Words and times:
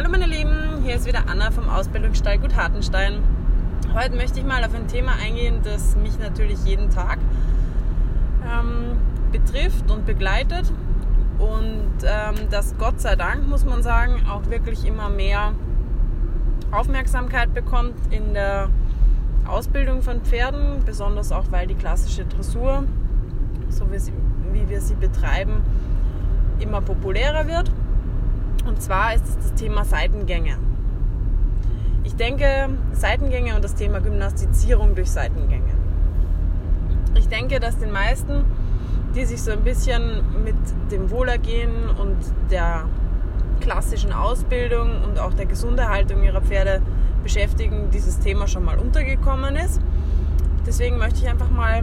Hallo 0.00 0.12
meine 0.12 0.24
Lieben, 0.24 0.82
hier 0.82 0.94
ist 0.94 1.04
wieder 1.04 1.24
Anna 1.28 1.50
vom 1.50 1.68
Ausbildungsstall 1.68 2.38
Gut 2.38 2.56
Hartenstein. 2.56 3.22
Heute 3.92 4.16
möchte 4.16 4.40
ich 4.40 4.46
mal 4.46 4.64
auf 4.64 4.74
ein 4.74 4.88
Thema 4.88 5.12
eingehen, 5.22 5.60
das 5.62 5.94
mich 5.94 6.18
natürlich 6.18 6.58
jeden 6.64 6.88
Tag 6.88 7.18
ähm, 8.50 8.96
betrifft 9.30 9.90
und 9.90 10.06
begleitet 10.06 10.72
und 11.38 11.92
ähm, 12.02 12.34
das 12.50 12.78
Gott 12.78 12.98
sei 12.98 13.14
Dank, 13.14 13.46
muss 13.46 13.66
man 13.66 13.82
sagen, 13.82 14.22
auch 14.26 14.48
wirklich 14.48 14.86
immer 14.86 15.10
mehr 15.10 15.52
Aufmerksamkeit 16.70 17.52
bekommt 17.52 17.92
in 18.10 18.32
der 18.32 18.70
Ausbildung 19.46 20.00
von 20.00 20.22
Pferden, 20.22 20.82
besonders 20.86 21.30
auch 21.30 21.52
weil 21.52 21.66
die 21.66 21.74
klassische 21.74 22.24
Dressur, 22.24 22.84
so 23.68 23.92
wie, 23.92 23.98
sie, 23.98 24.14
wie 24.50 24.66
wir 24.66 24.80
sie 24.80 24.94
betreiben, 24.94 25.60
immer 26.58 26.80
populärer 26.80 27.46
wird. 27.46 27.70
Und 28.66 28.82
zwar 28.82 29.14
ist 29.14 29.26
es 29.26 29.36
das 29.36 29.54
Thema 29.54 29.84
Seitengänge. 29.84 30.56
Ich 32.04 32.16
denke, 32.16 32.68
Seitengänge 32.92 33.54
und 33.54 33.64
das 33.64 33.74
Thema 33.74 34.00
Gymnastizierung 34.00 34.94
durch 34.94 35.10
Seitengänge. 35.10 35.72
Ich 37.14 37.28
denke, 37.28 37.60
dass 37.60 37.78
den 37.78 37.92
meisten, 37.92 38.44
die 39.14 39.24
sich 39.24 39.42
so 39.42 39.50
ein 39.52 39.62
bisschen 39.62 40.22
mit 40.44 40.56
dem 40.90 41.10
Wohlergehen 41.10 41.88
und 41.98 42.16
der 42.50 42.84
klassischen 43.60 44.12
Ausbildung 44.12 45.02
und 45.04 45.18
auch 45.18 45.34
der 45.34 45.46
Gesunderhaltung 45.46 46.22
ihrer 46.22 46.40
Pferde 46.40 46.80
beschäftigen, 47.22 47.90
dieses 47.92 48.18
Thema 48.18 48.46
schon 48.48 48.64
mal 48.64 48.78
untergekommen 48.78 49.56
ist. 49.56 49.80
Deswegen 50.66 50.98
möchte 50.98 51.20
ich 51.20 51.28
einfach 51.28 51.50
mal 51.50 51.82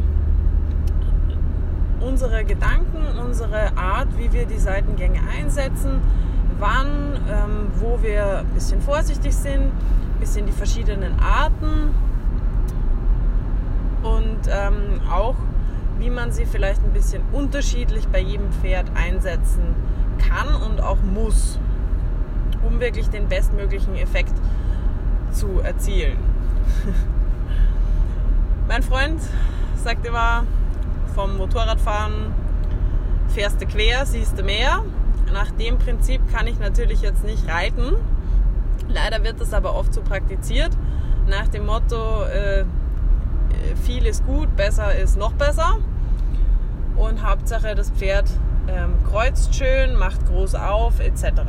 unsere 1.99 2.45
Gedanken, 2.45 3.19
unsere 3.23 3.75
Art, 3.77 4.07
wie 4.17 4.31
wir 4.31 4.45
die 4.45 4.57
Seitengänge 4.57 5.19
einsetzen, 5.37 6.01
wann, 6.59 7.19
ähm, 7.29 7.67
wo 7.79 8.01
wir 8.01 8.39
ein 8.39 8.47
bisschen 8.47 8.81
vorsichtig 8.81 9.35
sind, 9.35 9.63
ein 9.63 10.19
bisschen 10.19 10.45
die 10.45 10.51
verschiedenen 10.51 11.19
Arten 11.19 11.93
und 14.03 14.39
ähm, 14.49 15.01
auch, 15.11 15.35
wie 15.99 16.09
man 16.09 16.31
sie 16.31 16.45
vielleicht 16.45 16.83
ein 16.83 16.91
bisschen 16.91 17.21
unterschiedlich 17.31 18.07
bei 18.07 18.19
jedem 18.19 18.51
Pferd 18.51 18.89
einsetzen 18.95 19.75
kann 20.27 20.47
und 20.55 20.81
auch 20.81 20.97
muss, 21.13 21.59
um 22.63 22.79
wirklich 22.79 23.09
den 23.09 23.27
bestmöglichen 23.27 23.95
Effekt 23.95 24.33
zu 25.31 25.59
erzielen. 25.61 26.17
mein 28.67 28.81
Freund 28.81 29.21
sagt 29.83 30.05
immer, 30.05 30.43
vom 31.13 31.37
Motorradfahren 31.37 32.33
fährst 33.29 33.61
du 33.61 33.65
quer, 33.65 34.05
siehst 34.05 34.37
du 34.37 34.43
mehr 34.43 34.83
nach 35.33 35.51
dem 35.51 35.77
Prinzip 35.77 36.21
kann 36.31 36.47
ich 36.47 36.59
natürlich 36.59 37.01
jetzt 37.01 37.23
nicht 37.23 37.47
reiten. 37.47 37.95
Leider 38.87 39.23
wird 39.23 39.41
das 39.41 39.53
aber 39.53 39.75
oft 39.75 39.93
so 39.93 40.01
praktiziert. 40.01 40.71
Nach 41.27 41.47
dem 41.47 41.65
Motto, 41.65 42.23
äh, 42.23 42.63
viel 43.83 44.05
ist 44.05 44.25
gut, 44.25 44.55
besser 44.55 44.95
ist 44.95 45.17
noch 45.17 45.33
besser. 45.33 45.77
Und 46.95 47.23
Hauptsache, 47.23 47.75
das 47.75 47.91
Pferd 47.91 48.29
ähm, 48.67 48.95
kreuzt 49.09 49.55
schön, 49.55 49.95
macht 49.95 50.25
groß 50.27 50.55
auf, 50.55 50.99
etc. 50.99 51.41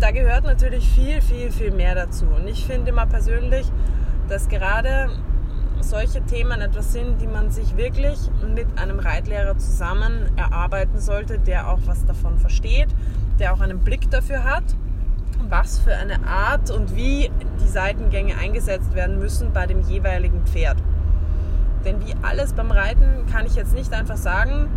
Da 0.00 0.10
gehört 0.12 0.44
natürlich 0.44 0.88
viel, 0.88 1.20
viel, 1.20 1.50
viel 1.50 1.72
mehr 1.72 1.94
dazu. 1.94 2.26
Und 2.26 2.46
ich 2.46 2.64
finde 2.64 2.90
immer 2.90 3.06
persönlich, 3.06 3.70
dass 4.28 4.48
gerade 4.48 5.10
solche 5.82 6.22
Themen 6.22 6.60
etwas 6.60 6.92
sind, 6.92 7.20
die 7.20 7.26
man 7.26 7.50
sich 7.50 7.76
wirklich 7.76 8.18
mit 8.54 8.66
einem 8.78 8.98
Reitlehrer 8.98 9.56
zusammen 9.58 10.30
erarbeiten 10.36 10.98
sollte, 10.98 11.38
der 11.38 11.68
auch 11.68 11.80
was 11.86 12.04
davon 12.04 12.38
versteht, 12.38 12.88
der 13.38 13.52
auch 13.54 13.60
einen 13.60 13.80
Blick 13.80 14.10
dafür 14.10 14.44
hat, 14.44 14.64
was 15.48 15.78
für 15.78 15.94
eine 15.94 16.26
Art 16.26 16.70
und 16.70 16.96
wie 16.96 17.30
die 17.62 17.68
Seitengänge 17.68 18.36
eingesetzt 18.36 18.94
werden 18.94 19.18
müssen 19.18 19.52
bei 19.52 19.66
dem 19.66 19.80
jeweiligen 19.82 20.44
Pferd. 20.44 20.78
Denn 21.84 22.04
wie 22.06 22.14
alles 22.22 22.52
beim 22.52 22.70
Reiten 22.70 23.26
kann 23.30 23.46
ich 23.46 23.54
jetzt 23.54 23.74
nicht 23.74 23.92
einfach 23.92 24.16
sagen, 24.16 24.68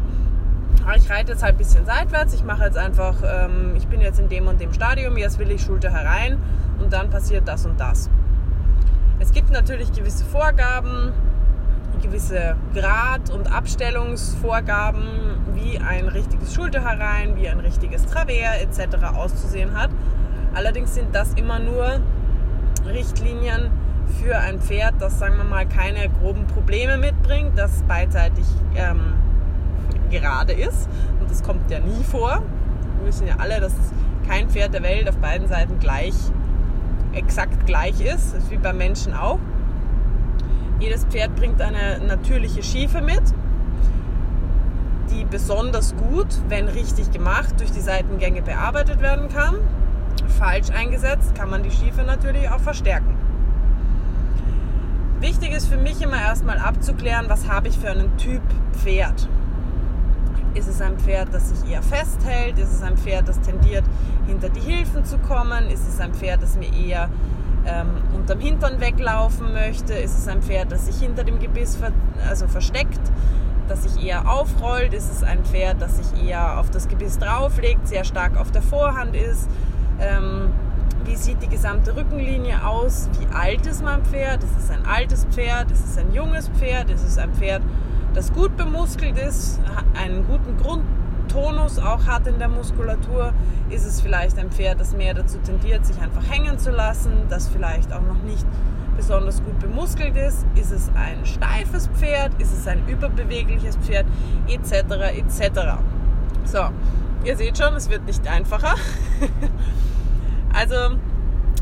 ah, 0.86 0.96
ich 0.96 1.10
reite 1.10 1.32
jetzt 1.32 1.44
halt 1.44 1.56
ein 1.56 1.58
bisschen 1.58 1.86
seitwärts, 1.86 2.34
ich 2.34 2.44
mache 2.44 2.66
jetzt 2.66 2.78
einfach, 2.78 3.16
ähm, 3.24 3.74
ich 3.76 3.88
bin 3.88 4.02
jetzt 4.02 4.20
in 4.20 4.30
dem 4.30 4.48
und 4.48 4.62
dem 4.62 4.74
Stadium, 4.74 5.18
jetzt 5.18 5.40
will 5.40 5.52
ich 5.52 5.62
Schulter 5.62 5.92
herein 5.92 6.38
und 6.80 6.94
dann 6.94 7.10
passiert 7.10 7.48
das 7.48 7.66
und 7.66 7.80
das. 7.80 8.10
Es 9.22 9.32
gibt 9.32 9.52
natürlich 9.52 9.94
gewisse 9.94 10.26
Vorgaben, 10.26 11.14
gewisse 12.02 12.56
Grad- 12.74 13.30
und 13.30 13.54
Abstellungsvorgaben, 13.54 15.04
wie 15.54 15.78
ein 15.78 16.08
richtiges 16.08 16.56
Schulterherein, 16.56 17.36
wie 17.36 17.48
ein 17.48 17.60
richtiges 17.60 18.08
Travers 18.08 18.60
etc. 18.60 19.06
auszusehen 19.16 19.80
hat. 19.80 19.92
Allerdings 20.56 20.96
sind 20.96 21.14
das 21.14 21.36
immer 21.36 21.60
nur 21.60 22.00
Richtlinien 22.88 23.70
für 24.20 24.40
ein 24.40 24.60
Pferd, 24.60 24.96
das, 24.98 25.20
sagen 25.20 25.38
wir 25.38 25.44
mal, 25.44 25.68
keine 25.68 26.10
groben 26.10 26.48
Probleme 26.48 26.98
mitbringt, 26.98 27.52
das 27.56 27.84
beidseitig 27.84 28.46
ähm, 28.76 29.14
gerade 30.10 30.54
ist. 30.54 30.90
Und 31.20 31.30
das 31.30 31.44
kommt 31.44 31.70
ja 31.70 31.80
nie 31.80 32.04
vor. 32.04 32.42
Wir 32.98 33.08
wissen 33.08 33.28
ja 33.28 33.36
alle, 33.38 33.60
dass 33.60 33.76
kein 34.28 34.50
Pferd 34.50 34.74
der 34.74 34.82
Welt 34.82 35.08
auf 35.08 35.18
beiden 35.18 35.48
Seiten 35.48 35.78
gleich 35.78 36.16
exakt 37.14 37.66
gleich 37.66 38.00
ist, 38.02 38.36
ist 38.36 38.52
wie 38.52 38.58
beim 38.58 38.78
Menschen 38.78 39.14
auch. 39.14 39.40
Jedes 40.80 41.06
Pferd 41.06 41.36
bringt 41.36 41.62
eine 41.62 42.00
natürliche 42.06 42.64
Schiefe 42.64 43.02
mit, 43.02 43.22
die 45.12 45.26
besonders 45.26 45.96
gut, 45.96 46.28
wenn 46.48 46.68
richtig 46.68 47.12
gemacht, 47.12 47.60
durch 47.60 47.72
die 47.72 47.82
Seitengänge 47.82 48.42
bearbeitet 48.42 49.02
werden 49.02 49.30
kann. 49.30 49.56
Falsch 50.40 50.70
eingesetzt 50.72 51.36
kann 51.36 51.50
man 51.50 51.64
die 51.64 51.72
Schiefe 51.72 52.04
natürlich 52.04 52.50
auch 52.50 52.60
verstärken. 52.60 53.16
Wichtig 55.20 55.52
ist 55.52 55.68
für 55.68 55.78
mich 55.78 56.02
immer 56.02 56.20
erstmal 56.20 56.58
abzuklären, 56.58 57.26
was 57.28 57.48
habe 57.48 57.68
ich 57.68 57.78
für 57.78 57.92
einen 57.92 58.18
Typ 58.18 58.42
Pferd. 58.74 59.28
Ist 60.54 60.68
es 60.68 60.82
ein 60.82 60.98
Pferd, 60.98 61.30
das 61.34 61.50
sich 61.50 61.72
eher 61.72 61.82
festhält? 61.82 62.58
Ist 62.58 62.74
es 62.74 62.82
ein 62.82 62.98
Pferd, 62.98 63.28
das 63.28 63.40
tendiert, 63.42 63.86
hinter 64.28 64.50
die 64.50 64.60
Hilfen 64.60 65.06
zu 65.06 65.18
kommen? 65.18 65.70
Ist 65.70 65.88
es 65.88 66.00
ein 66.00 66.14
Pferd, 66.14 66.44
das 66.44 66.58
mir 66.58 66.74
eher 66.74 67.10
ähm, 67.66 67.88
unterm 68.14 68.40
Hintern 68.40 68.82
weglaufen 68.82 69.54
möchte? 69.54 69.94
Ist 69.94 70.18
es 70.18 70.28
ein 70.28 70.42
Pferd, 70.42 70.72
das 70.72 70.88
sich 70.88 70.98
hinter 70.98 71.24
dem 71.24 71.40
Gebiss 71.40 71.78
ver 71.78 71.92
also 72.28 72.48
versteckt, 72.48 73.00
das 73.70 73.84
sich 73.84 74.06
eher 74.06 74.30
aufrollt? 74.30 74.94
Ist 74.94 75.10
es 75.12 75.24
ein 75.24 75.44
Pferd, 75.46 75.82
das 75.82 75.98
sich 75.98 76.28
eher 76.28 76.60
auf 76.60 76.70
das 76.70 76.90
Gebiss 76.90 77.18
drauflegt, 77.18 77.88
sehr 77.88 78.04
stark 78.04 78.38
auf 78.38 78.52
der 78.52 78.62
Vorhand 78.62 79.16
ist? 79.16 79.50
Ähm, 80.00 80.52
wie 81.06 81.16
sieht 81.16 81.42
die 81.42 81.48
gesamte 81.48 81.96
Rückenlinie 81.96 82.66
aus? 82.66 83.10
Wie 83.20 83.34
alt 83.34 83.66
ist 83.66 83.84
mein 83.84 84.04
Pferd? 84.04 84.44
Ist 84.44 84.58
es 84.58 84.70
ein 84.70 84.86
altes 84.86 85.26
Pferd? 85.32 85.72
Ist 85.72 85.86
es 85.86 85.98
ein 85.98 86.14
junges 86.14 86.50
Pferd? 86.50 86.90
Ist 86.92 87.04
es 87.04 87.18
ein 87.18 87.34
Pferd, 87.34 87.62
das 88.14 88.34
gut 88.34 88.56
bemuskelt 88.58 89.18
ist, 89.18 89.60
einen 89.94 90.26
guten 90.28 90.58
Grundtonus 90.58 91.80
auch 91.80 92.06
hat 92.06 92.28
in 92.28 92.40
der 92.40 92.50
Muskulatur, 92.50 93.34
ist 93.70 93.86
es 93.86 94.02
vielleicht 94.02 94.38
ein 94.38 94.52
Pferd, 94.52 94.80
das 94.80 94.94
mehr 94.96 95.14
dazu 95.14 95.38
tendiert, 95.40 95.86
sich 95.86 96.00
einfach 96.02 96.30
hängen 96.30 96.60
zu 96.60 96.72
lassen, 96.72 97.12
das 97.30 97.48
vielleicht 97.48 97.94
auch 97.94 98.02
noch 98.02 98.22
nicht 98.24 98.46
besonders 98.98 99.42
gut 99.44 99.60
bemuskelt 99.60 100.16
ist, 100.18 100.46
ist 100.56 100.72
es 100.72 100.90
ein 100.96 101.26
steifes 101.26 101.88
Pferd, 101.88 102.40
ist 102.40 102.52
es 102.52 102.68
ein 102.68 102.88
überbewegliches 102.88 103.78
Pferd, 103.78 104.06
etc. 104.48 104.74
etc. 105.18 105.60
So, 106.46 106.70
ihr 107.24 107.38
seht 107.38 107.58
schon, 107.58 107.76
es 107.76 107.90
wird 107.90 108.06
nicht 108.06 108.28
einfacher. 108.28 108.76
also 110.54 110.98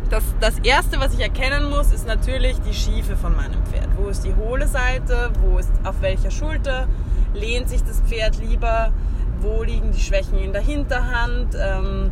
das, 0.09 0.23
das 0.39 0.59
erste, 0.59 0.99
was 0.99 1.13
ich 1.13 1.19
erkennen 1.19 1.69
muss, 1.69 1.91
ist 1.91 2.07
natürlich 2.07 2.59
die 2.61 2.73
Schiefe 2.73 3.15
von 3.15 3.35
meinem 3.35 3.63
Pferd. 3.65 3.89
Wo 3.95 4.07
ist 4.07 4.23
die 4.23 4.33
hohle 4.35 4.67
Seite? 4.67 5.31
Wo 5.41 5.57
ist 5.57 5.71
auf 5.83 6.01
welcher 6.01 6.31
Schulter? 6.31 6.87
Lehnt 7.33 7.69
sich 7.69 7.83
das 7.83 8.01
Pferd 8.01 8.37
lieber? 8.37 8.91
Wo 9.41 9.63
liegen 9.63 9.91
die 9.91 9.99
Schwächen 9.99 10.39
in 10.39 10.51
der 10.51 10.61
Hinterhand? 10.61 11.55
Ähm, 11.55 12.11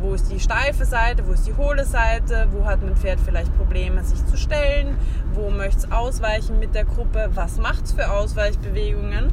wo 0.00 0.14
ist 0.14 0.30
die 0.30 0.38
steife 0.38 0.84
Seite? 0.84 1.26
Wo 1.26 1.32
ist 1.32 1.46
die 1.46 1.54
hohle 1.54 1.84
Seite? 1.84 2.48
Wo 2.52 2.64
hat 2.64 2.82
mein 2.82 2.96
Pferd 2.96 3.18
vielleicht 3.20 3.56
Probleme, 3.56 4.04
sich 4.04 4.24
zu 4.26 4.36
stellen? 4.36 4.96
Wo 5.32 5.50
möchte 5.50 5.78
es 5.78 5.92
ausweichen 5.92 6.58
mit 6.58 6.74
der 6.74 6.84
Gruppe? 6.84 7.30
Was 7.34 7.58
macht 7.58 7.84
es 7.84 7.92
für 7.92 8.10
Ausweichbewegungen? 8.10 9.32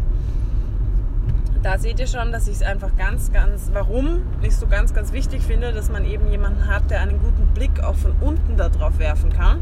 Da 1.64 1.78
seht 1.78 2.00
ihr 2.00 2.08
schon, 2.08 2.32
dass 2.32 2.48
ich 2.48 2.56
es 2.56 2.64
einfach 2.64 2.96
ganz, 2.98 3.32
ganz, 3.32 3.70
warum 3.74 4.24
ich 4.42 4.56
so 4.56 4.68
ganz, 4.68 4.94
ganz 4.94 5.14
wichtig 5.14 5.44
finde, 5.44 5.74
dass 5.74 5.90
man 5.90 6.06
eben 6.06 6.28
jemanden 6.30 6.68
hat, 6.68 6.90
der 6.90 7.02
einen 7.02 7.20
guten 7.20 7.46
Blick 7.54 7.84
auch 7.84 7.96
von 7.96 8.14
unten 8.20 8.58
darauf 8.58 8.98
werfen 8.98 9.32
kann. 9.32 9.60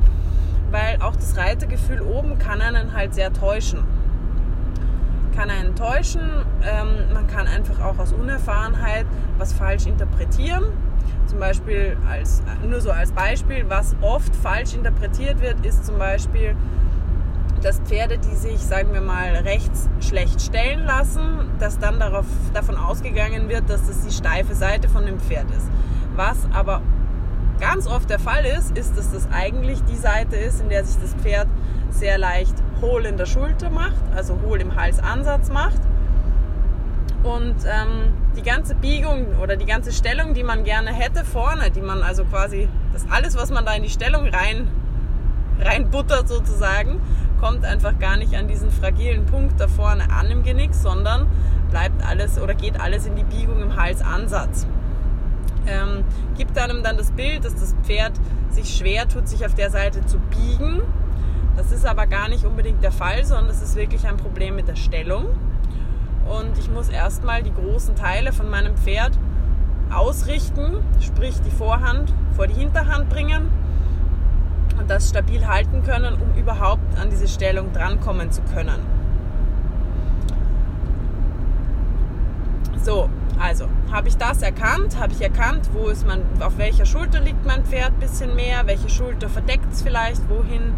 Weil 0.71 1.01
auch 1.01 1.15
das 1.15 1.35
Reitergefühl 1.35 2.01
oben 2.01 2.37
kann 2.37 2.61
einen 2.61 2.93
halt 2.93 3.13
sehr 3.15 3.33
täuschen. 3.33 3.83
Kann 5.35 5.49
einen 5.49 5.75
täuschen, 5.75 6.21
ähm, 6.63 7.13
man 7.13 7.27
kann 7.27 7.47
einfach 7.47 7.79
auch 7.81 7.97
aus 7.97 8.13
Unerfahrenheit 8.13 9.05
was 9.37 9.51
falsch 9.51 9.85
interpretieren. 9.85 10.65
Zum 11.25 11.39
Beispiel 11.39 11.97
als, 12.09 12.41
nur 12.67 12.81
so 12.81 12.91
als 12.91 13.11
Beispiel, 13.11 13.65
was 13.67 13.95
oft 14.01 14.35
falsch 14.35 14.73
interpretiert 14.73 15.41
wird, 15.41 15.65
ist 15.65 15.85
zum 15.85 15.97
Beispiel, 15.97 16.55
dass 17.63 17.79
Pferde, 17.79 18.17
die 18.17 18.35
sich, 18.35 18.59
sagen 18.59 18.93
wir 18.93 19.01
mal, 19.01 19.35
rechts 19.35 19.89
schlecht 19.99 20.41
stellen 20.41 20.85
lassen, 20.85 21.49
dass 21.59 21.79
dann 21.79 21.99
darauf, 21.99 22.25
davon 22.53 22.77
ausgegangen 22.77 23.49
wird, 23.49 23.69
dass 23.69 23.87
das 23.87 24.01
die 24.05 24.13
steife 24.13 24.55
Seite 24.55 24.89
von 24.89 25.05
dem 25.05 25.19
Pferd 25.19 25.49
ist. 25.51 25.67
Was 26.15 26.37
aber 26.53 26.81
ganz 27.59 27.87
oft 27.87 28.09
der 28.09 28.19
Fall 28.19 28.45
ist, 28.45 28.77
ist, 28.77 28.97
dass 28.97 29.11
das 29.11 29.27
eigentlich 29.31 29.83
die 29.83 29.95
Seite 29.95 30.35
ist, 30.35 30.61
in 30.61 30.69
der 30.69 30.85
sich 30.85 31.01
das 31.01 31.13
Pferd 31.15 31.47
sehr 31.89 32.17
leicht 32.17 32.55
hohl 32.81 33.05
in 33.05 33.17
der 33.17 33.25
Schulter 33.25 33.69
macht, 33.69 34.01
also 34.15 34.39
hohl 34.45 34.61
im 34.61 34.75
Halsansatz 34.75 35.49
macht. 35.49 35.79
Und 37.23 37.55
ähm, 37.65 38.13
die 38.37 38.43
ganze 38.43 38.75
Biegung 38.75 39.37
oder 39.43 39.57
die 39.57 39.65
ganze 39.65 39.91
Stellung, 39.91 40.33
die 40.33 40.43
man 40.43 40.63
gerne 40.63 40.93
hätte 40.93 41.25
vorne, 41.25 41.69
die 41.69 41.81
man 41.81 42.01
also 42.01 42.23
quasi, 42.23 42.69
das 42.93 43.05
alles, 43.09 43.35
was 43.35 43.51
man 43.51 43.65
da 43.65 43.73
in 43.73 43.83
die 43.83 43.89
Stellung 43.89 44.27
rein, 44.29 44.69
rein 45.59 45.89
buttert 45.89 46.29
sozusagen, 46.29 47.01
kommt 47.39 47.65
einfach 47.65 47.97
gar 47.99 48.17
nicht 48.17 48.35
an 48.35 48.47
diesen 48.47 48.71
fragilen 48.71 49.25
Punkt 49.25 49.59
da 49.59 49.67
vorne 49.67 50.11
an 50.11 50.29
im 50.31 50.43
Genick, 50.43 50.73
sondern 50.73 51.27
bleibt 51.71 52.05
alles 52.05 52.39
oder 52.39 52.53
geht 52.53 52.79
alles 52.79 53.05
in 53.05 53.15
die 53.15 53.23
Biegung 53.23 53.61
im 53.61 53.75
Halsansatz 53.75 54.67
ähm, 55.69 56.03
gibt 56.37 56.57
einem 56.57 56.83
dann 56.83 56.97
das 56.97 57.11
Bild, 57.11 57.45
dass 57.45 57.55
das 57.55 57.75
Pferd 57.83 58.13
sich 58.49 58.75
schwer 58.75 59.07
tut, 59.07 59.27
sich 59.27 59.45
auf 59.45 59.55
der 59.55 59.69
Seite 59.69 60.05
zu 60.05 60.17
biegen. 60.17 60.81
Das 61.55 61.71
ist 61.71 61.85
aber 61.85 62.07
gar 62.07 62.29
nicht 62.29 62.45
unbedingt 62.45 62.83
der 62.83 62.91
Fall, 62.91 63.25
sondern 63.25 63.47
das 63.47 63.61
ist 63.61 63.75
wirklich 63.75 64.07
ein 64.07 64.17
Problem 64.17 64.55
mit 64.55 64.67
der 64.67 64.75
Stellung. 64.75 65.25
Und 66.25 66.57
ich 66.57 66.69
muss 66.69 66.89
erstmal 66.89 67.43
die 67.43 67.53
großen 67.53 67.95
Teile 67.95 68.31
von 68.31 68.49
meinem 68.49 68.75
Pferd 68.77 69.17
ausrichten, 69.91 70.77
sprich 71.01 71.35
die 71.41 71.51
Vorhand 71.51 72.13
vor 72.35 72.47
die 72.47 72.53
Hinterhand 72.53 73.09
bringen 73.09 73.49
das 74.87 75.09
stabil 75.09 75.45
halten 75.47 75.83
können, 75.83 76.15
um 76.15 76.39
überhaupt 76.39 76.97
an 76.99 77.09
diese 77.09 77.27
Stellung 77.27 77.73
drankommen 77.73 78.31
zu 78.31 78.41
können. 78.53 78.79
So, 82.81 83.09
also, 83.39 83.65
habe 83.91 84.07
ich 84.07 84.17
das 84.17 84.41
erkannt? 84.41 84.99
Habe 84.99 85.13
ich 85.13 85.21
erkannt, 85.21 85.69
wo 85.73 85.87
ist 85.87 86.07
man, 86.07 86.21
auf 86.39 86.57
welcher 86.57 86.85
Schulter 86.85 87.19
liegt 87.19 87.45
mein 87.45 87.63
Pferd 87.63 87.91
ein 87.91 87.99
bisschen 87.99 88.35
mehr? 88.35 88.65
Welche 88.65 88.89
Schulter 88.89 89.29
verdeckt 89.29 89.71
es 89.71 89.81
vielleicht? 89.81 90.29
Wohin 90.29 90.73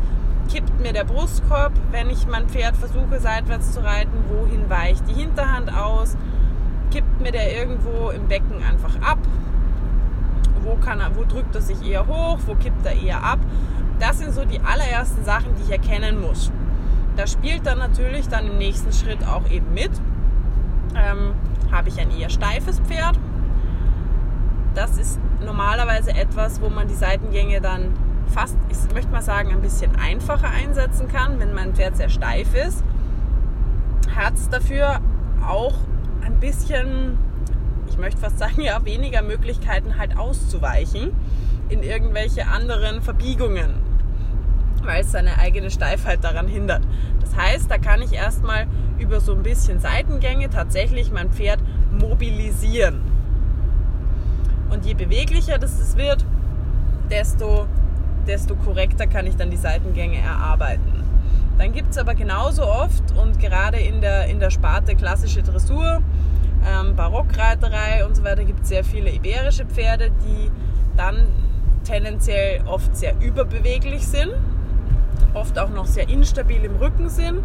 kippt 0.52 0.80
mir 0.80 0.94
der 0.94 1.04
Brustkorb, 1.04 1.74
wenn 1.92 2.10
ich 2.10 2.28
mein 2.28 2.48
Pferd 2.48 2.76
versuche 2.76 3.20
seitwärts 3.20 3.72
zu 3.72 3.84
reiten? 3.84 4.26
Wohin 4.30 4.70
weicht 4.70 5.08
die 5.08 5.14
Hinterhand 5.14 5.74
aus? 5.74 6.18
Kippt 6.92 7.22
mir 7.22 7.32
der 7.32 7.58
irgendwo 7.58 8.10
im 8.10 8.28
Becken 8.28 8.62
einfach 8.64 8.96
ab? 9.02 9.20
Wo, 10.64 10.76
kann 10.76 11.00
er, 11.00 11.16
wo 11.16 11.24
drückt 11.24 11.56
er 11.56 11.62
sich 11.62 11.82
eher 11.84 12.06
hoch? 12.06 12.40
Wo 12.46 12.56
kippt 12.56 12.86
er 12.86 12.94
eher 12.94 13.24
ab? 13.24 13.40
Das 14.02 14.18
sind 14.18 14.34
so 14.34 14.44
die 14.44 14.60
allerersten 14.60 15.24
Sachen, 15.24 15.56
die 15.56 15.62
ich 15.62 15.72
erkennen 15.72 16.20
muss. 16.20 16.52
Da 17.16 17.28
spielt 17.28 17.68
dann 17.68 17.78
natürlich 17.78 18.28
dann 18.28 18.48
im 18.48 18.58
nächsten 18.58 18.92
Schritt 18.92 19.24
auch 19.28 19.48
eben 19.48 19.72
mit. 19.76 19.92
Ähm, 20.96 21.36
habe 21.72 21.90
ich 21.90 22.00
ein 22.00 22.10
eher 22.10 22.32
steifes 22.32 22.80
Pferd. 22.80 23.20
Das 24.74 24.98
ist 24.98 25.20
normalerweise 25.46 26.16
etwas, 26.16 26.62
wo 26.62 26.70
man 26.70 26.88
die 26.88 26.96
Seitengänge 26.96 27.62
dann 27.62 27.94
fast, 28.34 28.58
ich 28.70 28.94
möchte 28.94 29.12
mal 29.12 29.22
sagen, 29.22 29.52
ein 29.52 29.62
bisschen 29.62 29.96
einfacher 29.96 30.50
einsetzen 30.50 31.08
kann, 31.08 31.40
wenn 31.40 31.54
mein 31.54 31.76
Pferd 31.76 31.96
sehr 31.96 32.10
steif 32.10 32.56
ist. 32.56 32.84
Hat 34.16 34.34
es 34.34 34.50
dafür 34.50 35.00
auch 35.48 35.76
ein 36.26 36.40
bisschen, 36.40 37.20
ich 37.88 38.00
möchte 38.00 38.20
fast 38.20 38.40
sagen, 38.40 38.62
ja, 38.64 38.84
weniger 38.84 39.22
Möglichkeiten 39.22 40.00
halt 40.00 40.18
auszuweichen 40.18 41.12
in 41.70 41.84
irgendwelche 41.84 42.48
anderen 42.48 43.02
Verbiegungen, 43.02 43.91
weil 44.84 45.02
es 45.02 45.12
seine 45.12 45.38
eigene 45.38 45.72
Steifheit 45.72 46.24
daran 46.24 46.48
hindert. 46.48 46.82
Das 47.20 47.36
heißt, 47.36 47.70
da 47.70 47.78
kann 47.78 48.02
ich 48.02 48.14
erstmal 48.14 48.68
über 49.00 49.20
so 49.20 49.34
ein 49.34 49.44
bisschen 49.44 49.80
Seitengänge 49.80 50.50
tatsächlich 50.50 51.12
mein 51.12 51.32
Pferd 51.32 51.60
mobilisieren. 51.92 53.02
Und 54.70 54.86
je 54.86 54.94
beweglicher 54.94 55.58
das 55.58 55.98
wird, 55.98 56.26
desto, 57.10 57.68
desto 58.26 58.56
korrekter 58.56 59.08
kann 59.08 59.28
ich 59.28 59.36
dann 59.36 59.52
die 59.52 59.58
Seitengänge 59.58 60.18
erarbeiten. 60.18 61.04
Dann 61.58 61.74
gibt 61.74 61.92
es 61.92 61.98
aber 61.98 62.16
genauso 62.16 62.64
oft 62.66 63.04
und 63.22 63.40
gerade 63.40 63.78
in 63.78 64.02
der, 64.02 64.26
in 64.28 64.40
der 64.40 64.50
Sparte 64.50 64.96
klassische 64.96 65.44
Dressur, 65.44 66.02
ähm, 66.68 66.96
Barockreiterei 66.96 68.06
und 68.06 68.16
so 68.16 68.24
weiter 68.24 68.44
gibt 68.44 68.64
es 68.64 68.70
sehr 68.70 68.84
viele 68.84 69.12
iberische 69.12 69.66
Pferde, 69.66 70.12
die 70.12 70.50
dann 70.96 71.28
tendenziell 71.84 72.64
oft 72.66 72.96
sehr 72.96 73.14
überbeweglich 73.20 74.08
sind, 74.08 74.34
oft 75.34 75.58
auch 75.60 75.70
noch 75.70 75.86
sehr 75.86 76.10
instabil 76.10 76.64
im 76.64 76.76
Rücken 76.76 77.10
sind. 77.10 77.40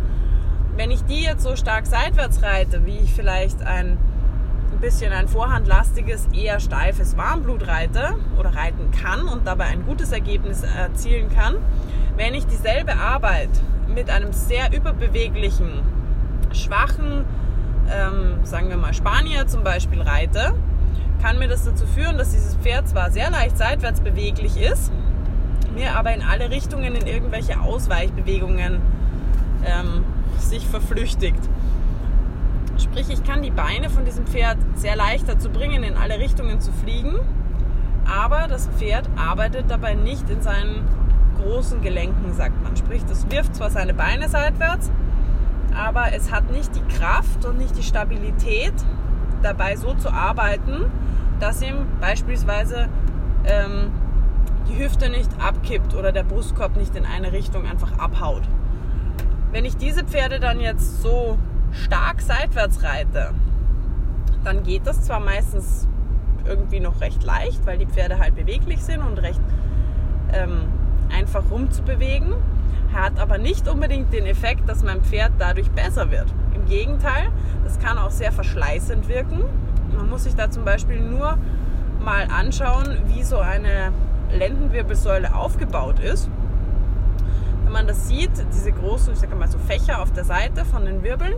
Wenn 0.76 0.90
ich 0.90 1.04
die 1.04 1.22
jetzt 1.22 1.42
so 1.42 1.56
stark 1.56 1.86
seitwärts 1.86 2.42
reite, 2.42 2.84
wie 2.84 2.98
ich 2.98 3.12
vielleicht 3.12 3.62
ein, 3.62 3.96
ein 4.72 4.80
bisschen 4.80 5.12
ein 5.12 5.28
vorhandlastiges, 5.28 6.28
eher 6.32 6.60
steifes 6.60 7.16
Warmblut 7.16 7.66
reite 7.66 8.16
oder 8.38 8.54
reiten 8.54 8.90
kann 8.90 9.26
und 9.26 9.46
dabei 9.46 9.66
ein 9.66 9.86
gutes 9.86 10.12
Ergebnis 10.12 10.62
erzielen 10.62 11.28
kann, 11.34 11.56
wenn 12.16 12.34
ich 12.34 12.46
dieselbe 12.46 12.96
Arbeit 12.96 13.50
mit 13.94 14.10
einem 14.10 14.32
sehr 14.32 14.72
überbeweglichen, 14.74 15.82
schwachen, 16.52 17.24
ähm, 17.90 18.44
sagen 18.44 18.68
wir 18.68 18.76
mal 18.76 18.94
Spanier 18.94 19.46
zum 19.46 19.64
Beispiel 19.64 20.02
reite, 20.02 20.54
kann 21.22 21.38
mir 21.38 21.48
das 21.48 21.64
dazu 21.64 21.86
führen, 21.86 22.18
dass 22.18 22.30
dieses 22.30 22.54
Pferd 22.56 22.88
zwar 22.88 23.10
sehr 23.10 23.30
leicht 23.30 23.56
seitwärts 23.56 24.00
beweglich 24.00 24.60
ist, 24.60 24.92
mir 25.76 25.94
aber 25.94 26.12
in 26.14 26.22
alle 26.22 26.50
Richtungen 26.50 26.94
in 26.94 27.06
irgendwelche 27.06 27.60
Ausweichbewegungen 27.60 28.80
ähm, 29.64 30.04
sich 30.38 30.66
verflüchtigt. 30.66 31.38
Sprich, 32.78 33.10
ich 33.10 33.22
kann 33.24 33.42
die 33.42 33.50
Beine 33.50 33.90
von 33.90 34.04
diesem 34.04 34.26
Pferd 34.26 34.56
sehr 34.74 34.96
leicht 34.96 35.28
dazu 35.28 35.50
bringen, 35.50 35.82
in 35.82 35.96
alle 35.96 36.18
Richtungen 36.18 36.60
zu 36.60 36.72
fliegen, 36.72 37.14
aber 38.06 38.48
das 38.48 38.68
Pferd 38.68 39.08
arbeitet 39.16 39.66
dabei 39.68 39.94
nicht 39.94 40.28
in 40.30 40.40
seinen 40.40 40.88
großen 41.42 41.82
Gelenken, 41.82 42.32
sagt 42.32 42.62
man. 42.62 42.76
Sprich, 42.76 43.04
das 43.06 43.30
wirft 43.30 43.54
zwar 43.54 43.70
seine 43.70 43.92
Beine 43.92 44.28
seitwärts, 44.28 44.90
aber 45.76 46.12
es 46.14 46.32
hat 46.32 46.50
nicht 46.50 46.74
die 46.74 46.96
Kraft 46.96 47.44
und 47.44 47.58
nicht 47.58 47.76
die 47.76 47.82
Stabilität, 47.82 48.74
dabei 49.42 49.76
so 49.76 49.92
zu 49.94 50.10
arbeiten, 50.10 50.90
dass 51.38 51.60
ihm 51.60 51.86
beispielsweise 52.00 52.88
ähm, 53.44 53.90
die 54.68 54.82
Hüfte 54.82 55.08
nicht 55.08 55.30
abkippt 55.40 55.94
oder 55.94 56.12
der 56.12 56.22
Brustkorb 56.22 56.76
nicht 56.76 56.94
in 56.96 57.04
eine 57.04 57.32
Richtung 57.32 57.66
einfach 57.66 57.98
abhaut. 57.98 58.42
Wenn 59.52 59.64
ich 59.64 59.76
diese 59.76 60.04
Pferde 60.04 60.40
dann 60.40 60.60
jetzt 60.60 61.02
so 61.02 61.38
stark 61.72 62.20
seitwärts 62.20 62.82
reite, 62.82 63.30
dann 64.44 64.62
geht 64.62 64.86
das 64.86 65.02
zwar 65.02 65.20
meistens 65.20 65.88
irgendwie 66.44 66.80
noch 66.80 67.00
recht 67.00 67.22
leicht, 67.24 67.66
weil 67.66 67.78
die 67.78 67.86
Pferde 67.86 68.18
halt 68.18 68.36
beweglich 68.36 68.84
sind 68.84 69.00
und 69.00 69.18
recht 69.18 69.40
ähm, 70.32 70.62
einfach 71.12 71.42
rumzubewegen, 71.50 72.34
hat 72.94 73.18
aber 73.18 73.38
nicht 73.38 73.68
unbedingt 73.68 74.12
den 74.12 74.26
Effekt, 74.26 74.68
dass 74.68 74.82
mein 74.82 75.02
Pferd 75.02 75.32
dadurch 75.38 75.70
besser 75.70 76.10
wird. 76.10 76.26
Im 76.54 76.66
Gegenteil, 76.66 77.28
das 77.64 77.78
kann 77.78 77.98
auch 77.98 78.10
sehr 78.10 78.32
verschleißend 78.32 79.08
wirken. 79.08 79.44
Man 79.96 80.08
muss 80.08 80.24
sich 80.24 80.34
da 80.34 80.50
zum 80.50 80.64
Beispiel 80.64 81.00
nur 81.00 81.38
mal 82.00 82.28
anschauen, 82.30 82.98
wie 83.06 83.22
so 83.22 83.38
eine 83.38 83.92
Lendenwirbelsäule 84.32 85.34
aufgebaut 85.34 86.00
ist 86.00 86.28
wenn 87.66 87.72
man 87.72 87.88
das 87.88 88.06
sieht, 88.06 88.30
diese 88.54 88.70
großen, 88.70 89.12
ich 89.12 89.18
sage 89.18 89.34
mal 89.34 89.48
so 89.48 89.58
Fächer 89.58 90.00
auf 90.00 90.12
der 90.12 90.24
Seite 90.24 90.64
von 90.64 90.84
den 90.84 91.02
Wirbeln, 91.02 91.34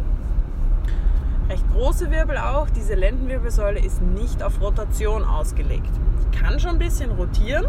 recht 1.48 1.64
große 1.72 2.10
Wirbel 2.10 2.36
auch, 2.36 2.68
diese 2.68 2.94
Lendenwirbelsäule 2.94 3.80
ist 3.80 4.02
nicht 4.02 4.42
auf 4.42 4.60
Rotation 4.60 5.24
ausgelegt. 5.24 5.88
Die 6.22 6.38
kann 6.38 6.60
schon 6.60 6.72
ein 6.72 6.78
bisschen 6.78 7.12
rotieren, 7.12 7.64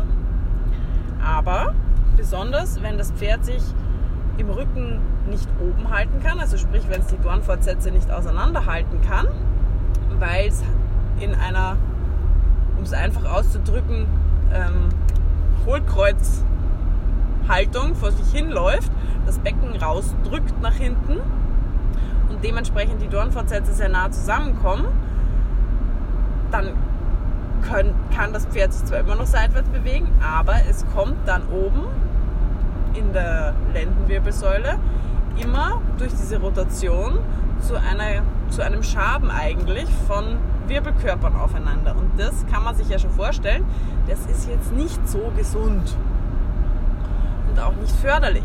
aber 1.23 1.73
besonders 2.17 2.83
wenn 2.83 2.97
das 2.97 3.13
Pferd 3.13 3.45
sich 3.45 3.63
im 4.37 4.49
Rücken 4.49 4.99
nicht 5.29 5.47
oben 5.61 5.89
halten 5.89 6.21
kann, 6.21 6.41
also 6.41 6.57
sprich, 6.57 6.83
wenn 6.89 6.99
es 6.99 7.07
die 7.07 7.17
Dornfortsätze 7.17 7.91
nicht 7.91 8.11
auseinanderhalten 8.11 8.99
kann, 9.07 9.29
weil 10.19 10.49
es 10.49 10.61
in 11.21 11.33
einer, 11.33 11.77
um 12.77 12.83
es 12.83 12.91
einfach 12.91 13.23
auszudrücken, 13.23 14.05
ähm, 14.53 14.89
Hohlkreuz 15.65 16.43
Haltung 17.47 17.95
vor 17.95 18.11
sich 18.11 18.31
hinläuft, 18.31 18.91
das 19.25 19.39
Becken 19.39 19.75
rausdrückt 19.75 20.61
nach 20.61 20.73
hinten 20.73 21.19
und 22.29 22.43
dementsprechend 22.43 23.01
die 23.01 23.07
Dornfortsätze 23.07 23.73
sehr 23.73 23.89
nah 23.89 24.11
zusammenkommen, 24.11 24.85
dann 26.51 26.73
können, 27.61 27.93
kann 28.15 28.33
das 28.33 28.45
Pferd 28.45 28.73
sich 28.73 28.85
zwar 28.85 28.99
immer 28.99 29.15
noch 29.15 29.25
seitwärts 29.25 29.69
bewegen, 29.69 30.07
aber 30.23 30.55
es 30.69 30.85
kommt 30.95 31.17
dann 31.27 31.43
oben 31.49 31.85
in 32.93 33.13
der 33.13 33.53
Lendenwirbelsäule 33.73 34.77
immer 35.41 35.81
durch 35.97 36.11
diese 36.11 36.39
Rotation 36.39 37.19
zu, 37.59 37.75
einer, 37.75 38.23
zu 38.49 38.63
einem 38.63 38.83
Schaben 38.83 39.29
eigentlich 39.31 39.87
von 40.07 40.37
Wirbelkörpern 40.67 41.35
aufeinander. 41.35 41.95
Und 41.95 42.11
das 42.17 42.45
kann 42.51 42.63
man 42.63 42.75
sich 42.75 42.89
ja 42.89 42.99
schon 42.99 43.11
vorstellen, 43.11 43.63
das 44.07 44.19
ist 44.25 44.47
jetzt 44.47 44.73
nicht 44.73 45.07
so 45.07 45.31
gesund 45.37 45.95
und 47.49 47.59
auch 47.59 47.75
nicht 47.75 47.95
förderlich. 47.95 48.43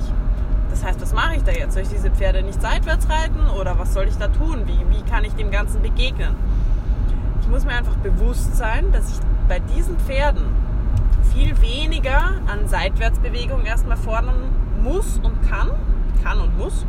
Das 0.71 0.85
heißt, 0.85 1.01
was 1.01 1.13
mache 1.15 1.37
ich 1.37 1.45
da 1.45 1.53
jetzt? 1.53 1.75
Soll 1.75 1.83
ich 1.83 1.89
diese 1.89 2.11
Pferde 2.11 2.43
nicht 2.43 2.61
seitwärts 2.61 3.09
reiten 3.09 3.49
oder 3.61 3.79
was 3.79 3.95
soll 3.95 4.05
ich 4.09 4.17
da 4.17 4.29
tun? 4.29 4.63
Wie, 4.67 4.97
wie 4.97 5.03
kann 5.09 5.25
ich 5.25 5.35
dem 5.35 5.51
Ganzen 5.51 5.83
begegnen? 5.83 6.35
ich 7.45 7.51
muss 7.51 7.67
mir 7.67 7.73
einfach 7.73 7.97
bewusst 7.97 8.57
sein, 8.57 8.91
dass 8.91 9.11
ich 9.11 9.19
bei 9.49 9.59
diesen 9.59 9.99
Pferden 9.99 10.45
viel 11.35 11.61
weniger 11.61 12.41
an 12.47 12.67
Seitwärtsbewegung 12.67 13.67
erstmal 13.67 13.99
fordern 13.99 14.37
muss 14.83 15.21
und 15.23 15.47
kann, 15.47 15.71
kann 16.23 16.41
und 16.41 16.57
muss. 16.57 16.87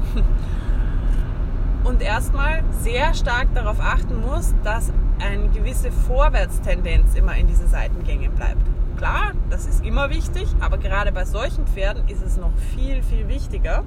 Und 1.86 2.02
erstmal 2.02 2.64
sehr 2.82 3.14
stark 3.14 3.54
darauf 3.54 3.80
achten 3.80 4.20
muss, 4.20 4.56
dass 4.64 4.92
eine 5.20 5.50
gewisse 5.50 5.92
Vorwärtstendenz 5.92 7.14
immer 7.14 7.36
in 7.36 7.46
diesen 7.46 7.68
Seitengängen 7.68 8.32
bleibt. 8.32 8.62
Klar, 8.98 9.34
das 9.52 9.68
ist 9.68 9.86
immer 9.86 10.10
wichtig, 10.10 10.48
aber 10.60 10.80
gerade 10.80 11.12
bei 11.12 11.26
solchen 11.26 11.68
Pferden 11.68 12.08
ist 12.08 12.24
es 12.24 12.38
noch 12.38 12.52
viel, 12.76 13.04
viel 13.04 13.28
wichtiger, 13.28 13.84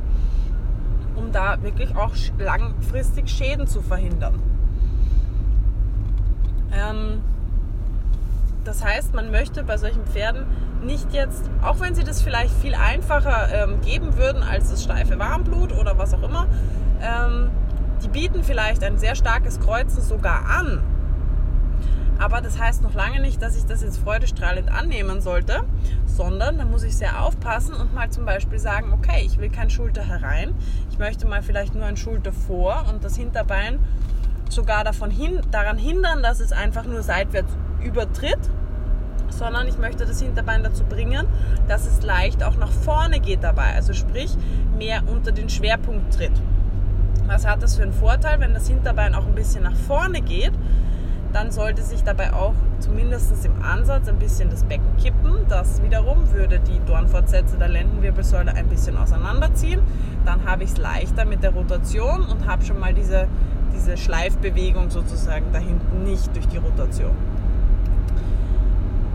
um 1.16 1.32
da 1.32 1.60
wirklich 1.62 1.96
auch 1.96 2.12
langfristig 2.38 3.28
Schäden 3.28 3.66
zu 3.66 3.82
verhindern. 3.82 4.40
Ähm, 6.72 7.20
das 8.64 8.84
heißt, 8.84 9.12
man 9.12 9.32
möchte 9.32 9.64
bei 9.64 9.76
solchen 9.76 10.04
Pferden 10.06 10.46
nicht 10.84 11.12
jetzt, 11.12 11.50
auch 11.62 11.80
wenn 11.80 11.96
sie 11.96 12.04
das 12.04 12.22
vielleicht 12.22 12.54
viel 12.54 12.76
einfacher 12.76 13.48
ähm, 13.52 13.80
geben 13.80 14.16
würden 14.16 14.44
als 14.44 14.70
das 14.70 14.84
steife 14.84 15.18
Warmblut 15.18 15.72
oder 15.72 15.98
was 15.98 16.14
auch 16.14 16.22
immer, 16.22 16.46
ähm, 17.02 17.50
die 18.02 18.08
bieten 18.08 18.42
vielleicht 18.44 18.82
ein 18.84 18.98
sehr 18.98 19.14
starkes 19.14 19.60
Kreuzen 19.60 20.02
sogar 20.02 20.46
an. 20.48 20.82
Aber 22.18 22.40
das 22.40 22.58
heißt 22.58 22.82
noch 22.82 22.94
lange 22.94 23.20
nicht, 23.20 23.40
dass 23.40 23.56
ich 23.56 23.64
das 23.64 23.82
jetzt 23.82 23.98
freudestrahlend 23.98 24.72
annehmen 24.72 25.20
sollte, 25.20 25.62
sondern 26.04 26.58
da 26.58 26.64
muss 26.64 26.82
ich 26.82 26.96
sehr 26.96 27.22
aufpassen 27.22 27.74
und 27.74 27.94
mal 27.94 28.10
zum 28.10 28.24
Beispiel 28.24 28.58
sagen, 28.58 28.92
okay, 28.92 29.22
ich 29.24 29.38
will 29.38 29.50
kein 29.50 29.70
Schulter 29.70 30.02
herein, 30.02 30.54
ich 30.90 30.98
möchte 30.98 31.28
mal 31.28 31.42
vielleicht 31.42 31.76
nur 31.76 31.84
ein 31.84 31.96
Schulter 31.96 32.32
vor 32.32 32.86
und 32.92 33.04
das 33.04 33.16
Hinterbein 33.16 33.78
sogar 34.50 34.82
davon 34.82 35.10
hin, 35.10 35.40
daran 35.52 35.78
hindern, 35.78 36.22
dass 36.22 36.40
es 36.40 36.50
einfach 36.50 36.84
nur 36.84 37.02
seitwärts 37.02 37.56
übertritt, 37.84 38.50
sondern 39.30 39.68
ich 39.68 39.78
möchte 39.78 40.04
das 40.04 40.20
Hinterbein 40.20 40.64
dazu 40.64 40.84
bringen, 40.84 41.26
dass 41.68 41.86
es 41.86 42.02
leicht 42.02 42.42
auch 42.42 42.56
nach 42.56 42.72
vorne 42.72 43.20
geht 43.20 43.44
dabei, 43.44 43.74
also 43.74 43.92
sprich 43.92 44.36
mehr 44.76 45.02
unter 45.06 45.30
den 45.30 45.48
Schwerpunkt 45.48 46.14
tritt. 46.14 46.32
Was 47.28 47.47
hat 47.47 47.62
das 47.62 47.76
für 47.76 47.82
einen 47.82 47.92
Vorteil, 47.92 48.40
wenn 48.40 48.54
das 48.54 48.68
Hinterbein 48.68 49.14
auch 49.14 49.26
ein 49.26 49.35
bisschen 49.35 49.62
nach 49.62 49.76
vorne 49.76 50.23
geht? 50.23 50.52
Dann 51.35 51.52
sollte 51.52 51.82
sich 51.82 52.02
dabei 52.02 52.32
auch 52.32 52.54
zumindest 52.80 53.44
im 53.44 53.62
Ansatz 53.62 54.08
ein 54.08 54.18
bisschen 54.18 54.49
das 54.49 54.64
Becken 54.64 54.97
kippen. 54.97 55.44
Das 55.47 55.82
wiederum 55.82 56.32
würde 56.32 56.58
die 56.58 56.80
Dornfortsätze 56.87 57.58
der 57.58 57.68
Lendenwirbelsäule 57.68 58.54
ein 58.54 58.66
bisschen 58.68 58.97
auseinanderziehen. 58.97 59.82
Dann 60.25 60.47
habe 60.47 60.64
ich 60.64 60.70
es 60.70 60.78
leichter 60.78 61.26
mit 61.26 61.42
der 61.42 61.50
Rotation 61.50 62.25
und 62.25 62.47
habe 62.47 62.64
schon 62.64 62.80
mal 62.80 62.94
diese, 62.94 63.28
diese 63.76 63.99
Schleifbewegung 63.99 64.88
sozusagen 64.88 65.52
da 65.52 65.58
hinten 65.58 66.04
nicht 66.04 66.35
durch 66.35 66.49
die 66.49 66.56
Rotation. 66.56 67.14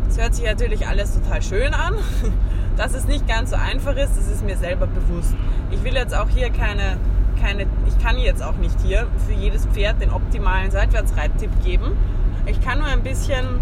Es 0.07 0.19
hört 0.21 0.35
sich 0.35 0.45
natürlich 0.45 0.87
alles 0.87 1.19
total 1.19 1.41
schön 1.41 1.73
an. 1.73 1.95
Dass 2.77 2.93
es 2.93 3.07
nicht 3.07 3.27
ganz 3.27 3.49
so 3.49 3.55
einfach 3.55 3.95
ist, 3.95 4.15
das 4.17 4.27
ist 4.27 4.45
mir 4.45 4.57
selber 4.57 4.85
bewusst. 4.85 5.33
Ich 5.71 5.83
will 5.83 5.95
jetzt 5.95 6.15
auch 6.15 6.29
hier 6.29 6.51
keine 6.51 6.97
keine, 7.35 7.65
ich 7.87 8.03
kann 8.03 8.17
jetzt 8.17 8.43
auch 8.43 8.55
nicht 8.55 8.79
hier 8.81 9.07
für 9.27 9.33
jedes 9.33 9.65
Pferd 9.67 10.01
den 10.01 10.11
optimalen 10.11 10.71
Seitwärtsreittipp 10.71 11.51
geben. 11.63 11.93
Ich 12.45 12.59
kann 12.61 12.79
nur 12.79 12.87
ein 12.87 13.03
bisschen 13.03 13.59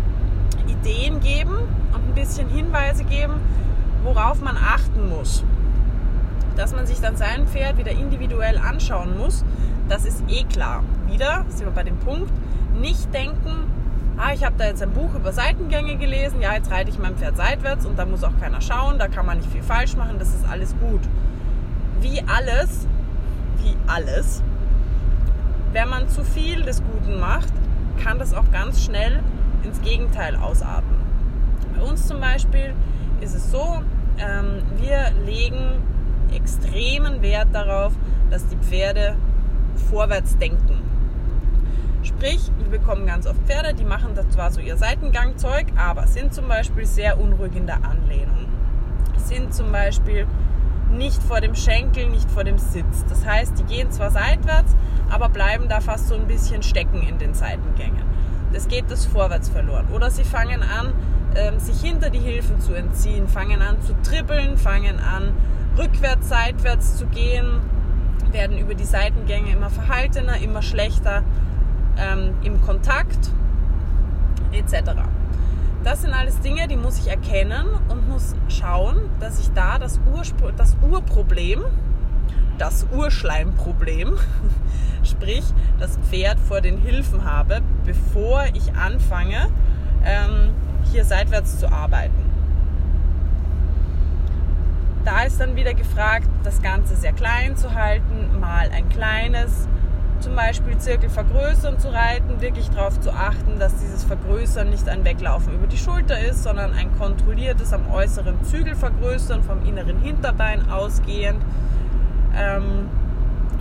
Ideen 0.67 1.19
geben 1.19 1.55
und 1.93 2.09
ein 2.09 2.13
bisschen 2.15 2.49
Hinweise 2.49 3.03
geben, 3.03 3.33
worauf 4.03 4.41
man 4.41 4.57
achten 4.57 5.09
muss. 5.09 5.43
Dass 6.55 6.73
man 6.75 6.85
sich 6.85 6.99
dann 6.99 7.15
sein 7.15 7.47
Pferd 7.47 7.77
wieder 7.77 7.91
individuell 7.91 8.57
anschauen 8.57 9.17
muss, 9.17 9.43
das 9.87 10.05
ist 10.05 10.23
eh 10.27 10.43
klar. 10.43 10.83
Wieder 11.07 11.45
sind 11.49 11.65
wir 11.65 11.73
bei 11.73 11.83
dem 11.83 11.97
Punkt, 11.97 12.31
nicht 12.79 13.13
denken, 13.13 13.67
ah, 14.17 14.33
ich 14.33 14.43
habe 14.43 14.55
da 14.57 14.65
jetzt 14.65 14.81
ein 14.81 14.91
Buch 14.91 15.13
über 15.15 15.31
Seitengänge 15.31 15.97
gelesen, 15.97 16.41
ja, 16.41 16.53
jetzt 16.53 16.71
reite 16.71 16.89
ich 16.89 16.99
mein 16.99 17.15
Pferd 17.15 17.37
seitwärts 17.37 17.85
und 17.85 17.97
da 17.97 18.05
muss 18.05 18.23
auch 18.23 18.37
keiner 18.39 18.61
schauen, 18.61 18.99
da 18.99 19.07
kann 19.07 19.25
man 19.25 19.37
nicht 19.37 19.51
viel 19.51 19.63
falsch 19.63 19.95
machen, 19.95 20.17
das 20.19 20.29
ist 20.29 20.45
alles 20.49 20.75
gut. 20.79 21.01
Wie 22.01 22.23
alles 22.27 22.87
alles. 23.91 24.41
Wenn 25.73 25.89
man 25.89 26.09
zu 26.09 26.23
viel 26.23 26.63
des 26.63 26.81
Guten 26.83 27.19
macht, 27.19 27.51
kann 28.03 28.19
das 28.19 28.33
auch 28.33 28.49
ganz 28.51 28.83
schnell 28.83 29.21
ins 29.63 29.81
Gegenteil 29.81 30.35
ausarten. 30.35 30.95
Bei 31.75 31.83
uns 31.83 32.07
zum 32.07 32.19
Beispiel 32.19 32.73
ist 33.21 33.35
es 33.35 33.51
so, 33.51 33.81
ähm, 34.17 34.63
wir 34.77 35.11
legen 35.25 35.81
extremen 36.33 37.21
Wert 37.21 37.49
darauf, 37.53 37.93
dass 38.29 38.47
die 38.47 38.57
Pferde 38.57 39.15
vorwärts 39.89 40.37
denken. 40.37 40.81
Sprich, 42.03 42.51
wir 42.57 42.79
bekommen 42.79 43.05
ganz 43.05 43.27
oft 43.27 43.39
Pferde, 43.45 43.73
die 43.73 43.83
machen 43.83 44.15
da 44.15 44.27
zwar 44.29 44.51
so 44.51 44.59
ihr 44.59 44.77
Seitengangzeug, 44.77 45.67
aber 45.75 46.07
sind 46.07 46.33
zum 46.33 46.47
Beispiel 46.47 46.85
sehr 46.85 47.19
unruhig 47.19 47.55
in 47.55 47.67
der 47.67 47.83
Anlehnung. 47.85 48.47
Sind 49.17 49.53
zum 49.53 49.71
Beispiel 49.71 50.25
nicht 50.91 51.21
vor 51.23 51.41
dem 51.41 51.55
Schenkel, 51.55 52.09
nicht 52.09 52.29
vor 52.29 52.43
dem 52.43 52.57
Sitz. 52.57 53.05
Das 53.09 53.25
heißt, 53.25 53.57
die 53.59 53.63
gehen 53.63 53.91
zwar 53.91 54.11
seitwärts, 54.11 54.75
aber 55.09 55.29
bleiben 55.29 55.67
da 55.67 55.79
fast 55.79 56.07
so 56.07 56.15
ein 56.15 56.27
bisschen 56.27 56.63
stecken 56.63 57.01
in 57.01 57.17
den 57.17 57.33
Seitengängen. 57.33 58.03
Das 58.53 58.67
geht 58.67 58.85
das 58.89 59.05
vorwärts 59.05 59.49
verloren. 59.49 59.87
Oder 59.93 60.11
sie 60.11 60.23
fangen 60.23 60.61
an, 60.61 60.93
ähm, 61.35 61.59
sich 61.59 61.79
hinter 61.81 62.09
die 62.09 62.19
Hilfen 62.19 62.59
zu 62.59 62.73
entziehen, 62.73 63.27
fangen 63.27 63.61
an 63.61 63.81
zu 63.81 63.93
trippeln, 64.03 64.57
fangen 64.57 64.99
an 64.99 65.33
rückwärts, 65.77 66.29
seitwärts 66.29 66.97
zu 66.97 67.05
gehen, 67.07 67.61
werden 68.31 68.57
über 68.57 68.75
die 68.75 68.85
Seitengänge 68.85 69.51
immer 69.51 69.69
verhaltener, 69.69 70.37
immer 70.37 70.61
schlechter 70.61 71.23
ähm, 71.97 72.35
im 72.43 72.61
Kontakt 72.61 73.31
etc. 74.51 74.91
Das 75.83 76.03
sind 76.03 76.13
alles 76.13 76.39
Dinge, 76.41 76.67
die 76.67 76.77
muss 76.77 76.99
ich 76.99 77.07
erkennen 77.07 77.67
und 77.89 78.07
muss 78.07 78.35
schauen, 78.49 79.09
dass 79.19 79.39
ich 79.39 79.51
da 79.53 79.79
das, 79.79 79.99
Urspr 80.13 80.51
das 80.51 80.77
Urproblem, 80.87 81.63
das 82.59 82.85
Urschleimproblem, 82.91 84.15
sprich 85.03 85.43
das 85.79 85.97
Pferd 85.97 86.39
vor 86.39 86.61
den 86.61 86.77
Hilfen 86.77 87.25
habe, 87.25 87.61
bevor 87.83 88.43
ich 88.53 88.73
anfange, 88.75 89.47
ähm, 90.05 90.51
hier 90.91 91.03
seitwärts 91.03 91.57
zu 91.57 91.71
arbeiten. 91.71 92.29
Da 95.03 95.23
ist 95.23 95.41
dann 95.41 95.55
wieder 95.55 95.73
gefragt, 95.73 96.27
das 96.43 96.61
Ganze 96.61 96.95
sehr 96.95 97.13
klein 97.13 97.57
zu 97.57 97.73
halten, 97.73 98.39
mal 98.39 98.69
ein 98.71 98.87
kleines, 98.89 99.67
zum 100.21 100.35
Beispiel 100.35 100.77
Zirkel 100.77 101.09
vergrößern 101.09 101.79
zu 101.79 101.89
reiten, 101.91 102.39
wirklich 102.41 102.69
darauf 102.69 102.99
zu 102.99 103.11
achten, 103.11 103.59
dass 103.59 103.75
dieses 103.77 104.03
Vergrößern 104.03 104.69
nicht 104.69 104.87
ein 104.87 105.03
Weglaufen 105.03 105.53
über 105.53 105.67
die 105.67 105.77
Schulter 105.77 106.19
ist, 106.19 106.43
sondern 106.43 106.73
ein 106.73 106.95
kontrolliertes 106.97 107.73
am 107.73 107.89
äußeren 107.91 108.43
Zügel 108.43 108.75
vergrößern, 108.75 109.43
vom 109.43 109.65
inneren 109.65 109.99
Hinterbein 109.99 110.69
ausgehend, 110.69 111.41
ähm, 112.35 112.89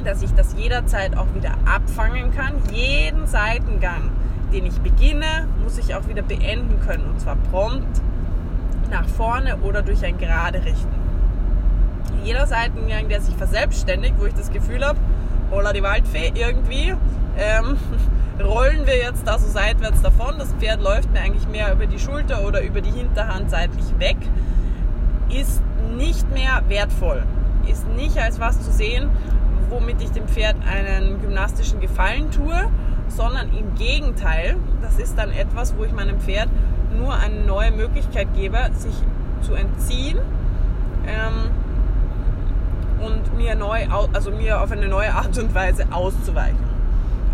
dass 0.04 0.22
ich 0.22 0.32
das 0.34 0.54
jederzeit 0.54 1.16
auch 1.16 1.34
wieder 1.34 1.54
abfangen 1.64 2.30
kann. 2.32 2.54
Jeden 2.72 3.26
Seitengang, 3.26 4.10
den 4.52 4.66
ich 4.66 4.78
beginne, 4.80 5.48
muss 5.62 5.78
ich 5.78 5.94
auch 5.94 6.06
wieder 6.08 6.22
beenden 6.22 6.80
können 6.86 7.04
und 7.04 7.20
zwar 7.20 7.36
prompt 7.50 8.00
nach 8.90 9.06
vorne 9.06 9.56
oder 9.58 9.82
durch 9.82 10.04
ein 10.04 10.18
gerade 10.18 10.64
Richten. 10.64 11.00
Jeder 12.22 12.46
Seitengang, 12.46 13.08
der 13.08 13.22
sich 13.22 13.34
verselbstständigt, 13.34 14.14
wo 14.18 14.26
ich 14.26 14.34
das 14.34 14.50
Gefühl 14.50 14.84
habe, 14.84 14.98
Holla 15.50 15.72
die 15.72 15.82
Waldfee 15.82 16.32
irgendwie. 16.34 16.94
Ähm, 17.38 17.76
rollen 18.42 18.86
wir 18.86 18.96
jetzt 18.96 19.26
da 19.26 19.38
so 19.38 19.48
seitwärts 19.48 20.02
davon. 20.02 20.36
Das 20.38 20.52
Pferd 20.54 20.80
läuft 20.80 21.12
mir 21.12 21.20
eigentlich 21.20 21.48
mehr 21.48 21.72
über 21.72 21.86
die 21.86 21.98
Schulter 21.98 22.46
oder 22.46 22.62
über 22.62 22.80
die 22.80 22.90
Hinterhand 22.90 23.50
seitlich 23.50 23.86
weg. 23.98 24.16
Ist 25.28 25.60
nicht 25.96 26.30
mehr 26.32 26.62
wertvoll. 26.68 27.22
Ist 27.70 27.86
nicht 27.88 28.18
als 28.18 28.40
was 28.40 28.60
zu 28.60 28.72
sehen, 28.72 29.10
womit 29.68 30.00
ich 30.02 30.10
dem 30.10 30.26
Pferd 30.26 30.56
einen 30.66 31.20
gymnastischen 31.20 31.80
Gefallen 31.80 32.30
tue, 32.30 32.68
sondern 33.08 33.50
im 33.56 33.74
Gegenteil, 33.74 34.56
das 34.82 34.98
ist 34.98 35.18
dann 35.18 35.30
etwas, 35.30 35.76
wo 35.76 35.84
ich 35.84 35.92
meinem 35.92 36.20
Pferd 36.20 36.48
nur 36.96 37.14
eine 37.14 37.40
neue 37.44 37.70
Möglichkeit 37.70 38.28
gebe, 38.34 38.58
sich 38.74 38.94
zu 39.42 39.54
entziehen. 39.54 40.18
Ähm, 41.06 41.50
und 43.00 43.36
mir 43.36 43.54
neu, 43.54 43.86
also 44.12 44.30
mir 44.30 44.60
auf 44.60 44.70
eine 44.70 44.88
neue 44.88 45.12
Art 45.14 45.36
und 45.38 45.54
Weise 45.54 45.86
auszuweichen. 45.90 46.70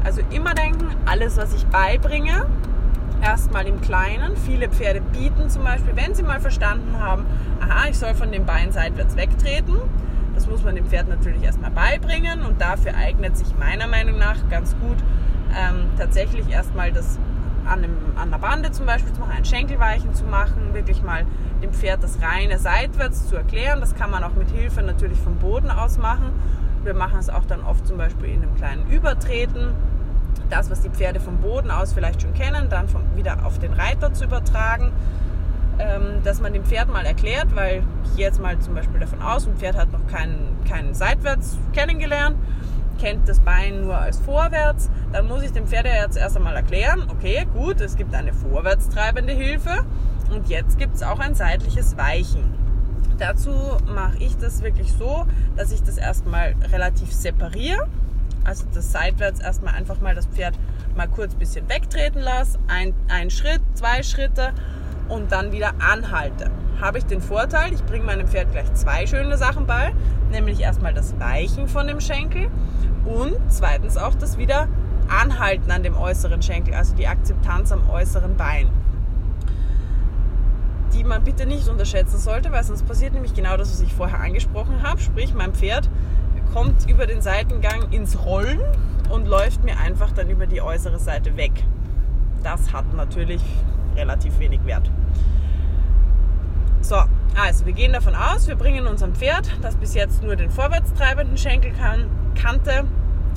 Also 0.05 0.21
immer 0.31 0.55
denken, 0.55 0.95
alles, 1.05 1.37
was 1.37 1.53
ich 1.55 1.67
beibringe, 1.67 2.47
erstmal 3.23 3.67
im 3.67 3.81
Kleinen. 3.81 4.37
Viele 4.37 4.69
Pferde 4.69 5.01
bieten 5.01 5.51
zum 5.51 5.65
Beispiel, 5.65 5.97
wenn 5.97 6.15
sie 6.15 6.23
mal 6.23 6.41
verstanden 6.41 6.99
haben, 7.01 7.27
aha, 7.61 7.89
ich 7.91 7.99
soll 7.99 8.15
von 8.15 8.31
dem 8.31 8.47
Bein 8.47 8.73
seitwärts 8.73 9.17
wegtreten. 9.17 9.77
Das 10.35 10.47
muss 10.47 10.63
man 10.63 10.75
dem 10.75 10.87
Pferd 10.87 11.09
natürlich 11.09 11.43
erstmal 11.43 11.71
beibringen 11.71 12.43
und 12.43 12.61
dafür 12.61 12.95
eignet 12.95 13.37
sich 13.37 13.49
meiner 13.59 13.87
Meinung 13.87 14.19
nach 14.19 14.37
ganz 14.51 14.77
gut 14.81 14.99
ähm, 15.57 15.87
tatsächlich 15.99 16.49
erstmal 16.51 16.93
das 16.93 17.19
an, 17.67 17.85
einem, 17.85 17.97
an 18.17 18.31
der 18.31 18.39
Bande 18.39 18.71
zum 18.71 18.87
Beispiel 18.87 19.13
zu 19.13 19.21
machen, 19.21 19.33
ein 19.37 19.45
Schenkelweichen 19.45 20.15
zu 20.15 20.25
machen, 20.25 20.73
wirklich 20.73 21.03
mal 21.03 21.27
dem 21.63 21.73
Pferd 21.73 22.03
das 22.03 22.19
reine 22.23 22.59
seitwärts 22.59 23.29
zu 23.29 23.37
erklären. 23.37 23.81
Das 23.81 23.95
kann 23.95 24.11
man 24.11 24.23
auch 24.25 24.35
mit 24.35 24.51
Hilfe 24.51 24.83
natürlich 24.83 25.19
vom 25.19 25.37
Boden 25.37 25.71
aus 25.71 25.99
machen. 25.99 26.31
Wir 26.85 26.95
machen 26.95 27.19
es 27.19 27.29
auch 27.29 27.45
dann 27.45 27.63
oft 27.63 27.87
zum 27.87 27.97
Beispiel 27.97 28.29
in 28.29 28.43
einem 28.43 28.55
kleinen 28.57 28.87
Übertreten, 28.91 29.75
das, 30.51 30.71
was 30.71 30.83
die 30.83 30.91
Pferde 30.91 31.19
vom 31.19 31.39
Boden 31.39 31.71
aus 31.71 31.93
vielleicht 31.93 32.23
schon 32.23 32.33
kennen, 32.35 32.69
dann 32.71 32.89
vom, 32.89 33.03
wieder 33.17 33.45
auf 33.45 33.59
den 33.59 33.73
Reiter 33.73 34.13
zu 34.13 34.25
übertragen. 34.25 34.93
Ähm, 35.79 36.23
dass 36.25 36.41
man 36.41 36.55
dem 36.55 36.65
Pferd 36.65 36.91
mal 36.91 37.05
erklärt, 37.05 37.55
weil 37.55 37.83
ich 38.05 38.17
jetzt 38.17 38.41
mal 38.41 38.59
zum 38.61 38.75
Beispiel 38.75 38.99
davon 38.99 39.21
aus, 39.21 39.47
ein 39.47 39.57
Pferd 39.57 39.77
hat 39.77 39.93
noch 39.93 40.07
keinen, 40.07 40.57
keinen 40.67 40.95
Seitwärts 40.95 41.59
kennengelernt, 41.75 42.37
kennt 42.99 43.29
das 43.29 43.41
Bein 43.41 43.83
nur 43.83 43.99
als 43.99 44.19
vorwärts, 44.19 44.91
dann 45.12 45.29
muss 45.29 45.43
ich 45.43 45.53
dem 45.53 45.67
Pferd 45.67 45.87
ja 45.87 46.03
jetzt 46.03 46.17
erst 46.17 46.37
einmal 46.37 46.57
erklären, 46.57 47.05
okay, 47.09 47.47
gut, 47.55 47.81
es 47.81 47.97
gibt 47.97 48.15
eine 48.15 48.33
vorwärts 48.33 48.88
treibende 48.88 49.33
Hilfe 49.33 49.85
und 50.31 50.49
jetzt 50.49 50.79
gibt 50.79 50.97
es 50.97 51.03
auch 51.03 51.19
ein 51.19 51.35
seitliches 51.35 51.97
Weichen. 51.97 52.55
Dazu 53.19 53.50
mache 53.87 54.19
ich 54.19 54.37
das 54.37 54.62
wirklich 54.62 54.93
so, 54.93 55.26
dass 55.57 55.73
ich 55.73 55.83
das 55.83 55.97
erstmal 55.97 56.55
relativ 56.71 57.12
separiere. 57.12 57.87
Also 58.45 58.65
das 58.75 58.93
seitwärts 58.93 59.41
erstmal 59.41 59.75
einfach 59.75 60.00
mal 60.00 60.15
das 60.15 60.26
Pferd 60.26 60.55
mal 60.95 61.09
kurz 61.09 61.33
ein 61.33 61.38
bisschen 61.38 61.69
wegtreten 61.69 62.21
lasse. 62.21 62.59
Ein, 62.69 62.95
ein 63.09 63.31
Schritt, 63.31 63.61
zwei 63.75 64.03
Schritte 64.03 64.53
und 65.09 65.33
dann 65.33 65.53
wieder 65.53 65.75
anhalte. 65.79 66.51
Habe 66.81 66.99
ich 66.99 67.07
den 67.07 67.21
Vorteil, 67.21 67.73
ich 67.73 67.83
bringe 67.85 68.05
meinem 68.05 68.29
Pferd 68.29 68.53
gleich 68.53 68.73
zwei 68.75 69.07
schöne 69.07 69.39
Sachen 69.39 69.67
bei, 69.67 69.95
nämlich 70.31 70.61
erstmal 70.61 70.93
das 70.93 71.19
Weichen 71.19 71.69
von 71.69 71.87
dem 71.87 72.01
Schenkel 72.01 72.49
und 73.05 73.37
zweitens 73.49 73.97
auch 73.97 74.15
das 74.15 74.37
wieder 74.37 74.69
Anhalten 75.09 75.71
an 75.71 75.83
dem 75.83 75.97
äußeren 75.97 76.43
Schenkel, 76.43 76.75
also 76.75 76.95
die 76.95 77.07
Akzeptanz 77.07 77.73
am 77.73 77.89
äußeren 77.89 78.37
Bein 78.37 78.69
die 80.97 81.05
man 81.05 81.23
bitte 81.25 81.47
nicht 81.47 81.69
unterschätzen 81.69 82.19
sollte, 82.19 82.53
weil 82.53 82.65
sonst 82.65 82.87
passiert 82.87 83.13
nämlich 83.13 83.35
genau 83.35 83.57
das, 83.57 83.71
was 83.71 83.81
ich 83.81 83.93
vorher 83.93 84.21
angesprochen 84.21 84.83
habe. 84.83 85.01
Sprich, 85.01 85.35
mein 85.35 85.53
Pferd 85.53 85.89
kommt 86.53 86.89
über 86.89 87.07
den 87.07 87.21
Seitengang 87.21 87.91
ins 87.91 88.25
Rollen 88.25 88.61
und 89.11 89.27
läuft 89.27 89.63
mir 89.63 89.79
einfach 89.79 90.13
dann 90.13 90.31
über 90.31 90.47
die 90.47 90.63
äußere 90.63 90.99
Seite 90.99 91.37
weg. 91.37 91.53
Das 92.43 92.73
hat 92.73 92.95
natürlich 92.95 93.43
relativ 93.97 94.38
wenig 94.38 94.65
Wert. 94.65 94.91
So, 96.81 96.97
also 97.41 97.67
wir 97.67 97.73
gehen 97.73 97.93
davon 97.93 98.15
aus, 98.15 98.47
wir 98.47 98.55
bringen 98.55 98.87
unserem 98.87 99.15
Pferd, 99.15 99.50
das 99.62 99.76
bis 99.76 99.95
jetzt 99.95 100.23
nur 100.23 100.37
den 100.37 100.50
vorwärts 100.50 100.95
treibenden 100.95 101.37
Schenkel 101.37 101.73
kann, 101.73 102.07
kannte, 102.41 102.85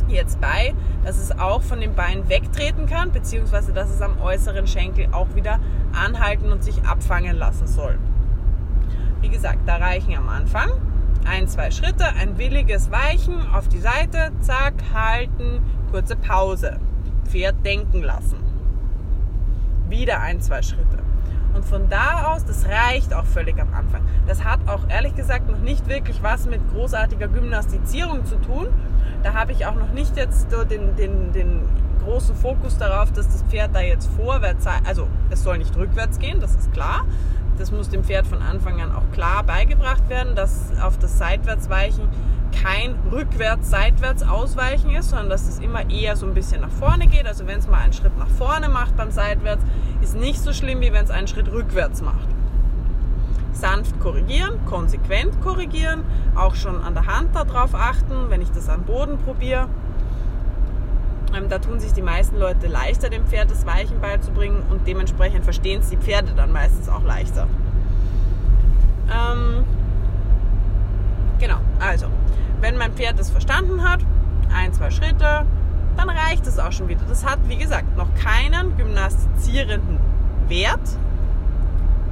jetzt 0.08 0.39
bei, 0.42 0.74
dass 1.04 1.18
es 1.18 1.38
auch 1.38 1.62
von 1.62 1.80
dem 1.82 1.96
Bein 1.96 2.30
wegtreten 2.30 2.86
kann, 2.86 3.12
beziehungsweise 3.12 3.74
dass 3.74 3.89
es 3.89 4.01
am 4.01 4.20
äußeren 4.22 4.68
Schenkel 4.68 5.08
auch 5.12 5.36
wieder 5.36 5.60
anhalten 5.94 6.51
und 6.51 6.63
sich 6.63 6.84
abfangen 6.84 7.38
lassen 7.38 7.68
soll. 7.68 7.98
Wie 9.22 9.30
gesagt, 9.30 9.60
da 9.68 9.78
reichen 9.78 10.16
am 10.16 10.30
Anfang 10.30 10.70
ein, 11.25 11.48
zwei 11.48 11.72
Schritte, 11.72 12.06
ein 12.06 12.38
williges 12.38 12.92
Weichen 12.92 13.36
auf 13.54 13.68
die 13.68 13.80
Seite, 13.80 14.32
zack, 14.42 14.74
halten, 14.94 15.62
kurze 15.92 16.16
Pause, 16.16 16.80
Pferd 17.28 17.66
denken 17.66 18.01
lassen. 18.01 18.49
Wieder 19.89 20.22
ein, 20.22 20.39
zwei 20.41 20.62
Schritte. 20.62 21.00
Und 21.53 21.65
von 21.65 21.89
da 21.89 22.31
aus, 22.34 22.46
das 22.46 22.65
reicht 22.67 23.13
auch 23.13 23.25
völlig 23.25 23.60
am 23.60 23.74
Anfang. 23.74 24.01
Das 24.27 24.43
hat 24.43 24.60
auch 24.67 24.88
ehrlich 24.88 25.15
gesagt 25.15 25.50
noch 25.50 25.60
nicht 25.60 25.88
wirklich 25.89 26.22
was 26.22 26.46
mit 26.46 26.62
großartiger 26.72 27.27
Gymnastizierung 27.27 28.25
zu 28.25 28.36
tun, 28.36 28.67
da 29.24 29.34
habe 29.34 29.51
ich 29.51 29.65
auch 29.65 29.75
noch 29.75 29.91
nicht 29.91 30.15
jetzt 30.15 30.48
den, 30.69 30.96
den, 30.96 31.34
den 31.34 31.62
großen 32.05 32.36
Fokus 32.36 32.77
darauf, 32.77 33.12
dass 33.12 33.27
das 33.27 33.43
Pferd 33.43 33.75
da 33.75 33.81
jetzt 33.81 34.10
vorwärts, 34.15 34.65
also 34.86 35.08
es 35.29 35.43
soll 35.43 35.58
nicht 35.58 35.75
rückwärts 35.75 36.19
gehen, 36.19 36.39
das 36.39 36.55
ist 36.55 36.72
klar. 36.72 37.05
Das 37.60 37.72
muss 37.72 37.89
dem 37.89 38.06
Pferd 38.06 38.25
von 38.25 38.42
Anfang 38.42 38.82
an 38.82 38.94
auch 38.94 39.12
klar 39.12 39.44
beigebracht 39.44 40.08
werden, 40.08 40.34
dass 40.34 40.72
auf 40.82 40.98
das 40.98 41.20
Seitwärtsweichen 41.20 42.08
kein 42.63 42.96
rückwärts-seitwärts 43.12 44.24
ausweichen 44.24 44.89
ist, 44.92 45.10
sondern 45.10 45.30
dass 45.30 45.48
es 45.48 45.60
immer 45.60 45.89
eher 45.89 46.16
so 46.16 46.25
ein 46.25 46.34
bisschen 46.34 46.62
nach 46.62 46.72
vorne 46.72 47.08
geht. 47.08 47.28
Also 47.28 47.46
wenn 47.48 47.60
es 47.60 47.68
mal 47.68 47.80
einen 47.80 47.94
Schritt 47.94 48.18
nach 48.18 48.30
vorne 48.30 48.70
macht 48.70 48.96
beim 48.96 49.12
Seitwärts, 49.12 49.62
ist 50.01 50.16
nicht 50.16 50.39
so 50.39 50.54
schlimm, 50.54 50.80
wie 50.80 50.94
wenn 50.94 51.04
es 51.04 51.12
einen 51.12 51.28
Schritt 51.28 51.51
rückwärts 51.51 52.01
macht 52.01 52.30
sanft 53.51 54.00
korrigieren, 54.00 54.66
konsequent 54.66 55.41
korrigieren, 55.41 56.04
auch 56.36 56.56
schon 56.56 56.82
an 56.82 56.93
der 56.93 57.08
Hand 57.08 57.36
darauf 57.36 57.76
achten, 57.76 58.30
wenn 58.30 58.41
ich 58.41 58.52
das 58.52 58.69
am 58.69 58.84
Boden 58.84 59.17
probiere. 59.17 59.67
Ähm, 61.36 61.50
da 61.50 61.60
tun 61.60 61.80
sich 61.80 61.94
die 61.94 62.02
meisten 62.02 62.38
Leute 62.38 62.68
leichter, 62.68 63.10
dem 63.10 63.26
Pferd 63.26 63.52
das 63.52 63.65
Weichen 63.65 64.02
beizubringen 64.02 64.63
und 64.70 64.88
dementsprechend 64.88 65.44
verstehen 65.44 65.82
es 65.82 65.89
die 65.89 65.98
Pferde 65.98 66.34
dann 66.36 66.52
meistens 66.52 66.89
auch 66.89 67.04
leichter. 67.04 67.48
Ähm, 69.12 69.63
genau, 71.39 71.60
also, 71.80 72.08
wenn 72.62 72.78
mein 72.78 72.94
Pferd 72.94 73.20
das 73.20 73.30
verstanden 73.30 73.84
hat, 73.84 74.02
ein, 74.54 74.74
zwei 74.74 74.92
Schritte, 74.92 75.46
dann 75.98 76.10
reicht 76.10 76.48
es 76.48 76.60
auch 76.60 76.72
schon 76.72 76.88
wieder. 76.88 77.02
Das 77.08 77.26
hat, 77.26 77.39
wie 77.48 77.58
gesagt, 77.58 77.98
noch 77.98 78.13
keinen 78.15 78.76
gymnastizierenden 78.78 80.00
Wert, 80.48 80.80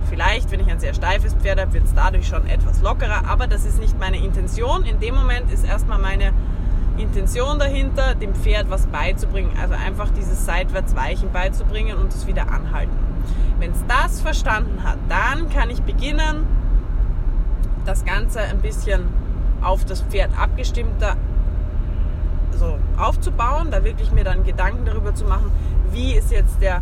Vielleicht, 0.10 0.52
wenn 0.52 0.62
ich 0.62 0.70
ein 0.72 0.80
sehr 0.80 0.94
steifes 0.94 1.34
Pferd 1.34 1.60
habe, 1.60 1.74
wird 1.74 1.86
es 1.86 1.94
dadurch 1.94 2.28
schon 2.28 2.48
etwas 2.48 2.82
lockerer, 2.82 3.28
aber 3.28 3.48
das 3.48 3.66
ist 3.66 3.80
nicht 3.80 4.00
meine 4.00 4.18
Intention. 4.18 4.84
In 4.86 5.00
dem 5.00 5.16
Moment 5.16 5.52
ist 5.52 5.66
erstmal 5.66 6.00
meine 6.00 6.32
Intention 6.98 7.60
dahinter, 7.60 8.16
dem 8.16 8.34
Pferd 8.34 8.70
was 8.70 8.88
beizubringen, 8.88 9.52
also 9.60 9.74
einfach 9.74 10.10
dieses 10.12 10.46
Seitwärtsweichen 10.46 11.32
beizubringen 11.32 11.98
und 11.98 12.14
es 12.14 12.28
wieder 12.28 12.52
anhalten. 12.52 12.98
Wenn 13.60 13.72
es 13.72 13.84
das 13.88 14.22
verstanden 14.22 14.84
hat, 14.84 14.98
dann 15.10 15.50
kann 15.50 15.70
ich 15.70 15.82
beginnen, 15.82 16.46
das 17.86 18.04
Ganze 18.06 18.42
ein 18.42 18.60
bisschen 18.60 19.04
auf 19.62 19.86
das 19.86 20.02
Pferd 20.02 20.38
abgestimmter 20.38 21.16
so 22.52 22.78
aufzubauen, 22.98 23.70
da 23.72 23.84
wirklich 23.84 24.12
mir 24.12 24.24
dann 24.24 24.44
Gedanken 24.44 24.86
darüber 24.86 25.14
zu 25.14 25.26
machen, 25.26 25.52
wie 25.92 26.14
ist 26.14 26.32
jetzt 26.32 26.62
der 26.62 26.82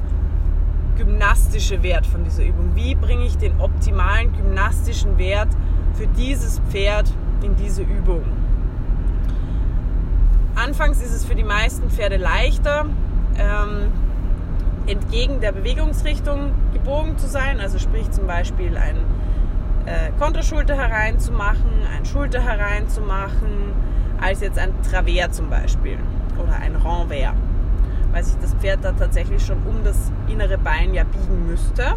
gymnastische 0.97 1.83
Wert 1.83 2.05
von 2.05 2.23
dieser 2.23 2.43
Übung. 2.45 2.71
Wie 2.73 2.95
bringe 2.95 3.25
ich 3.25 3.37
den 3.37 3.59
optimalen 3.59 4.31
gymnastischen 4.33 5.17
Wert 5.17 5.49
für 5.93 6.07
dieses 6.07 6.61
Pferd 6.69 7.11
in 7.41 7.55
diese 7.55 7.83
Übung? 7.83 8.23
Anfangs 10.55 11.01
ist 11.01 11.13
es 11.13 11.25
für 11.25 11.35
die 11.35 11.43
meisten 11.43 11.89
Pferde 11.89 12.17
leichter, 12.17 12.85
ähm, 13.37 13.91
entgegen 14.87 15.41
der 15.41 15.51
Bewegungsrichtung 15.51 16.51
gebogen 16.73 17.17
zu 17.17 17.27
sein. 17.27 17.59
Also 17.59 17.77
sprich 17.77 18.09
zum 18.11 18.25
Beispiel 18.25 18.77
ein 18.77 18.97
äh, 19.85 20.11
Konterschulter 20.17 20.75
hereinzumachen, 20.75 21.71
ein 21.95 22.05
Schulter 22.05 22.41
hereinzumachen, 22.41 23.73
als 24.21 24.41
jetzt 24.41 24.57
ein 24.57 24.73
Travers 24.89 25.35
zum 25.35 25.49
Beispiel 25.49 25.97
oder 26.41 26.55
ein 26.55 26.75
Renvers 26.75 27.35
weil 28.15 28.23
sich 28.23 28.37
das 28.41 28.53
Pferd 28.53 28.79
da 28.81 28.93
tatsächlich 28.93 29.45
schon 29.45 29.57
um 29.67 29.83
das 29.83 30.09
innere 30.29 30.57
Bein 30.57 30.93
ja 30.93 31.03
biegen 31.03 31.47
müsste. 31.47 31.95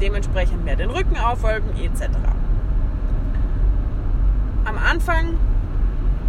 Dementsprechend 0.00 0.64
mehr 0.64 0.76
den 0.76 0.90
Rücken 0.90 1.16
aufwölben 1.18 1.70
etc. 1.76 2.08
Am 4.64 4.78
Anfang 4.78 5.34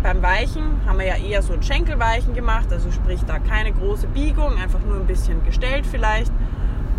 beim 0.03 0.21
Weichen 0.21 0.81
haben 0.85 0.99
wir 0.99 1.07
ja 1.07 1.15
eher 1.15 1.41
so 1.41 1.53
ein 1.53 1.63
Schenkelweichen 1.63 2.33
gemacht, 2.33 2.71
also 2.71 2.91
sprich 2.91 3.21
da 3.25 3.39
keine 3.39 3.71
große 3.71 4.07
Biegung, 4.07 4.57
einfach 4.57 4.81
nur 4.81 4.97
ein 4.97 5.07
bisschen 5.07 5.43
gestellt 5.45 5.85
vielleicht 5.89 6.31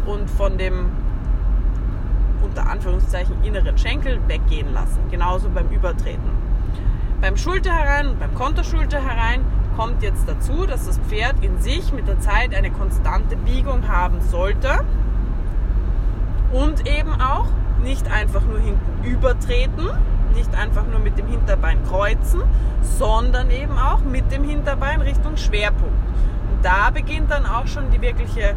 und 0.06 0.28
von 0.30 0.56
dem 0.56 0.90
unter 2.42 2.66
Anführungszeichen 2.68 3.44
inneren 3.44 3.76
Schenkel 3.76 4.18
weggehen 4.26 4.72
lassen, 4.72 5.00
genauso 5.10 5.50
beim 5.50 5.68
Übertreten. 5.68 6.30
Beim 7.20 7.36
Schulter 7.36 7.72
herein 7.72 8.16
beim 8.18 8.34
Konterschulter 8.34 9.00
herein 9.00 9.44
kommt 9.76 10.02
jetzt 10.02 10.26
dazu, 10.26 10.66
dass 10.66 10.86
das 10.86 10.98
Pferd 10.98 11.42
in 11.42 11.60
sich 11.60 11.92
mit 11.92 12.08
der 12.08 12.20
Zeit 12.20 12.54
eine 12.54 12.70
konstante 12.70 13.36
Biegung 13.36 13.86
haben 13.86 14.20
sollte 14.22 14.80
und 16.52 16.86
eben 16.86 17.20
auch 17.20 17.48
nicht 17.82 18.10
einfach 18.10 18.42
nur 18.44 18.60
hinten 18.60 19.04
übertreten, 19.04 19.90
nicht 20.34 20.54
einfach 20.54 20.84
nur 20.86 21.00
mit 21.00 21.18
dem 21.18 21.26
Hinterbein 21.26 21.78
kreuzen, 21.86 22.42
sondern 22.98 23.50
eben 23.50 23.78
auch 23.78 24.00
mit 24.00 24.30
dem 24.32 24.44
Hinterbein 24.44 25.00
Richtung 25.00 25.36
Schwerpunkt. 25.36 25.94
Und 26.50 26.64
da 26.64 26.90
beginnt 26.90 27.30
dann 27.30 27.46
auch 27.46 27.66
schon 27.66 27.90
die 27.90 28.00
wirkliche 28.00 28.54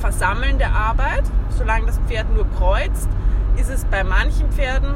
versammelnde 0.00 0.66
Arbeit. 0.66 1.24
Solange 1.50 1.86
das 1.86 1.98
Pferd 2.06 2.32
nur 2.34 2.46
kreuzt, 2.58 3.08
ist 3.56 3.70
es 3.70 3.84
bei 3.84 4.04
manchen 4.04 4.50
Pferden 4.50 4.94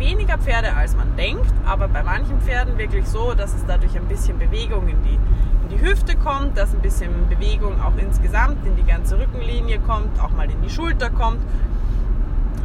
weniger 0.00 0.38
Pferde, 0.38 0.74
als 0.74 0.96
man 0.96 1.14
denkt, 1.16 1.52
aber 1.66 1.86
bei 1.86 2.02
manchen 2.02 2.40
Pferden 2.40 2.78
wirklich 2.78 3.06
so, 3.06 3.34
dass 3.34 3.54
es 3.54 3.64
dadurch 3.66 3.96
ein 3.96 4.06
bisschen 4.06 4.38
Bewegung 4.38 4.88
in 4.88 5.02
die, 5.02 5.14
in 5.14 5.68
die 5.76 5.80
Hüfte 5.80 6.16
kommt, 6.16 6.56
dass 6.56 6.74
ein 6.74 6.80
bisschen 6.80 7.28
Bewegung 7.28 7.80
auch 7.80 7.92
insgesamt 7.98 8.66
in 8.66 8.76
die 8.76 8.84
ganze 8.84 9.18
Rückenlinie 9.18 9.78
kommt, 9.80 10.18
auch 10.18 10.30
mal 10.30 10.50
in 10.50 10.60
die 10.62 10.70
Schulter 10.70 11.10
kommt. 11.10 11.40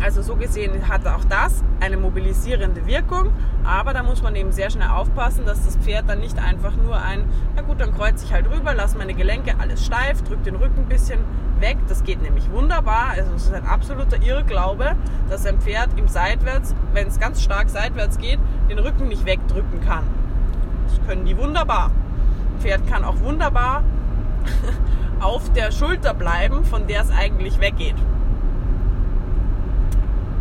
Also 0.01 0.21
so 0.21 0.35
gesehen 0.35 0.87
hat 0.87 1.07
auch 1.07 1.23
das 1.25 1.63
eine 1.79 1.97
mobilisierende 1.97 2.85
Wirkung, 2.85 3.31
aber 3.63 3.93
da 3.93 4.03
muss 4.03 4.21
man 4.21 4.35
eben 4.35 4.51
sehr 4.51 4.69
schnell 4.69 4.89
aufpassen, 4.89 5.45
dass 5.45 5.65
das 5.65 5.77
Pferd 5.77 6.09
dann 6.09 6.19
nicht 6.19 6.37
einfach 6.37 6.75
nur 6.75 7.01
ein, 7.01 7.23
na 7.55 7.61
gut, 7.61 7.79
dann 7.79 7.93
kreuze 7.93 8.25
ich 8.25 8.33
halt 8.33 8.49
rüber, 8.49 8.73
lasse 8.75 8.97
meine 8.97 9.13
Gelenke 9.13 9.55
alles 9.57 9.85
steif, 9.85 10.21
drücke 10.21 10.43
den 10.43 10.55
Rücken 10.55 10.81
ein 10.81 10.89
bisschen 10.89 11.19
weg. 11.59 11.77
Das 11.87 12.03
geht 12.03 12.21
nämlich 12.21 12.51
wunderbar. 12.51 13.07
Also 13.11 13.31
es 13.35 13.45
ist 13.45 13.53
ein 13.53 13.65
absoluter 13.65 14.21
Irrglaube, 14.21 14.95
dass 15.29 15.45
ein 15.45 15.59
Pferd 15.59 15.89
im 15.97 16.07
Seitwärts, 16.07 16.75
wenn 16.93 17.07
es 17.07 17.19
ganz 17.19 17.41
stark 17.41 17.69
seitwärts 17.69 18.17
geht, 18.17 18.39
den 18.69 18.79
Rücken 18.79 19.07
nicht 19.07 19.25
wegdrücken 19.25 19.81
kann. 19.81 20.03
Das 20.87 21.07
können 21.07 21.25
die 21.25 21.37
wunderbar. 21.37 21.91
Pferd 22.59 22.87
kann 22.87 23.03
auch 23.03 23.19
wunderbar 23.21 23.83
auf 25.19 25.51
der 25.53 25.71
Schulter 25.71 26.13
bleiben, 26.13 26.65
von 26.65 26.87
der 26.87 27.01
es 27.01 27.11
eigentlich 27.11 27.59
weggeht. 27.59 27.95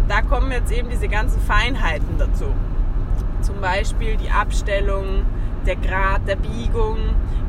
Da 0.09 0.23
kommen 0.23 0.53
jetzt 0.53 0.71
eben 0.73 0.91
diese 0.91 1.09
ganzen 1.09 1.41
Feinheiten 1.41 2.19
dazu. 2.19 2.47
Zum 3.41 3.61
Beispiel 3.61 4.17
die 4.17 4.31
Abstellung, 4.31 5.25
der 5.67 5.77
Grad 5.77 6.29
der 6.29 6.37
Biegung. 6.37 6.99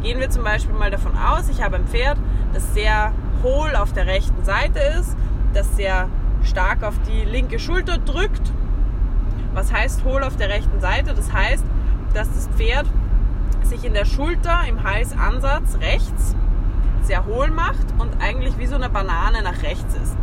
Gehen 0.02 0.20
wir 0.20 0.30
zum 0.30 0.44
Beispiel 0.44 0.76
mal 0.76 0.92
davon 0.92 1.18
aus, 1.18 1.50
ich 1.50 1.62
habe 1.62 1.76
ein 1.76 1.88
Pferd, 1.88 2.18
das 2.54 2.74
sehr 2.74 3.12
hohl 3.44 3.76
auf 3.76 3.94
der 3.94 4.06
rechten 4.06 4.44
Seite 4.44 4.80
ist, 5.00 5.16
das 5.54 5.76
sehr 5.76 6.10
stark 6.44 6.84
auf 6.84 6.96
die 7.08 7.26
linke 7.26 7.60
Schulter 7.60 7.98
drückt. 7.98 8.52
Was 9.54 9.74
heißt 9.74 10.04
hohl 10.04 10.24
auf 10.24 10.36
der 10.36 10.50
rechten 10.50 10.80
Seite? 10.80 11.14
Das 11.14 11.34
heißt, 11.34 11.64
dass 12.14 12.30
das 12.30 12.48
Pferd 12.56 12.86
sich 13.64 13.84
in 13.84 13.94
der 13.94 14.06
Schulter 14.06 14.62
im 14.68 14.84
Halsansatz 14.84 15.78
rechts 15.82 16.36
sehr 17.02 17.26
hohl 17.26 17.50
macht 17.52 17.86
und 17.98 18.22
eigentlich 18.22 18.58
wie 18.58 18.66
so 18.66 18.76
eine 18.76 18.90
Banane 18.90 19.42
nach 19.44 19.62
rechts 19.64 19.96
ist. 19.96 20.16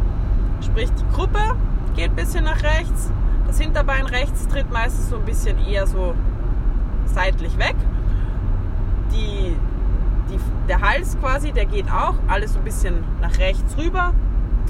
Sprich, 0.64 0.90
die 0.90 1.14
Gruppe 1.14 1.56
geht 1.94 2.10
ein 2.10 2.16
bisschen 2.16 2.44
nach 2.44 2.62
rechts, 2.62 3.10
das 3.46 3.60
Hinterbein 3.60 4.06
rechts 4.06 4.48
tritt 4.48 4.70
meistens 4.72 5.10
so 5.10 5.16
ein 5.16 5.24
bisschen 5.24 5.58
eher 5.66 5.86
so 5.86 6.14
seitlich 7.06 7.58
weg. 7.58 7.76
Die, 9.12 9.56
die, 10.30 10.38
der 10.68 10.80
Hals 10.80 11.18
quasi, 11.20 11.52
der 11.52 11.66
geht 11.66 11.90
auch 11.90 12.14
alles 12.28 12.54
so 12.54 12.60
ein 12.60 12.64
bisschen 12.64 13.04
nach 13.20 13.36
rechts 13.38 13.76
rüber. 13.76 14.14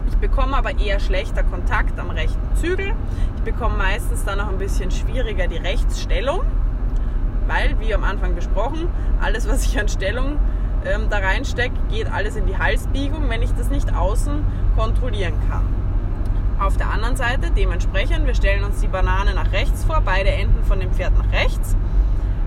Ich 0.09 0.17
bekomme 0.17 0.57
aber 0.57 0.79
eher 0.79 0.99
schlechter 0.99 1.45
Kontakt 1.45 1.99
am 2.01 2.11
rechten 2.11 2.57
Zügel. 2.57 2.93
Ich 3.37 3.43
bekomme 3.43 3.77
meistens 3.77 4.25
dann 4.25 4.39
noch 4.39 4.49
ein 4.49 4.59
bisschen 4.59 4.91
schwieriger 4.91 5.47
die 5.47 5.59
Rechtsstellung, 5.59 6.41
weil, 7.47 7.79
wie 7.79 7.95
am 7.95 8.03
Anfang 8.03 8.35
besprochen, 8.35 8.89
alles, 9.21 9.49
was 9.49 9.65
ich 9.65 9.79
an 9.79 9.89
Stellung 9.89 10.39
ähm, 10.85 11.07
da 11.09 11.19
reinstecke, 11.19 11.75
geht 11.89 12.11
alles 12.11 12.35
in 12.35 12.47
die 12.47 12.59
Halsbiegung, 12.59 13.29
wenn 13.29 13.43
ich 13.43 13.53
das 13.55 13.71
nicht 13.71 13.95
außen 13.95 14.45
kontrollieren 14.77 15.35
kann. 15.49 15.82
Auf 16.63 16.77
der 16.77 16.91
anderen 16.91 17.17
Seite 17.17 17.51
dementsprechend, 17.51 18.25
wir 18.25 18.37
stellen 18.37 18.63
uns 18.63 18.81
die 18.81 18.87
Banane 18.87 19.35
nach 19.35 19.51
rechts 19.51 19.83
vor, 19.83 20.01
beide 20.05 20.31
Enden 20.31 20.63
von 20.63 20.79
dem 20.79 20.93
Pferd 20.93 21.13
nach 21.19 21.33
rechts. 21.33 21.77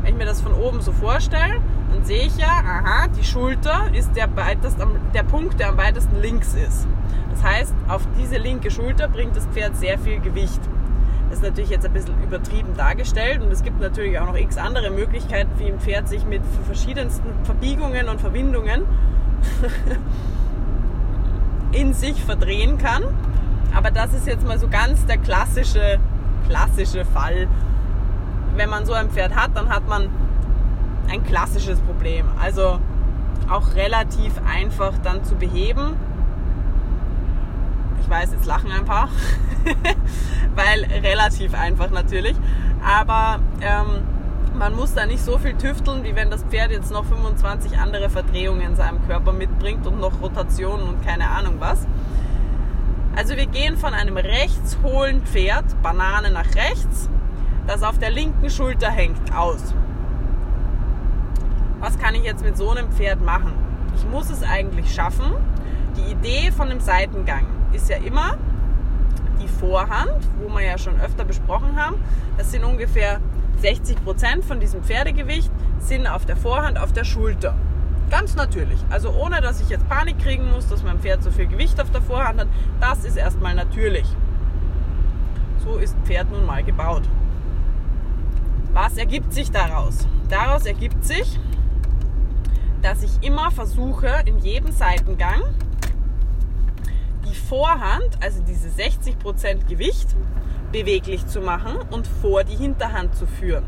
Wenn 0.02 0.14
ich 0.14 0.18
mir 0.18 0.26
das 0.26 0.40
von 0.40 0.54
oben 0.54 0.80
so 0.80 0.94
vorstelle, 0.94 1.60
dann 1.92 2.06
sehe 2.06 2.28
ich 2.28 2.38
ja, 2.38 2.48
aha, 2.48 3.08
die 3.10 3.26
Schulter 3.26 3.90
ist 3.94 4.16
der, 4.16 4.34
weitest, 4.38 4.78
der 5.14 5.24
Punkt, 5.24 5.60
der 5.60 5.68
am 5.68 5.78
weitesten 5.78 6.22
links 6.22 6.54
ist. 6.54 6.88
Das 7.32 7.44
heißt, 7.44 7.74
auf 7.90 8.08
diese 8.18 8.38
linke 8.38 8.72
Schulter 8.72 9.10
bringt 9.10 9.36
das 9.36 9.48
Pferd 9.48 9.76
sehr 9.76 10.00
viel 10.00 10.22
Gewicht. 10.22 10.62
Das 11.28 11.40
ist 11.40 11.44
natürlich 11.44 11.72
jetzt 11.72 11.86
ein 11.86 11.92
bisschen 11.92 12.16
übertrieben 12.24 12.74
dargestellt 12.78 13.42
und 13.42 13.52
es 13.52 13.64
gibt 13.64 13.82
natürlich 13.82 14.18
auch 14.18 14.28
noch 14.28 14.38
x 14.38 14.58
andere 14.58 14.92
Möglichkeiten, 14.92 15.52
wie 15.58 15.66
ein 15.66 15.82
Pferd 15.82 16.08
sich 16.08 16.24
mit 16.24 16.42
verschiedensten 16.66 17.28
Verbiegungen 17.44 18.08
und 18.08 18.22
Verwindungen 18.22 18.84
in 21.74 21.94
sich 21.94 22.24
verdrehen 22.24 22.78
kann. 22.78 23.04
Aber 23.74 23.92
das 23.92 24.14
ist 24.14 24.28
jetzt 24.28 24.46
mal 24.46 24.60
so 24.60 24.68
ganz 24.68 25.06
der 25.06 25.18
klassische, 25.18 26.00
klassische 26.48 27.06
Fall. 27.06 27.48
Wenn 28.56 28.70
man 28.70 28.86
so 28.86 28.94
ein 28.94 29.10
Pferd 29.10 29.36
hat, 29.36 29.52
dann 29.56 29.70
hat 29.70 29.88
man 29.88 30.10
ein 31.10 31.24
klassisches 31.24 31.80
Problem. 31.82 32.26
Also 32.42 32.80
auch 33.50 33.76
relativ 33.76 34.34
einfach 34.48 34.94
dann 35.04 35.24
zu 35.24 35.36
beheben. 35.36 35.96
Ich 38.02 38.10
weiß, 38.10 38.32
jetzt 38.32 38.46
lachen 38.46 38.72
ein 38.72 38.86
paar, 38.86 39.10
weil 40.56 40.84
relativ 41.02 41.54
einfach 41.54 41.90
natürlich. 41.90 42.36
Aber 42.84 43.40
ähm, 43.62 44.04
man 44.58 44.76
muss 44.76 44.94
da 44.94 45.06
nicht 45.06 45.24
so 45.24 45.38
viel 45.38 45.56
tüfteln, 45.56 46.04
wie 46.04 46.16
wenn 46.16 46.30
das 46.30 46.44
Pferd 46.44 46.72
jetzt 46.72 46.92
noch 46.92 47.06
25 47.06 47.78
andere 47.78 48.10
Verdrehungen 48.10 48.62
in 48.62 48.76
seinem 48.76 49.06
Körper 49.08 49.34
mitbringt 49.34 49.86
und 49.86 50.00
noch 50.00 50.22
Rotationen 50.22 50.88
und 50.88 51.06
keine 51.06 51.30
Ahnung 51.30 51.56
was. 51.60 51.86
Also 53.16 53.38
wir 53.38 53.46
gehen 53.46 53.78
von 53.78 53.94
einem 53.94 54.18
rechtshohlen 54.18 55.22
Pferd, 55.22 55.64
Banane 55.82 56.32
nach 56.32 56.54
rechts, 56.56 57.10
das 57.66 57.82
auf 57.82 57.98
der 57.98 58.12
linken 58.12 58.50
Schulter 58.50 58.92
hängt, 58.92 59.34
aus. 59.34 59.74
Was 61.80 61.98
kann 61.98 62.14
ich 62.16 62.24
jetzt 62.24 62.44
mit 62.44 62.58
so 62.58 62.72
einem 62.72 62.92
Pferd 62.92 63.22
machen? 63.22 63.54
Ich 63.96 64.06
muss 64.06 64.30
es 64.30 64.44
eigentlich 64.44 64.94
schaffen. 64.94 65.32
Die 65.96 66.12
Idee 66.12 66.52
von 66.52 66.70
dem 66.70 66.82
Seitengang 66.82 67.46
ist 67.72 67.90
ja 67.90 67.98
immer 67.98 68.38
die 69.42 69.48
Vorhand, 69.48 70.28
wo 70.42 70.54
wir 70.54 70.66
ja 70.66 70.78
schon 70.78 71.00
öfter 71.00 71.24
besprochen 71.24 71.76
haben. 71.78 71.96
Das 72.38 72.52
sind 72.52 72.66
ungefähr 72.66 73.22
60 73.62 74.04
Prozent 74.04 74.44
von 74.44 74.60
diesem 74.60 74.84
Pferdegewicht 74.84 75.52
sind 75.80 76.08
auf 76.08 76.26
der 76.26 76.36
Vorhand, 76.36 76.78
auf 76.78 76.92
der 76.92 77.06
Schulter. 77.06 77.56
Ganz 78.10 78.36
natürlich. 78.36 78.80
Also 78.90 79.10
ohne, 79.12 79.42
dass 79.42 79.62
ich 79.62 79.70
jetzt 79.70 79.88
Panik 79.90 80.20
kriegen 80.20 80.50
muss, 80.52 80.68
dass 80.68 80.84
mein 80.84 81.00
Pferd 81.00 81.24
so 81.24 81.32
viel 81.32 81.48
Gewicht 81.48 81.82
auf 81.82 81.92
der 81.92 82.02
Vorhand 82.02 82.40
hat. 82.40 82.48
Das 82.80 83.04
ist 83.04 83.18
erstmal 83.18 83.56
natürlich. 83.56 84.06
So 85.64 85.78
ist 85.78 85.96
Pferd 86.06 86.32
nun 86.32 86.46
mal 86.46 86.64
gebaut. 86.64 87.04
Was 88.74 88.98
ergibt 88.98 89.34
sich 89.34 89.52
daraus? 89.52 90.08
Daraus 90.30 90.66
ergibt 90.66 91.04
sich, 91.06 91.40
dass 92.82 93.02
ich 93.02 93.12
immer 93.22 93.50
versuche, 93.50 94.22
in 94.26 94.38
jedem 94.40 94.72
Seitengang 94.72 95.42
die 97.28 97.36
Vorhand, 97.36 98.22
also 98.22 98.44
diese 98.44 98.68
60% 98.70 99.68
Gewicht, 99.68 100.16
beweglich 100.72 101.26
zu 101.26 101.42
machen 101.42 101.78
und 101.90 102.06
vor 102.06 102.44
die 102.44 102.56
Hinterhand 102.56 103.16
zu 103.16 103.26
führen. 103.26 103.64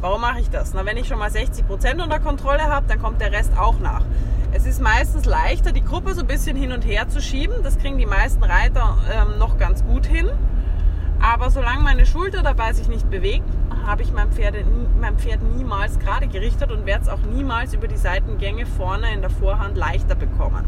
Warum 0.00 0.20
mache 0.20 0.40
ich 0.40 0.50
das? 0.50 0.74
Na, 0.74 0.86
wenn 0.86 0.96
ich 0.96 1.08
schon 1.08 1.18
mal 1.18 1.30
60% 1.30 2.02
unter 2.02 2.20
Kontrolle 2.20 2.64
habe, 2.64 2.86
dann 2.86 3.00
kommt 3.00 3.20
der 3.20 3.32
Rest 3.32 3.56
auch 3.58 3.80
nach. 3.80 4.04
Es 4.52 4.64
ist 4.64 4.80
meistens 4.80 5.24
leichter, 5.24 5.72
die 5.72 5.84
Gruppe 5.84 6.14
so 6.14 6.20
ein 6.20 6.26
bisschen 6.26 6.56
hin 6.56 6.72
und 6.72 6.82
her 6.86 7.08
zu 7.08 7.20
schieben. 7.20 7.62
Das 7.62 7.78
kriegen 7.78 7.98
die 7.98 8.06
meisten 8.06 8.42
Reiter 8.44 8.96
ähm, 9.12 9.38
noch 9.38 9.58
ganz 9.58 9.84
gut 9.84 10.06
hin. 10.06 10.30
Aber 11.20 11.50
solange 11.50 11.82
meine 11.82 12.06
Schulter 12.06 12.42
dabei 12.42 12.72
sich 12.72 12.88
nicht 12.88 13.10
bewegt, 13.10 13.48
habe 13.86 14.02
ich 14.02 14.12
mein 14.12 14.30
Pferd, 14.30 14.54
mein 15.00 15.18
Pferd 15.18 15.42
niemals 15.42 15.98
gerade 15.98 16.28
gerichtet 16.28 16.70
und 16.70 16.86
werde 16.86 17.02
es 17.02 17.08
auch 17.08 17.20
niemals 17.20 17.74
über 17.74 17.88
die 17.88 17.96
Seitengänge 17.96 18.66
vorne 18.66 19.12
in 19.12 19.20
der 19.20 19.30
Vorhand 19.30 19.76
leichter 19.76 20.14
bekommen. 20.14 20.64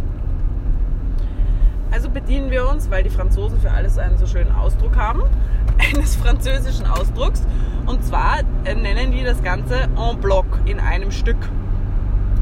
Also 1.92 2.10
bedienen 2.10 2.50
wir 2.50 2.68
uns, 2.68 2.90
weil 2.90 3.02
die 3.02 3.10
Franzosen 3.10 3.60
für 3.60 3.70
alles 3.70 3.98
einen 3.98 4.18
so 4.18 4.26
schönen 4.26 4.52
Ausdruck 4.52 4.96
haben, 4.96 5.22
eines 5.78 6.16
französischen 6.16 6.86
Ausdrucks. 6.86 7.42
Und 7.90 8.04
zwar 8.04 8.38
äh, 8.64 8.74
nennen 8.76 9.10
die 9.10 9.24
das 9.24 9.42
Ganze 9.42 9.88
en 9.96 10.20
bloc, 10.20 10.46
in 10.64 10.78
einem 10.78 11.10
Stück. 11.10 11.48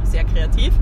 Sehr 0.02 0.24
kreativ. 0.24 0.74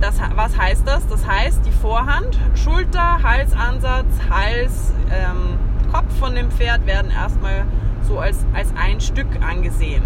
Das, 0.00 0.20
was 0.36 0.56
heißt 0.56 0.86
das? 0.86 1.04
Das 1.08 1.26
heißt, 1.26 1.66
die 1.66 1.72
Vorhand, 1.72 2.38
Schulter, 2.54 3.24
Halsansatz, 3.24 4.20
Hals, 4.30 4.92
ähm, 5.10 5.58
Kopf 5.92 6.16
von 6.16 6.36
dem 6.36 6.52
Pferd 6.52 6.86
werden 6.86 7.10
erstmal 7.10 7.64
so 8.02 8.20
als, 8.20 8.46
als 8.54 8.72
ein 8.80 9.00
Stück 9.00 9.26
angesehen. 9.40 10.04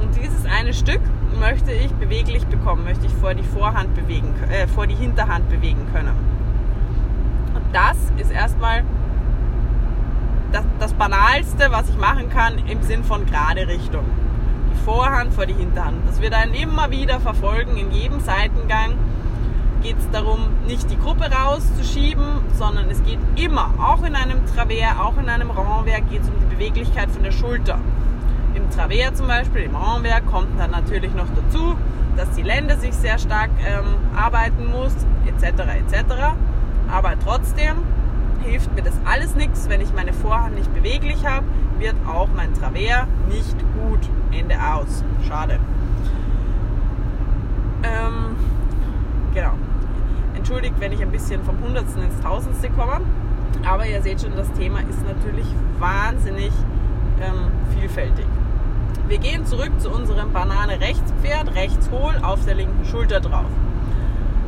Und 0.00 0.16
dieses 0.16 0.46
eine 0.46 0.72
Stück 0.72 1.02
möchte 1.38 1.72
ich 1.72 1.92
beweglich 1.92 2.46
bekommen, 2.46 2.84
möchte 2.84 3.04
ich 3.04 3.12
vor 3.12 3.34
die 3.34 3.42
Vorhand 3.42 3.94
bewegen, 3.94 4.34
äh, 4.50 4.66
vor 4.66 4.86
die 4.86 4.94
Hinterhand 4.94 5.50
bewegen 5.50 5.86
können. 5.92 6.16
Und 7.54 7.64
das 7.74 7.98
ist 8.16 8.32
erstmal 8.32 8.82
das, 10.52 10.64
das 10.78 10.92
Banalste, 10.92 11.70
was 11.70 11.88
ich 11.88 11.96
machen 11.96 12.28
kann 12.30 12.58
im 12.66 12.82
Sinn 12.82 13.04
von 13.04 13.26
gerade 13.26 13.66
Richtung. 13.66 14.04
Die 14.72 14.84
Vorhand 14.84 15.34
vor 15.34 15.46
die 15.46 15.54
Hinterhand. 15.54 16.06
Das 16.06 16.20
wir 16.20 16.30
dann 16.30 16.52
immer 16.54 16.90
wieder 16.90 17.20
verfolgen 17.20 17.76
in 17.76 17.90
jedem 17.90 18.20
Seitengang 18.20 18.94
geht 19.82 19.98
es 19.98 20.08
darum, 20.10 20.38
nicht 20.66 20.88
die 20.90 20.98
Gruppe 20.98 21.28
rauszuschieben, 21.30 22.24
sondern 22.56 22.88
es 22.88 23.02
geht 23.02 23.18
immer, 23.36 23.74
auch 23.78 24.04
in 24.04 24.14
einem 24.14 24.46
Travers, 24.46 24.98
auch 25.00 25.18
in 25.18 25.28
einem 25.28 25.50
Renvers, 25.50 26.02
geht 26.08 26.22
es 26.22 26.28
um 26.28 26.38
die 26.38 26.54
Beweglichkeit 26.54 27.10
von 27.10 27.24
der 27.24 27.32
Schulter. 27.32 27.78
Im 28.54 28.70
Travers 28.70 29.14
zum 29.14 29.26
Beispiel, 29.26 29.62
im 29.62 29.74
Renvers 29.74 30.22
kommt 30.30 30.58
dann 30.58 30.70
natürlich 30.70 31.12
noch 31.14 31.26
dazu, 31.34 31.76
dass 32.16 32.30
die 32.30 32.42
Lende 32.42 32.76
sich 32.76 32.94
sehr 32.94 33.18
stark 33.18 33.50
ähm, 33.66 34.16
arbeiten 34.16 34.70
muss, 34.70 34.94
etc. 35.26 35.62
etc. 35.62 36.04
Aber 36.90 37.14
trotzdem 37.24 37.78
hilft 38.42 38.74
mir 38.74 38.82
das 38.82 38.94
alles 39.04 39.34
nichts, 39.34 39.68
wenn 39.68 39.80
ich 39.80 39.92
meine 39.92 40.12
Vorhand 40.12 40.54
nicht 40.54 40.72
beweglich 40.74 41.26
habe, 41.26 41.46
wird 41.78 41.94
auch 42.06 42.28
mein 42.34 42.52
Travers 42.54 43.06
nicht 43.28 43.56
gut. 43.74 44.00
Ende 44.30 44.56
aus. 44.56 45.04
Schade. 45.28 45.58
Ähm, 47.82 48.36
genau. 49.34 49.52
Entschuldigt, 50.34 50.74
wenn 50.78 50.92
ich 50.92 51.02
ein 51.02 51.10
bisschen 51.10 51.42
vom 51.44 51.60
Hundertsten 51.60 52.02
ins 52.02 52.20
Tausendste 52.20 52.70
komme. 52.70 53.00
Aber 53.64 53.86
ihr 53.86 54.02
seht 54.02 54.20
schon, 54.20 54.34
das 54.36 54.50
Thema 54.52 54.80
ist 54.80 55.06
natürlich 55.06 55.46
wahnsinnig 55.78 56.52
ähm, 57.20 57.50
vielfältig. 57.78 58.26
Wir 59.08 59.18
gehen 59.18 59.44
zurück 59.46 59.72
zu 59.78 59.90
unserem 59.90 60.32
Banane-Rechtspferd, 60.32 61.54
rechts 61.54 61.90
hohl, 61.90 62.14
auf 62.22 62.44
der 62.44 62.54
linken 62.54 62.84
Schulter 62.84 63.20
drauf. 63.20 63.50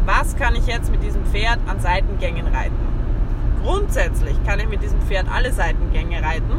Was 0.07 0.37
kann 0.37 0.55
ich 0.55 0.67
jetzt 0.67 0.91
mit 0.91 1.03
diesem 1.03 1.25
Pferd 1.27 1.59
an 1.67 1.81
Seitengängen 1.81 2.47
reiten? 2.47 2.94
Grundsätzlich 3.65 4.37
kann 4.45 4.61
ich 4.61 4.69
mit 4.69 4.83
diesem 4.83 5.01
Pferd 5.01 5.27
alle 5.33 5.51
Seitengänge 5.51 6.23
reiten. 6.23 6.59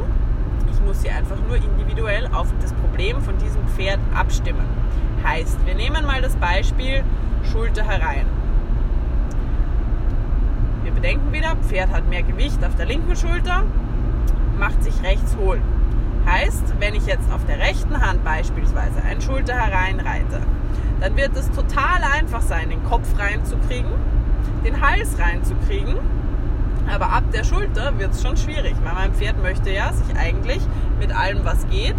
Ich 0.72 0.82
muss 0.82 1.04
sie 1.04 1.10
einfach 1.12 1.38
nur 1.48 1.56
individuell 1.56 2.28
auf 2.34 2.48
das 2.60 2.74
Problem 2.74 3.22
von 3.22 3.38
diesem 3.38 3.66
Pferd 3.68 4.00
abstimmen. 4.16 4.66
Heißt, 5.24 5.64
wir 5.68 5.76
nehmen 5.76 6.04
mal 6.08 6.24
das 6.24 6.36
Beispiel 6.38 7.04
Schulter 7.52 7.84
herein. 7.84 8.26
Wir 10.82 10.94
bedenken 10.94 11.32
wieder, 11.32 11.56
Pferd 11.58 11.92
hat 11.92 12.10
mehr 12.10 12.24
Gewicht 12.24 12.66
auf 12.66 12.76
der 12.76 12.88
linken 12.88 13.16
Schulter, 13.16 13.66
macht 14.58 14.84
sich 14.84 15.04
rechts 15.04 15.38
hohl. 15.38 15.62
Heißt, 16.26 16.74
wenn 16.80 16.96
ich 16.96 17.06
jetzt 17.06 17.32
auf 17.32 17.46
der 17.46 17.60
rechten 17.60 18.02
Hand 18.02 18.24
beispielsweise 18.24 19.04
ein 19.04 19.22
Schulter 19.22 19.54
hereinreite, 19.54 20.42
dann 21.02 21.16
wird 21.16 21.38
es 21.38 21.52
total 21.52 22.02
einfach 22.04 22.42
sein, 22.42 22.72
den 22.72 22.84
Kopf 22.84 23.08
reinzukriegen, 23.20 23.92
den 24.66 24.82
Hals 24.82 25.20
reinzukriegen. 25.20 26.15
Aber 26.94 27.12
ab 27.12 27.24
der 27.34 27.44
Schulter 27.44 27.98
wird 27.98 28.12
es 28.12 28.22
schon 28.22 28.38
schwierig, 28.38 28.76
weil 28.84 28.94
mein 28.94 29.14
Pferd 29.14 29.42
möchte 29.42 29.72
ja 29.72 29.92
sich 29.92 30.16
eigentlich 30.16 30.62
mit 31.00 31.16
allem, 31.16 31.44
was 31.44 31.68
geht, 31.70 31.96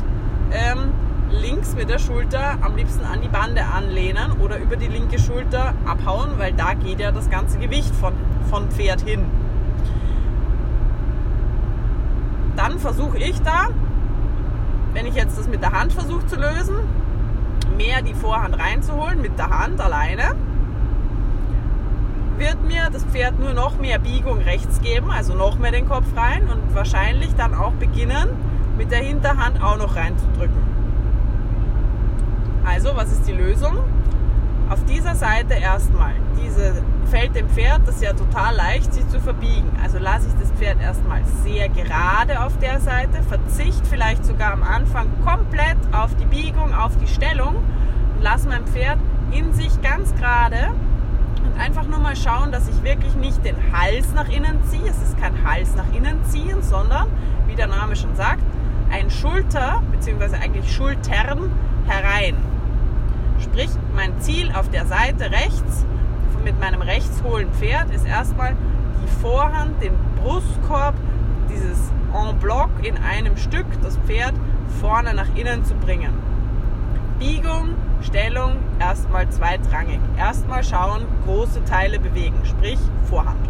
ähm, 0.53 0.92
links 1.31 1.75
mit 1.75 1.90
der 1.90 1.99
Schulter 1.99 2.59
am 2.61 2.77
liebsten 2.77 3.05
an 3.05 3.20
die 3.20 3.29
Bande 3.29 3.64
anlehnen 3.64 4.33
oder 4.40 4.59
über 4.59 4.77
die 4.77 4.87
linke 4.87 5.18
Schulter 5.18 5.75
abhauen, 5.85 6.38
weil 6.38 6.53
da 6.53 6.75
geht 6.75 7.01
ja 7.01 7.11
das 7.11 7.29
ganze 7.31 7.59
Gewicht 7.59 7.94
von, 7.96 8.14
von 8.49 8.70
Pferd 8.70 9.01
hin. 9.01 9.25
Dann 12.57 12.79
versuche 12.79 13.18
ich 13.18 13.40
da, 13.42 13.68
wenn 14.92 15.07
ich 15.07 15.14
jetzt 15.14 15.38
das 15.38 15.49
mit 15.49 15.62
der 15.62 15.72
Hand 15.72 15.92
versuche 15.92 16.27
zu 16.27 16.37
lösen, 16.37 16.77
mehr 17.77 18.03
die 18.03 18.14
Vorhand 18.14 18.59
reinzuholen 18.59 19.20
mit 19.20 19.38
der 19.38 19.51
Hand 19.51 19.81
alleine, 19.81 20.35
wird 22.38 22.62
mir 22.62 22.88
das 22.92 23.05
Pferd 23.05 23.38
nur 23.38 23.53
noch 23.53 23.79
mehr 23.79 23.99
Biegung 23.99 24.38
rechts 24.38 24.81
geben, 24.81 25.11
also 25.11 25.35
noch 25.35 25.59
mehr 25.59 25.72
den 25.72 25.88
Kopf 25.88 26.07
rein 26.16 26.49
und 26.49 26.75
wahrscheinlich 26.75 27.35
dann 27.35 27.55
auch 27.55 27.72
beginnen, 27.72 28.29
mit 28.77 28.90
der 28.90 28.99
Hinterhand 28.99 29.62
auch 29.62 29.79
noch 29.79 29.96
reinzudrücken. 29.96 30.77
Also, 32.64 32.96
was 32.96 33.12
ist 33.12 33.27
die 33.27 33.33
Lösung? 33.33 33.79
Auf 34.68 34.85
dieser 34.85 35.14
Seite 35.14 35.55
erstmal, 35.55 36.12
diese 36.42 36.83
fällt 37.07 37.37
dem 37.37 37.49
Pferd 37.49 37.83
das 37.87 38.01
ja 38.01 38.12
total 38.12 38.57
leicht, 38.57 38.92
sich 38.92 39.07
zu 39.09 39.20
verbiegen. 39.20 39.70
Also 39.83 39.99
lasse 39.99 40.27
ich 40.27 40.35
das 40.40 40.51
Pferd 40.51 40.81
erstmal 40.81 41.22
sehr 41.44 41.68
gerade 41.68 42.44
auf 42.44 42.59
der 42.59 42.81
Seite, 42.81 43.22
verzichte 43.29 43.85
vielleicht 43.88 44.25
sogar 44.25 44.53
am 44.53 44.64
Anfang 44.64 45.09
komplett 45.25 45.77
auf 45.92 46.14
die 46.16 46.27
Biegung, 46.27 46.75
auf 46.75 46.96
die 46.96 47.07
Stellung 47.07 47.55
und 47.55 48.22
lasse 48.22 48.49
mein 48.49 48.66
Pferd 48.66 48.99
in 49.31 49.55
sich 49.55 49.81
ganz 49.83 50.12
gerade 50.16 50.72
einfach 51.58 51.86
nur 51.86 51.98
mal 51.98 52.16
schauen, 52.16 52.52
dass 52.52 52.68
ich 52.68 52.82
wirklich 52.82 53.14
nicht 53.14 53.44
den 53.44 53.56
Hals 53.72 54.12
nach 54.14 54.28
innen 54.28 54.62
ziehe. 54.64 54.88
Es 54.88 55.02
ist 55.02 55.18
kein 55.18 55.44
Hals 55.44 55.74
nach 55.74 55.92
innen 55.94 56.24
ziehen, 56.24 56.62
sondern, 56.62 57.08
wie 57.46 57.54
der 57.54 57.66
Name 57.66 57.96
schon 57.96 58.14
sagt, 58.16 58.42
ein 58.90 59.10
Schulter 59.10 59.82
bzw. 59.92 60.36
eigentlich 60.36 60.72
Schultern 60.72 61.50
herein. 61.86 62.36
Sprich, 63.40 63.70
mein 63.94 64.18
Ziel 64.20 64.52
auf 64.52 64.70
der 64.70 64.86
Seite 64.86 65.30
rechts 65.30 65.84
mit 66.46 66.60
meinem 66.60 66.80
rechtshohlen 66.80 67.50
Pferd 67.50 67.92
ist 67.92 68.06
erstmal 68.06 68.54
die 69.02 69.20
Vorhand, 69.20 69.82
den 69.82 69.92
Brustkorb, 70.22 70.94
dieses 71.50 71.90
en 72.14 72.38
bloc 72.38 72.70
in 72.84 72.96
einem 72.98 73.36
Stück, 73.36 73.66
das 73.82 73.98
Pferd 74.06 74.34
vorne 74.80 75.12
nach 75.12 75.26
innen 75.34 75.64
zu 75.64 75.74
bringen. 75.74 76.12
Biegung, 77.18 77.74
Stellung 78.02 78.52
erstmal 78.78 79.28
zweitrangig. 79.28 80.00
Erstmal 80.16 80.62
schauen, 80.64 81.02
große 81.24 81.64
Teile 81.64 81.98
bewegen, 81.98 82.40
sprich 82.44 82.78
Vorhand. 83.04 83.40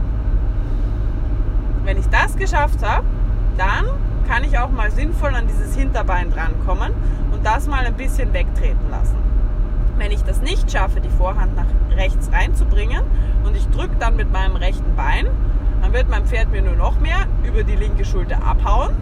Wenn 1.84 1.98
ich 1.98 2.08
das 2.08 2.36
geschafft 2.36 2.84
habe, 2.84 3.04
dann 3.56 3.86
kann 4.28 4.44
ich 4.44 4.58
auch 4.58 4.70
mal 4.70 4.90
sinnvoll 4.90 5.34
an 5.34 5.46
dieses 5.46 5.74
Hinterbein 5.76 6.30
drankommen 6.30 6.92
und 7.32 7.46
das 7.46 7.68
mal 7.68 7.86
ein 7.86 7.94
bisschen 7.94 8.32
wegtreten 8.32 8.90
lassen. 8.90 9.16
Wenn 9.96 10.10
ich 10.10 10.24
das 10.24 10.40
nicht 10.40 10.70
schaffe, 10.70 11.00
die 11.00 11.08
Vorhand 11.08 11.56
nach 11.56 11.66
rechts 11.96 12.30
reinzubringen 12.32 13.02
und 13.44 13.56
ich 13.56 13.66
drücke 13.68 13.96
dann 13.98 14.16
mit 14.16 14.30
meinem 14.32 14.56
rechten 14.56 14.94
Bein, 14.96 15.26
dann 15.80 15.92
wird 15.92 16.08
mein 16.08 16.26
Pferd 16.26 16.50
mir 16.50 16.62
nur 16.62 16.74
noch 16.74 16.98
mehr 16.98 17.26
über 17.44 17.62
die 17.62 17.76
linke 17.76 18.04
Schulter 18.04 18.42
abhauen, 18.44 18.94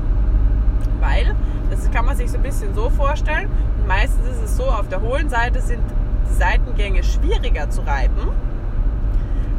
weil, 1.00 1.34
das 1.70 1.90
kann 1.90 2.04
man 2.04 2.16
sich 2.16 2.30
so 2.30 2.36
ein 2.36 2.42
bisschen 2.42 2.74
so 2.74 2.90
vorstellen, 2.90 3.48
und 3.78 3.86
meistens 3.86 4.26
ist 4.26 4.42
es 4.42 4.56
so, 4.56 4.64
auf 4.64 4.88
der 4.88 5.00
hohlen 5.00 5.28
Seite 5.28 5.60
sind 5.60 5.82
die 6.30 6.34
Seitengänge 6.34 7.02
schwieriger 7.02 7.70
zu 7.70 7.82
reiten 7.82 8.28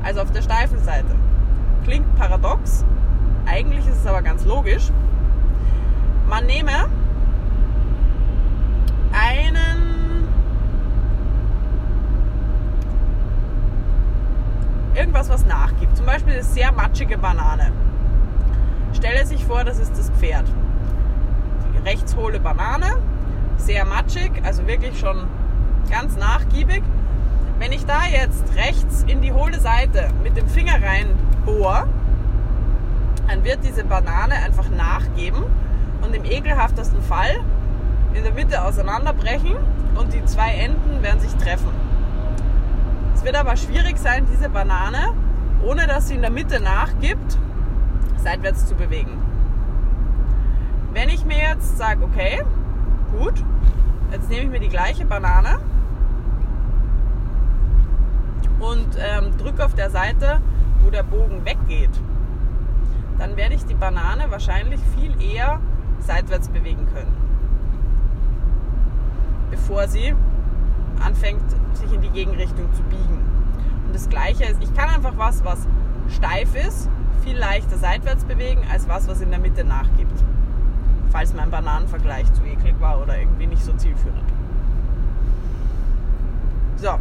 als 0.03 0.17
auf 0.17 0.31
der 0.31 0.41
steifen 0.41 0.83
Seite. 0.83 1.15
Klingt 1.83 2.15
paradox, 2.15 2.83
eigentlich 3.45 3.85
ist 3.87 3.99
es 3.99 4.07
aber 4.07 4.21
ganz 4.21 4.45
logisch. 4.45 4.91
Man 6.27 6.45
nehme 6.45 6.89
einen 9.13 10.27
irgendwas, 14.95 15.29
was 15.29 15.45
nachgibt. 15.45 15.95
Zum 15.95 16.05
Beispiel 16.05 16.33
eine 16.33 16.43
sehr 16.43 16.71
matschige 16.71 17.17
Banane. 17.17 17.71
Stelle 18.93 19.25
sich 19.25 19.45
vor, 19.45 19.63
das 19.63 19.77
ist 19.79 19.97
das 19.97 20.09
Pferd. 20.11 20.45
Die 21.85 21.89
rechtshohle 21.89 22.39
Banane, 22.39 22.97
sehr 23.57 23.85
matschig, 23.85 24.31
also 24.43 24.65
wirklich 24.67 24.99
schon 24.99 25.27
ganz 25.89 26.17
nachgiebig. 26.17 26.81
Wenn 27.59 27.71
ich 27.71 27.85
da 27.85 28.05
jetzt 28.05 28.43
rechts 28.55 29.03
in 29.07 29.21
die 29.21 29.31
hohle 29.31 29.59
Seite 29.59 30.09
mit 30.23 30.35
dem 30.35 30.47
Finger 30.47 30.73
rein 30.73 31.07
bohre, 31.45 31.87
dann 33.27 33.43
wird 33.43 33.59
diese 33.63 33.83
Banane 33.83 34.35
einfach 34.35 34.69
nachgeben 34.69 35.43
und 36.01 36.15
im 36.15 36.25
ekelhaftesten 36.25 37.01
Fall 37.01 37.35
in 38.13 38.23
der 38.23 38.33
Mitte 38.33 38.63
auseinanderbrechen 38.63 39.55
und 39.95 40.13
die 40.13 40.25
zwei 40.25 40.55
Enden 40.55 41.03
werden 41.03 41.19
sich 41.19 41.33
treffen 41.35 41.85
wird 43.25 43.35
aber 43.35 43.57
schwierig 43.57 43.97
sein, 43.97 44.27
diese 44.31 44.49
Banane, 44.49 45.13
ohne 45.63 45.87
dass 45.87 46.07
sie 46.07 46.13
in 46.13 46.21
der 46.21 46.29
Mitte 46.29 46.61
nachgibt, 46.61 47.37
seitwärts 48.17 48.67
zu 48.67 48.75
bewegen. 48.75 49.19
Wenn 50.95 51.09
ich 51.09 51.25
mir 51.25 51.37
jetzt 51.37 51.77
sage, 51.77 52.05
okay, 52.05 52.41
gut, 53.19 53.43
jetzt 54.13 54.29
nehme 54.29 54.43
ich 54.43 54.49
mir 54.49 54.61
die 54.61 54.69
gleiche 54.69 55.03
Banane 55.03 55.59
und 58.61 58.87
ähm, 58.97 59.37
drücke 59.37 59.65
auf 59.65 59.75
der 59.75 59.89
Seite, 59.89 60.39
wo 60.81 60.89
der 60.89 61.03
Bogen 61.03 61.43
weggeht, 61.43 61.89
dann 63.19 63.35
werde 63.35 63.55
ich 63.55 63.65
die 63.65 63.73
Banane 63.73 64.31
wahrscheinlich 64.31 64.79
viel 64.97 65.21
eher 65.21 65.59
seitwärts 65.99 66.47
bewegen 66.47 66.87
können, 66.93 67.13
bevor 69.51 69.89
sie 69.89 70.15
anfängt, 71.05 71.43
sich 71.73 71.91
in 71.91 72.03
die 72.03 72.09
Gegenrichtung 72.09 72.73
zu 72.73 72.83
biegen. 72.83 73.19
Und 73.85 73.93
das 73.93 74.07
Gleiche 74.07 74.45
ist, 74.45 74.63
ich 74.63 74.73
kann 74.73 74.87
einfach 74.87 75.17
was, 75.17 75.43
was 75.43 75.67
steif 76.07 76.55
ist, 76.55 76.89
viel 77.21 77.37
leichter 77.37 77.77
seitwärts 77.77 78.23
bewegen, 78.23 78.61
als 78.71 78.87
was, 78.87 79.09
was 79.09 79.19
in 79.19 79.31
der 79.31 79.39
Mitte 79.39 79.65
nachgibt. 79.65 80.23
Falls 81.15 81.33
mein 81.33 81.49
Bananenvergleich 81.49 82.25
zu 82.33 82.43
eklig 82.43 82.75
war 82.81 83.01
oder 83.01 83.17
irgendwie 83.17 83.47
nicht 83.47 83.63
so 83.63 83.71
zielführend. 83.71 84.29
So, 86.75 86.99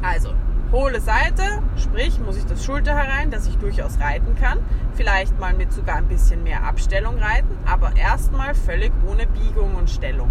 also 0.00 0.30
hohle 0.72 0.98
Seite, 0.98 1.42
sprich 1.76 2.18
muss 2.20 2.38
ich 2.38 2.46
das 2.46 2.64
Schulter 2.64 2.96
herein, 2.96 3.30
dass 3.30 3.46
ich 3.46 3.58
durchaus 3.58 4.00
reiten 4.00 4.34
kann. 4.34 4.60
Vielleicht 4.94 5.38
mal 5.38 5.52
mit 5.52 5.74
sogar 5.74 5.96
ein 5.96 6.08
bisschen 6.08 6.42
mehr 6.42 6.64
Abstellung 6.64 7.18
reiten, 7.18 7.54
aber 7.66 7.94
erstmal 7.96 8.54
völlig 8.54 8.92
ohne 9.06 9.26
Biegung 9.26 9.74
und 9.74 9.90
Stellung. 9.90 10.30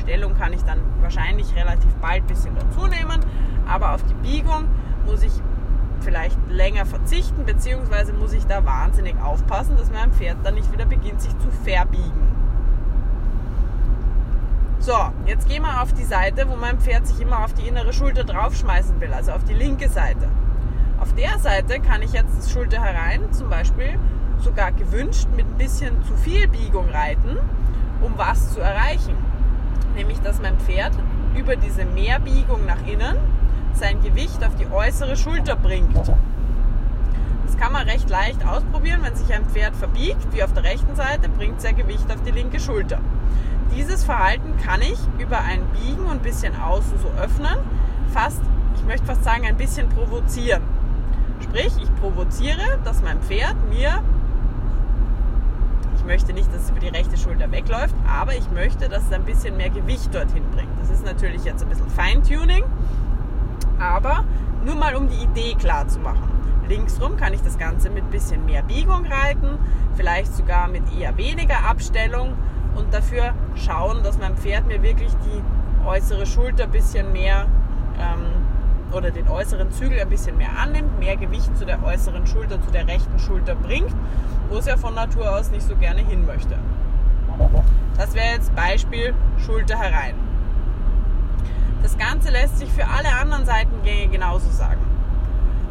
Stellung 0.00 0.34
kann 0.34 0.52
ich 0.52 0.64
dann 0.64 0.80
wahrscheinlich 1.02 1.54
relativ 1.54 1.94
bald 2.00 2.24
ein 2.24 2.26
bisschen 2.26 2.56
dazu 2.56 2.88
nehmen, 2.88 3.24
aber 3.68 3.94
auf 3.94 4.02
die 4.02 4.28
Biegung 4.28 4.64
muss 5.06 5.22
ich 5.22 5.34
vielleicht 6.00 6.36
länger 6.48 6.84
verzichten, 6.84 7.44
beziehungsweise 7.44 8.12
muss 8.12 8.32
ich 8.32 8.44
da 8.48 8.64
wahnsinnig 8.64 9.14
aufpassen, 9.22 9.76
dass 9.76 9.92
mein 9.92 10.12
Pferd 10.12 10.38
dann 10.42 10.56
nicht 10.56 10.72
wieder 10.72 10.86
beginnt, 10.86 11.22
sich 11.22 11.38
zu 11.38 11.48
verbiegen. 11.62 12.29
So, 14.80 14.96
jetzt 15.26 15.48
gehen 15.48 15.62
wir 15.62 15.82
auf 15.82 15.92
die 15.92 16.04
Seite, 16.04 16.48
wo 16.48 16.56
mein 16.56 16.80
Pferd 16.80 17.06
sich 17.06 17.20
immer 17.20 17.44
auf 17.44 17.52
die 17.52 17.68
innere 17.68 17.92
Schulter 17.92 18.24
draufschmeißen 18.24 19.00
will, 19.00 19.12
also 19.12 19.32
auf 19.32 19.44
die 19.44 19.54
linke 19.54 19.88
Seite. 19.88 20.28
Auf 20.98 21.14
der 21.14 21.38
Seite 21.38 21.80
kann 21.80 22.02
ich 22.02 22.12
jetzt 22.12 22.36
das 22.36 22.50
Schulter 22.50 22.82
herein, 22.82 23.32
zum 23.32 23.48
Beispiel 23.48 23.98
sogar 24.38 24.72
gewünscht, 24.72 25.28
mit 25.36 25.46
ein 25.46 25.58
bisschen 25.58 26.02
zu 26.04 26.14
viel 26.16 26.48
Biegung 26.48 26.88
reiten, 26.88 27.38
um 28.00 28.16
was 28.16 28.54
zu 28.54 28.60
erreichen 28.60 29.16
nämlich 29.94 30.20
dass 30.20 30.40
mein 30.40 30.58
Pferd 30.58 30.92
über 31.36 31.56
diese 31.56 31.84
Mehrbiegung 31.84 32.66
nach 32.66 32.86
innen 32.86 33.16
sein 33.74 34.02
Gewicht 34.02 34.44
auf 34.44 34.54
die 34.56 34.66
äußere 34.66 35.16
Schulter 35.16 35.56
bringt. 35.56 35.96
Das 37.46 37.56
kann 37.56 37.72
man 37.72 37.88
recht 37.88 38.08
leicht 38.10 38.44
ausprobieren. 38.46 39.00
Wenn 39.02 39.14
sich 39.14 39.32
ein 39.32 39.44
Pferd 39.44 39.76
verbiegt, 39.76 40.32
wie 40.32 40.42
auf 40.42 40.52
der 40.52 40.64
rechten 40.64 40.96
Seite, 40.96 41.28
bringt 41.28 41.58
es 41.58 41.62
sein 41.62 41.76
Gewicht 41.76 42.10
auf 42.12 42.22
die 42.22 42.32
linke 42.32 42.58
Schulter. 42.58 42.98
Dieses 43.76 44.04
Verhalten 44.04 44.56
kann 44.64 44.82
ich 44.82 44.98
über 45.18 45.38
ein 45.38 45.60
Biegen 45.72 46.04
und 46.04 46.10
ein 46.10 46.18
bisschen 46.20 46.54
außen 46.60 46.98
so 46.98 47.08
öffnen, 47.20 47.56
fast, 48.12 48.40
ich 48.76 48.84
möchte 48.84 49.06
fast 49.06 49.22
sagen, 49.22 49.44
ein 49.46 49.56
bisschen 49.56 49.88
provozieren. 49.88 50.62
Sprich, 51.40 51.72
ich 51.80 51.94
provoziere, 51.96 52.78
dass 52.84 53.00
mein 53.02 53.20
Pferd 53.20 53.56
mir 53.68 54.02
Ich 55.96 56.04
möchte 56.04 56.32
nicht, 56.32 56.52
dass 56.52 56.64
es 56.64 56.70
über 56.70 56.80
die 56.80 56.88
rechte 56.88 57.16
Schulter 57.16 57.52
wegläuft, 57.52 57.94
aber 58.08 58.34
ich 58.34 58.50
möchte, 58.50 58.88
dass 58.88 59.04
es 59.04 59.12
ein 59.12 59.24
bisschen 59.24 59.56
mehr 59.56 59.70
Gewicht 59.70 60.12
dorthin 60.12 60.42
bringt. 60.50 60.70
Das 60.80 60.90
ist 60.90 61.04
natürlich 61.04 61.44
jetzt 61.44 61.62
ein 61.62 61.68
bisschen 61.68 61.88
Feintuning, 61.90 62.64
aber 63.78 64.24
nur 64.64 64.74
mal 64.74 64.96
um 64.96 65.08
die 65.08 65.22
Idee 65.22 65.54
klar 65.54 65.86
zu 65.86 66.00
machen. 66.00 66.28
Linksrum 66.68 67.16
kann 67.16 67.32
ich 67.32 67.42
das 67.42 67.58
Ganze 67.58 67.90
mit 67.90 68.04
ein 68.04 68.10
bisschen 68.10 68.44
mehr 68.44 68.62
Biegung 68.62 69.06
reiten, 69.06 69.58
vielleicht 69.94 70.34
sogar 70.34 70.68
mit 70.68 70.82
eher 70.98 71.16
weniger 71.16 71.64
Abstellung 71.68 72.34
und 72.74 72.92
dafür 72.92 73.34
schauen, 73.54 74.02
dass 74.02 74.18
mein 74.18 74.36
Pferd 74.36 74.66
mir 74.66 74.82
wirklich 74.82 75.12
die 75.24 75.86
äußere 75.86 76.26
Schulter 76.26 76.64
ein 76.64 76.70
bisschen 76.70 77.12
mehr 77.12 77.46
ähm, 77.98 78.26
oder 78.92 79.10
den 79.10 79.28
äußeren 79.28 79.70
Zügel 79.70 80.00
ein 80.00 80.08
bisschen 80.08 80.36
mehr 80.36 80.58
annimmt, 80.58 80.98
mehr 80.98 81.16
Gewicht 81.16 81.56
zu 81.56 81.64
der 81.64 81.82
äußeren 81.82 82.26
Schulter, 82.26 82.60
zu 82.60 82.70
der 82.70 82.86
rechten 82.86 83.18
Schulter 83.18 83.54
bringt, 83.54 83.94
wo 84.48 84.58
es 84.58 84.66
ja 84.66 84.76
von 84.76 84.94
Natur 84.94 85.30
aus 85.30 85.50
nicht 85.50 85.66
so 85.66 85.76
gerne 85.76 86.00
hin 86.00 86.26
möchte. 86.26 86.56
Das 87.96 88.14
wäre 88.14 88.34
jetzt 88.34 88.54
Beispiel 88.54 89.14
Schulter 89.44 89.78
herein. 89.78 90.14
Das 91.82 91.96
Ganze 91.96 92.30
lässt 92.30 92.58
sich 92.58 92.70
für 92.70 92.86
alle 92.86 93.14
anderen 93.20 93.46
Seitengänge 93.46 94.08
genauso 94.08 94.50
sagen. 94.50 94.80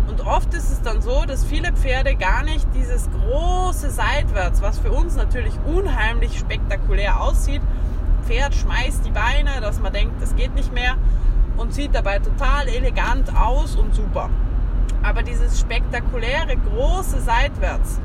Und 0.10 0.22
oft 0.26 0.52
ist 0.56 0.72
es 0.72 0.82
dann 0.82 1.02
so, 1.02 1.24
dass 1.26 1.46
viele 1.46 1.72
Pferde 1.72 2.16
gar 2.16 2.44
nicht 2.44 2.68
dieses 2.74 3.08
große 3.12 3.92
Seitwärts, 3.92 4.62
was 4.62 4.80
für 4.80 4.92
uns 4.92 5.16
natürlich 5.16 5.54
unheimlich 5.66 6.40
spektakulär 6.40 7.22
aussieht, 7.22 7.62
Pferd 8.26 8.56
schmeißt 8.56 9.06
die 9.06 9.12
Beine, 9.12 9.62
dass 9.62 9.80
man 9.80 9.94
denkt, 9.94 10.22
das 10.22 10.36
geht 10.36 10.56
nicht 10.56 10.74
mehr, 10.74 10.96
und 11.58 11.74
sieht 11.74 11.94
dabei 11.94 12.20
total 12.20 12.68
elegant 12.68 13.36
aus 13.36 13.76
und 13.76 13.94
super. 13.94 14.30
Aber 15.04 15.24
dieses 15.24 15.60
spektakuläre, 15.60 16.58
große 16.58 17.22
Seitwärts 17.22 18.00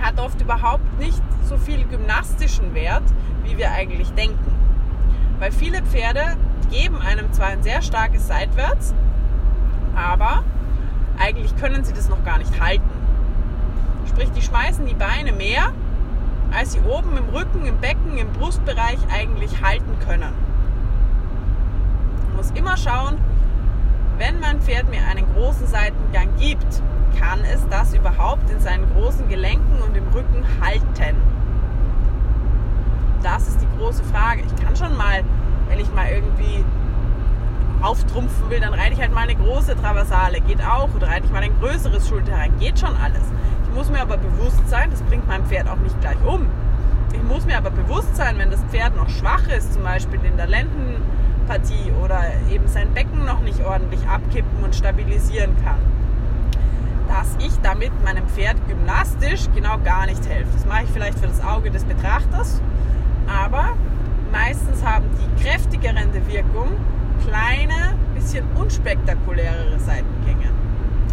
hat 0.00 0.18
oft 0.18 0.40
überhaupt 0.40 0.98
nicht 0.98 1.22
so 1.44 1.56
viel 1.56 1.84
gymnastischen 1.84 2.74
Wert, 2.74 3.04
wie 3.44 3.56
wir 3.56 3.70
eigentlich 3.70 4.10
denken. 4.12 4.52
Weil 5.38 5.52
viele 5.52 5.82
Pferde 5.82 6.36
geben 6.70 7.00
einem 7.00 7.32
zwar 7.32 7.48
ein 7.48 7.62
sehr 7.62 7.82
starkes 7.82 8.26
Seitwärts, 8.26 8.94
aber 9.94 10.42
eigentlich 11.18 11.56
können 11.56 11.84
sie 11.84 11.92
das 11.92 12.08
noch 12.08 12.24
gar 12.24 12.38
nicht 12.38 12.60
halten. 12.60 12.90
Sprich, 14.08 14.30
die 14.32 14.42
schmeißen 14.42 14.86
die 14.86 14.94
Beine 14.94 15.32
mehr, 15.32 15.72
als 16.52 16.72
sie 16.72 16.80
oben 16.80 17.16
im 17.16 17.28
Rücken, 17.34 17.66
im 17.66 17.78
Becken, 17.78 18.18
im 18.18 18.32
Brustbereich 18.32 18.98
eigentlich 19.12 19.62
halten 19.62 19.98
können 20.06 20.46
muss 22.36 22.50
immer 22.54 22.76
schauen, 22.76 23.16
wenn 24.18 24.40
mein 24.40 24.60
Pferd 24.60 24.88
mir 24.90 25.00
einen 25.06 25.26
großen 25.34 25.66
Seitengang 25.66 26.28
gibt, 26.38 26.82
kann 27.18 27.40
es 27.52 27.66
das 27.70 27.94
überhaupt 27.94 28.48
in 28.50 28.60
seinen 28.60 28.86
großen 28.94 29.28
Gelenken 29.28 29.80
und 29.82 29.96
im 29.96 30.06
Rücken 30.08 30.44
halten? 30.60 31.16
Das 33.22 33.48
ist 33.48 33.60
die 33.60 33.78
große 33.78 34.04
Frage. 34.04 34.42
Ich 34.46 34.64
kann 34.64 34.76
schon 34.76 34.96
mal, 34.96 35.24
wenn 35.68 35.80
ich 35.80 35.92
mal 35.92 36.08
irgendwie 36.08 36.64
auftrumpfen 37.82 38.50
will, 38.50 38.60
dann 38.60 38.74
reite 38.74 38.94
ich 38.94 39.00
halt 39.00 39.12
mal 39.12 39.22
eine 39.22 39.34
große 39.34 39.76
Traversale, 39.76 40.40
geht 40.40 40.64
auch. 40.64 40.88
Oder 40.94 41.08
reite 41.08 41.26
ich 41.26 41.32
mal 41.32 41.42
ein 41.42 41.58
größeres 41.60 42.08
Schulterrein, 42.08 42.58
geht 42.58 42.78
schon 42.78 42.96
alles. 42.96 43.22
Ich 43.64 43.74
muss 43.74 43.90
mir 43.90 44.00
aber 44.00 44.16
bewusst 44.16 44.68
sein, 44.68 44.90
das 44.90 45.02
bringt 45.02 45.26
meinem 45.26 45.44
Pferd 45.44 45.68
auch 45.68 45.76
nicht 45.76 46.00
gleich 46.00 46.18
um. 46.26 46.46
Ich 47.12 47.22
muss 47.22 47.44
mir 47.44 47.56
aber 47.56 47.70
bewusst 47.70 48.16
sein, 48.16 48.38
wenn 48.38 48.50
das 48.50 48.62
Pferd 48.64 48.96
noch 48.96 49.08
schwach 49.08 49.46
ist, 49.48 49.74
zum 49.74 49.82
Beispiel 49.82 50.20
in 50.24 50.36
der 50.36 50.46
Lenden, 50.46 51.02
Partie 51.46 51.92
oder 52.02 52.20
eben 52.50 52.66
sein 52.68 52.92
Becken 52.92 53.24
noch 53.24 53.40
nicht 53.40 53.64
ordentlich 53.64 54.00
abkippen 54.08 54.64
und 54.64 54.74
stabilisieren 54.74 55.54
kann, 55.64 55.78
dass 57.08 57.36
ich 57.44 57.56
damit 57.62 57.92
meinem 58.04 58.26
Pferd 58.28 58.56
gymnastisch 58.68 59.46
genau 59.54 59.78
gar 59.84 60.06
nicht 60.06 60.26
helfe. 60.28 60.50
Das 60.52 60.66
mache 60.66 60.84
ich 60.84 60.90
vielleicht 60.90 61.18
für 61.18 61.28
das 61.28 61.42
Auge 61.44 61.70
des 61.70 61.84
Betrachters, 61.84 62.60
aber 63.28 63.74
meistens 64.32 64.84
haben 64.84 65.04
die 65.20 65.42
kräftigeren 65.42 66.12
Wirkung 66.26 66.76
kleine, 67.24 67.96
bisschen 68.14 68.44
unspektakulärere 68.56 69.78
Seitengänge, 69.78 70.50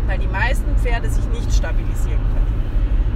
weil 0.08 0.20
die 0.20 0.28
meisten 0.28 0.76
Pferde 0.78 1.10
sich 1.10 1.26
nicht 1.30 1.54
stabilisieren 1.54 2.20
können. 2.20 2.44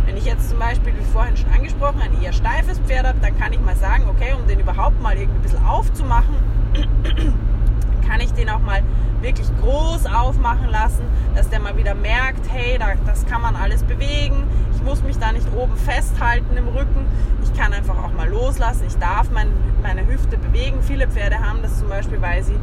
Wenn 0.05 0.17
ich 0.17 0.25
jetzt 0.25 0.49
zum 0.49 0.59
Beispiel, 0.59 0.93
wie 0.97 1.03
vorhin 1.11 1.35
schon 1.35 1.51
angesprochen, 1.51 2.01
ein 2.01 2.21
eher 2.21 2.33
steifes 2.33 2.79
Pferd 2.79 3.05
habe, 3.05 3.19
dann 3.21 3.37
kann 3.37 3.51
ich 3.51 3.59
mal 3.59 3.75
sagen, 3.75 4.05
okay, 4.09 4.33
um 4.39 4.47
den 4.47 4.59
überhaupt 4.59 5.01
mal 5.01 5.17
irgendwie 5.17 5.39
ein 5.39 5.41
bisschen 5.41 5.65
aufzumachen, 5.65 6.35
kann 8.07 8.21
ich 8.21 8.31
den 8.33 8.49
auch 8.49 8.59
mal 8.59 8.81
wirklich 9.21 9.47
groß 9.61 10.05
aufmachen 10.05 10.69
lassen, 10.69 11.03
dass 11.35 11.49
der 11.49 11.59
mal 11.59 11.75
wieder 11.75 11.95
merkt, 11.95 12.49
hey, 12.49 12.79
das 13.05 13.25
kann 13.25 13.41
man 13.41 13.55
alles 13.55 13.83
bewegen. 13.83 14.43
Ich 14.77 14.83
muss 14.83 15.01
mich 15.01 15.17
da 15.17 15.31
nicht 15.31 15.47
oben 15.55 15.75
festhalten 15.75 16.55
im 16.55 16.67
Rücken. 16.67 17.07
Ich 17.43 17.51
kann 17.59 17.73
einfach 17.73 17.97
auch 17.97 18.13
mal 18.13 18.29
loslassen. 18.29 18.83
Ich 18.87 18.95
darf 18.97 19.31
mein, 19.31 19.47
meine 19.81 20.05
Hüfte 20.05 20.37
bewegen. 20.37 20.83
Viele 20.83 21.07
Pferde 21.07 21.39
haben 21.39 21.63
das 21.63 21.79
zum 21.79 21.89
Beispiel, 21.89 22.21
weil 22.21 22.43
sie 22.43 22.55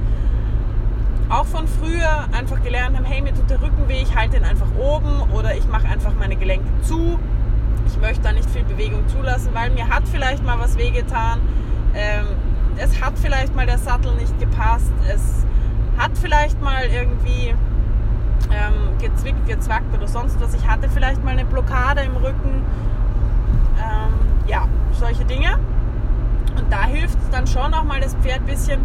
auch 1.29 1.46
von 1.46 1.66
früher 1.66 2.27
einfach 2.33 2.62
gelernt 2.62 2.96
haben, 2.96 3.05
hey, 3.05 3.20
mir 3.20 3.35
tut 3.35 3.50
der 3.50 3.61
Rücken 3.61 3.88
weh, 3.88 4.00
ich 4.00 4.14
halte 4.14 4.37
ihn 4.37 4.44
einfach 4.44 4.68
oben 4.79 5.22
oder 5.33 5.57
ich 5.57 5.66
mache 5.66 5.88
einfach 5.88 6.12
meine 6.14 6.37
Gelenke 6.37 6.68
zu. 6.83 7.18
Ich 7.87 7.98
möchte 7.98 8.22
da 8.22 8.33
nicht 8.33 8.48
viel 8.48 8.62
Bewegung 8.62 9.09
zulassen, 9.09 9.50
weil 9.53 9.70
mir 9.70 9.88
hat 9.88 10.07
vielleicht 10.07 10.44
mal 10.44 10.59
was 10.59 10.79
wehgetan. 10.79 11.40
Ähm, 11.94 12.27
es 12.77 13.00
hat 13.03 13.14
vielleicht 13.18 13.57
mal 13.57 13.66
der 13.66 13.79
Sattel 13.79 14.14
nicht 14.14 14.38
gepasst, 14.38 14.92
es 15.12 15.44
hat 15.96 16.12
vielleicht 16.18 16.61
mal 16.61 16.85
irgendwie 16.85 17.55
ähm, 18.51 18.99
gezwickt, 18.99 19.47
gezwackt 19.47 19.95
oder 19.95 20.09
sonst 20.09 20.41
was. 20.41 20.55
Ich 20.55 20.67
hatte 20.69 20.89
vielleicht 20.89 21.23
mal 21.25 21.33
eine 21.33 21.45
Blockade 21.45 22.03
im 22.03 22.17
Rücken. 22.17 22.63
Ähm, 23.79 24.13
ja, 24.47 24.67
solche 24.93 25.25
Dinge. 25.25 25.59
Und 26.57 26.73
da 26.73 26.85
hilft 26.85 27.19
es 27.21 27.31
dann 27.31 27.47
schon 27.47 27.75
auch 27.75 27.85
mal 27.85 28.01
das 28.01 28.15
Pferd 28.17 28.41
ein 28.41 28.47
bisschen. 28.47 28.81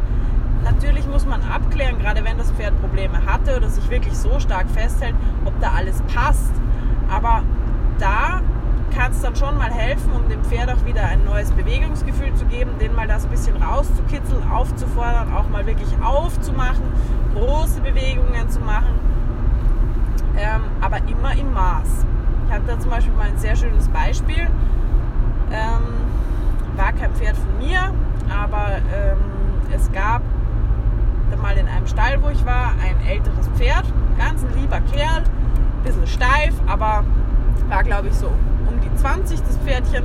Natürlich 0.63 1.08
muss 1.08 1.26
man 1.26 1.41
abklären, 1.43 2.00
gerade 2.00 2.24
wenn 2.24 2.38
das 2.38 2.52
Pferd 2.52 2.80
Probleme 2.82 3.26
hatte 3.26 3.56
oder 3.56 3.69
sich 3.69 3.89
wirklich 3.89 4.13
so 4.17 4.39
stark 4.39 4.69
festhält, 4.69 5.15
ob 5.45 5.60
da 5.62 5.72
alles 5.72 6.02
passt. 6.13 6.52
Aber 7.10 7.43
da 7.98 8.41
kann 8.95 9.12
es 9.12 9.22
dann 9.22 9.36
schon 9.36 9.58
mal 9.58 9.72
helfen, 9.72 10.12
um 10.12 10.28
dem 10.30 10.43
Pferd 10.43 10.69
auch 10.69 10.86
wieder 10.86 11.04
ein 11.04 11.24
neues 11.24 11.52
Bewegungsgefühl 11.52 12.34
zu 12.36 12.45
geben, 12.45 12.72
den 12.80 12.95
mal 12.95 13.08
das 13.08 13.26
ein 13.26 13.32
bisschen 13.32 13.62
rauszukitzeln, 13.62 14.50
aufzufordern, 14.52 15.32
auch 15.34 15.48
mal 15.50 15.65
wirklich 15.65 15.89
aufzumachen, 16.04 16.84
große 17.36 17.82
Bewegungen 17.82 18.50
zu 18.50 18.60
machen, 18.60 19.00
ähm, 20.39 20.63
aber 20.82 20.97
immer 21.08 21.34
im 21.34 21.54
Maß. 21.54 22.06
Ich 22.47 22.54
habe 22.54 22.63
da 22.65 22.80
zum 22.80 22.89
Beispiel 22.89 23.13
mal 23.13 23.28
ein 23.28 23.38
sehr 23.38 23.56
schönes 23.56 23.88
Beispiel. 23.89 24.47
Ähm, 25.52 25.84
war 26.75 26.93
kein 26.93 27.13
Pferd 27.13 27.36
von 27.38 27.58
mir, 27.58 27.93
aber 28.30 28.78
ähm, 28.93 29.17
es 29.75 29.91
gab 29.91 30.21
mal 31.41 31.58
in 31.58 31.67
einem 31.67 31.88
Stall, 31.88 32.21
wo 32.21 32.30
ich 32.30 32.45
war, 32.45 32.73
ein 32.84 32.95
älteres 33.08 33.47
Pferd, 33.56 33.86
ganz 34.17 34.43
ein 34.43 34.54
lieber 34.60 34.82
Kerl, 34.91 35.23
bisschen 35.84 36.08
steif, 36.08 36.54
aber 36.67 37.04
war 37.69 37.84
glaube 37.84 38.10
ich 38.10 38.15
so 38.15 38.28
um 38.28 38.82
die 38.82 38.93
20 38.95 39.41
das 39.41 39.58
Pferdchen, 39.58 40.04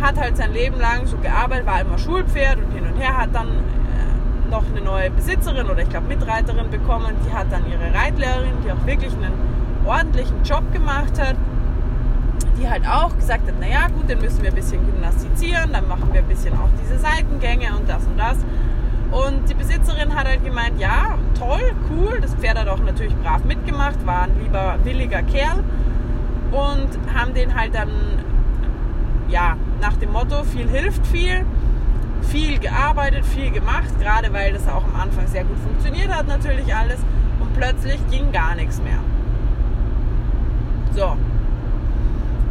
hat 0.00 0.18
halt 0.18 0.36
sein 0.36 0.52
Leben 0.52 0.78
lang 0.78 1.06
so 1.06 1.16
gearbeitet, 1.16 1.66
war 1.66 1.80
immer 1.80 1.98
Schulpferd 1.98 2.58
und 2.58 2.70
hin 2.72 2.84
und 2.86 3.00
her, 3.00 3.16
hat 3.16 3.30
dann 3.34 3.48
noch 4.50 4.64
eine 4.70 4.80
neue 4.80 5.10
Besitzerin 5.10 5.68
oder 5.68 5.82
ich 5.82 5.88
glaube 5.88 6.08
Mitreiterin 6.08 6.70
bekommen, 6.70 7.14
die 7.26 7.32
hat 7.32 7.46
dann 7.50 7.62
ihre 7.70 7.94
Reitlehrerin, 7.94 8.52
die 8.64 8.72
auch 8.72 8.86
wirklich 8.86 9.12
einen 9.12 9.32
ordentlichen 9.86 10.42
Job 10.42 10.72
gemacht 10.72 11.20
hat, 11.20 11.36
die 12.58 12.68
halt 12.68 12.86
auch 12.88 13.14
gesagt 13.16 13.46
hat, 13.48 13.60
naja 13.60 13.88
gut, 13.88 14.10
dann 14.10 14.20
müssen 14.20 14.42
wir 14.42 14.50
ein 14.50 14.54
bisschen 14.54 14.84
gymnastizieren, 14.86 15.72
dann 15.72 15.86
machen 15.88 16.08
wir 16.12 16.20
ein 16.20 16.28
bisschen 16.28 16.54
auch 16.54 16.68
diese 16.82 16.98
Seitengänge 16.98 17.76
und 17.76 17.88
das 17.88 18.04
und 18.04 18.18
das. 18.18 18.36
Und 19.10 19.48
die 19.48 19.54
Besitzerin 19.54 20.14
hat 20.14 20.26
halt 20.26 20.44
gemeint, 20.44 20.80
ja, 20.80 21.16
toll, 21.38 21.72
cool, 21.90 22.18
das 22.20 22.34
Pferd 22.34 22.58
hat 22.58 22.68
auch 22.68 22.80
natürlich 22.80 23.14
brav 23.16 23.44
mitgemacht, 23.44 24.04
war 24.04 24.22
ein 24.22 24.32
lieber, 24.42 24.78
williger 24.82 25.22
Kerl 25.22 25.62
und 26.50 26.88
haben 27.14 27.34
den 27.34 27.54
halt 27.54 27.74
dann, 27.74 27.90
ja, 29.28 29.56
nach 29.80 29.96
dem 29.96 30.12
Motto, 30.12 30.42
viel 30.44 30.68
hilft 30.68 31.06
viel, 31.06 31.44
viel 32.28 32.58
gearbeitet, 32.58 33.24
viel 33.24 33.50
gemacht, 33.50 33.98
gerade 34.00 34.32
weil 34.32 34.52
das 34.52 34.66
auch 34.68 34.84
am 34.84 34.96
Anfang 35.00 35.26
sehr 35.26 35.44
gut 35.44 35.58
funktioniert 35.58 36.08
hat, 36.08 36.26
natürlich 36.26 36.74
alles. 36.74 36.98
Und 37.40 37.52
plötzlich 37.54 37.98
ging 38.10 38.32
gar 38.32 38.54
nichts 38.54 38.80
mehr. 38.80 38.98
So, 40.94 41.16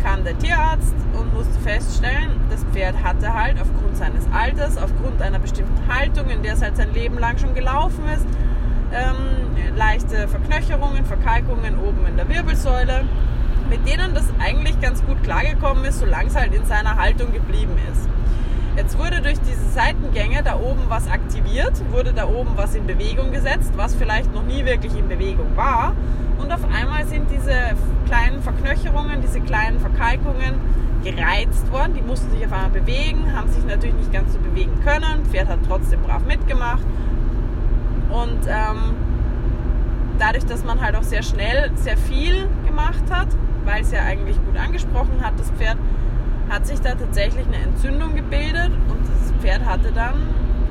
kam 0.03 0.23
der 0.23 0.37
Tierarzt 0.37 0.95
und 1.17 1.33
musste 1.33 1.59
feststellen, 1.59 2.39
das 2.49 2.63
Pferd 2.71 2.95
hatte 3.03 3.33
halt 3.33 3.59
aufgrund 3.59 3.97
seines 3.97 4.25
Alters, 4.31 4.77
aufgrund 4.77 5.21
einer 5.21 5.39
bestimmten 5.39 5.93
Haltung, 5.93 6.29
in 6.29 6.43
der 6.43 6.53
es 6.53 6.61
halt 6.61 6.77
sein 6.77 6.93
Leben 6.93 7.17
lang 7.17 7.37
schon 7.37 7.55
gelaufen 7.55 8.03
ist, 8.13 8.25
ähm, 8.93 9.75
leichte 9.75 10.27
Verknöcherungen, 10.27 11.05
Verkalkungen 11.05 11.79
oben 11.79 12.05
in 12.05 12.17
der 12.17 12.29
Wirbelsäule 12.29 13.05
mit 13.69 13.87
denen 13.87 14.13
das 14.13 14.25
eigentlich 14.39 14.79
ganz 14.79 15.03
gut 15.05 15.21
klargekommen 15.23 15.85
ist, 15.85 15.99
solange 15.99 16.27
es 16.27 16.35
halt 16.35 16.53
in 16.53 16.65
seiner 16.65 16.97
Haltung 16.97 17.31
geblieben 17.33 17.77
ist. 17.91 18.07
Jetzt 18.75 18.99
wurde 18.99 19.21
durch 19.21 19.39
diese 19.39 19.69
Seitengänge 19.73 20.43
da 20.43 20.59
oben 20.59 20.81
was 20.89 21.09
aktiviert, 21.09 21.81
wurde 21.91 22.11
da 22.11 22.27
oben 22.27 22.51
was 22.55 22.75
in 22.75 22.85
Bewegung 22.85 23.31
gesetzt, 23.31 23.71
was 23.77 23.95
vielleicht 23.95 24.33
noch 24.33 24.43
nie 24.43 24.65
wirklich 24.65 24.97
in 24.97 25.07
Bewegung 25.07 25.55
war. 25.55 25.93
Und 26.37 26.51
auf 26.51 26.63
einmal 26.65 27.05
sind 27.05 27.31
diese 27.31 27.53
kleinen 28.05 28.41
Verknöcherungen, 28.41 29.21
diese 29.21 29.39
kleinen 29.39 29.79
Verkalkungen 29.79 30.59
gereizt 31.05 31.71
worden. 31.71 31.93
Die 31.93 32.01
mussten 32.01 32.29
sich 32.31 32.45
auf 32.45 32.51
einmal 32.51 32.69
bewegen, 32.69 33.33
haben 33.33 33.49
sich 33.49 33.63
natürlich 33.63 33.95
nicht 33.95 34.11
ganz 34.11 34.33
so 34.33 34.39
bewegen 34.39 34.73
können. 34.83 35.25
Pferd 35.31 35.47
hat 35.47 35.59
trotzdem 35.67 36.01
brav 36.01 36.25
mitgemacht. 36.25 36.83
Und 38.09 38.45
ähm, 38.47 38.95
dadurch, 40.19 40.45
dass 40.45 40.65
man 40.65 40.81
halt 40.81 40.95
auch 40.97 41.03
sehr 41.03 41.23
schnell 41.23 41.71
sehr 41.75 41.95
viel 41.95 42.49
gemacht 42.65 43.03
hat, 43.09 43.27
weil 43.63 43.83
es 43.83 43.91
ja 43.91 44.01
eigentlich 44.01 44.37
gut 44.37 44.57
angesprochen 44.57 45.21
hat, 45.21 45.39
das 45.39 45.49
Pferd, 45.51 45.77
hat 46.49 46.65
sich 46.67 46.79
da 46.81 46.95
tatsächlich 46.95 47.45
eine 47.47 47.57
Entzündung 47.57 48.15
gebildet 48.15 48.71
und 48.87 48.99
das 49.01 49.33
Pferd 49.41 49.65
hatte 49.65 49.91
dann 49.93 50.13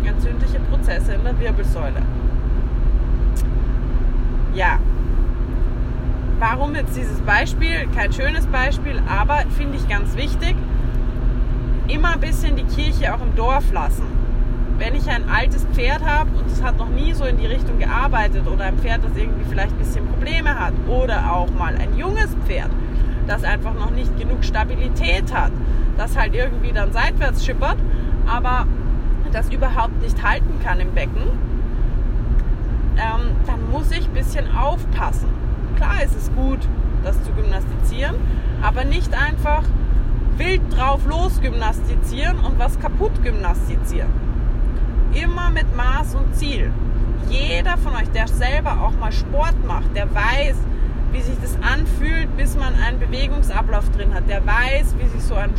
entzündliche 0.05 0.61
Prozesse 0.61 1.15
in 1.15 1.25
der 1.25 1.39
Wirbelsäule. 1.39 2.03
Ja, 4.55 4.79
warum 6.39 6.75
jetzt 6.75 6.97
dieses 6.97 7.21
Beispiel? 7.23 7.89
Kein 7.95 8.13
schönes 8.13 8.47
Beispiel, 8.47 9.03
aber 9.09 9.39
finde 9.57 9.77
ich 9.77 9.89
ganz 9.89 10.17
wichtig. 10.17 10.55
Immer 11.89 12.13
ein 12.15 12.21
bisschen 12.21 12.57
die 12.57 12.65
Kirche 12.65 13.15
auch 13.15 13.21
im 13.21 13.35
Dorf 13.35 13.73
lassen. 13.73 14.05
Wenn 14.79 14.95
ich 14.95 15.09
ein 15.09 15.29
altes 15.29 15.67
Pferd 15.73 16.05
habe 16.05 16.31
und 16.37 16.47
es 16.47 16.63
hat 16.63 16.79
noch 16.79 16.89
nie 16.89 17.13
so 17.13 17.25
in 17.25 17.37
die 17.37 17.47
Richtung 17.47 17.79
gearbeitet 17.79 18.47
oder 18.47 18.65
ein 18.65 18.79
Pferd, 18.79 19.05
das 19.05 19.17
irgendwie 19.17 19.45
vielleicht 19.49 19.73
ein 19.73 19.79
bisschen 19.79 20.07
Probleme 20.07 20.59
hat 20.59 20.73
oder 20.89 21.33
auch 21.33 21.51
mal 21.51 21.77
ein 21.77 21.97
junges 21.97 22.35
Pferd, 22.47 22.71
das 23.27 23.45
einfach 23.45 23.75
noch 23.75 23.91
nicht 23.91 24.17
genug 24.19 24.45
Stabilität 24.45 25.33
hat, 25.35 25.53
das 25.97 26.17
halt 26.17 26.35
irgendwie 26.35 26.73
dann 26.73 26.93
seitwärts 26.93 27.45
schippert, 27.45 27.79
aber 28.27 28.67
das 29.33 29.51
überhaupt 29.51 30.01
nicht 30.01 30.23
halten 30.23 30.61
kann 30.63 30.81
im 30.81 30.93
Becken, 30.93 31.23
ähm, 32.97 33.37
dann 33.47 33.71
muss 33.71 33.91
ich 33.91 34.07
ein 34.07 34.15
bisschen 34.15 34.55
aufpassen. 34.57 35.29
Klar 35.77 36.03
ist 36.05 36.17
es 36.17 36.33
gut, 36.35 36.61
das 37.03 37.23
zu 37.25 37.33
gymnastizieren, 37.33 38.17
aber 38.63 38.85
nicht 38.85 39.13
einfach 39.13 39.65
wild 40.37 40.63
drauf 40.77 41.01
los 41.07 41.41
gymnastizieren 41.41 42.39
und 42.41 42.59
was 42.59 42.79
kaputt 42.79 43.23
gymnastizieren. 43.23 44.11
Immer 45.13 45.51
mit 45.51 45.77
Maß 45.77 46.15
und 46.15 46.35
Ziel. 46.37 46.73
Jeder 47.29 47.77
von 47.79 47.95
euch, 47.95 48.11
der 48.11 48.29
selber 48.29 48.81
auch 48.81 48.99
mal 48.99 49.13
Sport 49.13 49.65
macht, 49.67 49.97
der 49.97 50.13
weiß, 50.13 50.57
wie 51.15 51.21
sich 51.21 51.37
das 51.41 51.57
anfühlt, 51.63 52.37
bis 52.37 52.57
man 52.57 52.75
einen 52.75 52.99
Bewegungsablauf 52.99 53.89
drin 53.91 54.13
hat. 54.13 54.29
Der 54.29 54.45
weiß, 54.45 54.97
wie 54.99 55.07
sich 55.07 55.23
so 55.23 55.37
ein 55.37 55.51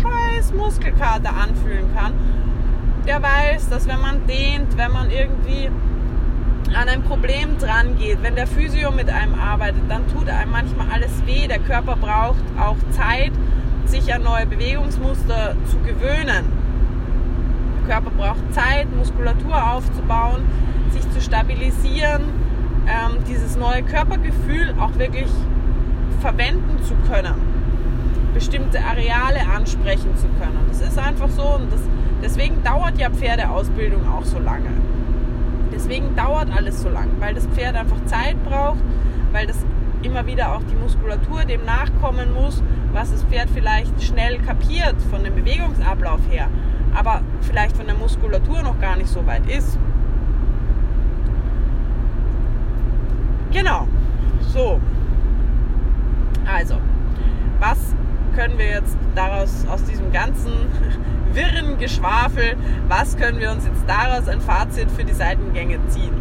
scheiß 0.00 0.52
Muskelkater 0.54 1.36
anfühlen 1.36 1.94
kann. 1.94 2.14
Der 3.06 3.22
weiß, 3.22 3.68
dass 3.68 3.86
wenn 3.86 4.00
man 4.00 4.26
dehnt, 4.26 4.76
wenn 4.78 4.90
man 4.90 5.10
irgendwie 5.10 5.70
an 6.74 6.88
ein 6.88 7.02
Problem 7.02 7.58
dran 7.58 7.96
geht, 7.98 8.22
wenn 8.22 8.34
der 8.34 8.46
Physio 8.46 8.90
mit 8.90 9.10
einem 9.10 9.34
arbeitet, 9.34 9.82
dann 9.88 10.08
tut 10.08 10.28
einem 10.28 10.50
manchmal 10.50 10.86
alles 10.90 11.24
weh. 11.26 11.46
Der 11.46 11.58
Körper 11.58 11.96
braucht 11.96 12.42
auch 12.58 12.76
Zeit, 12.90 13.32
sich 13.84 14.12
an 14.12 14.22
neue 14.22 14.46
Bewegungsmuster 14.46 15.54
zu 15.70 15.78
gewöhnen. 15.80 16.46
Der 17.76 17.94
Körper 17.94 18.10
braucht 18.10 18.54
Zeit, 18.54 18.88
Muskulatur 18.96 19.72
aufzubauen, 19.72 20.42
sich 20.90 21.08
zu 21.10 21.20
stabilisieren, 21.20 22.22
ähm, 22.86 23.24
dieses 23.28 23.56
neue 23.56 23.82
Körpergefühl 23.82 24.74
auch 24.78 24.96
wirklich 24.98 25.28
verwenden 26.20 26.82
zu 26.82 26.94
können, 27.10 27.34
bestimmte 28.32 28.78
Areale 28.82 29.40
ansprechen 29.54 30.16
zu 30.16 30.26
können. 30.40 30.58
Das 30.68 30.80
ist 30.80 30.98
einfach 30.98 31.28
so 31.28 31.42
und 31.42 31.72
das, 31.72 31.80
deswegen 32.22 32.62
dauert 32.62 32.98
ja 32.98 33.10
Pferdeausbildung 33.10 34.08
auch 34.08 34.24
so 34.24 34.38
lange. 34.38 34.70
Deswegen 35.72 36.14
dauert 36.14 36.48
alles 36.56 36.82
so 36.82 36.88
lang, 36.88 37.08
weil 37.18 37.34
das 37.34 37.46
Pferd 37.48 37.76
einfach 37.76 38.04
Zeit 38.06 38.42
braucht, 38.44 38.78
weil 39.32 39.46
das 39.46 39.64
immer 40.02 40.26
wieder 40.26 40.54
auch 40.54 40.62
die 40.62 40.76
Muskulatur 40.76 41.44
dem 41.44 41.64
nachkommen 41.64 42.32
muss, 42.34 42.62
was 42.92 43.10
das 43.10 43.24
Pferd 43.24 43.48
vielleicht 43.52 44.02
schnell 44.02 44.38
kapiert 44.38 44.94
von 45.10 45.24
dem 45.24 45.34
Bewegungsablauf 45.34 46.20
her, 46.30 46.48
aber 46.94 47.22
vielleicht 47.40 47.76
von 47.76 47.86
der 47.86 47.96
Muskulatur 47.96 48.62
noch 48.62 48.78
gar 48.80 48.96
nicht 48.96 49.08
so 49.08 49.26
weit 49.26 49.48
ist. 49.48 49.78
Genau. 53.54 53.86
So. 54.52 54.80
Also, 56.44 56.74
was 57.60 57.78
können 58.34 58.58
wir 58.58 58.66
jetzt 58.66 58.96
daraus 59.14 59.64
aus 59.68 59.84
diesem 59.84 60.12
ganzen 60.12 60.52
wirren 61.32 61.78
Geschwafel, 61.78 62.56
was 62.88 63.16
können 63.16 63.38
wir 63.38 63.52
uns 63.52 63.64
jetzt 63.64 63.84
daraus 63.86 64.28
ein 64.28 64.40
Fazit 64.40 64.90
für 64.90 65.04
die 65.04 65.12
Seitengänge 65.12 65.78
ziehen? 65.86 66.14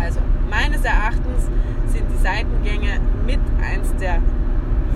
Also, 0.00 0.20
meines 0.50 0.82
Erachtens 0.82 1.50
sind 1.86 2.06
die 2.10 2.22
Seitengänge 2.22 3.00
mit 3.26 3.40
eins 3.62 3.94
der 4.00 4.18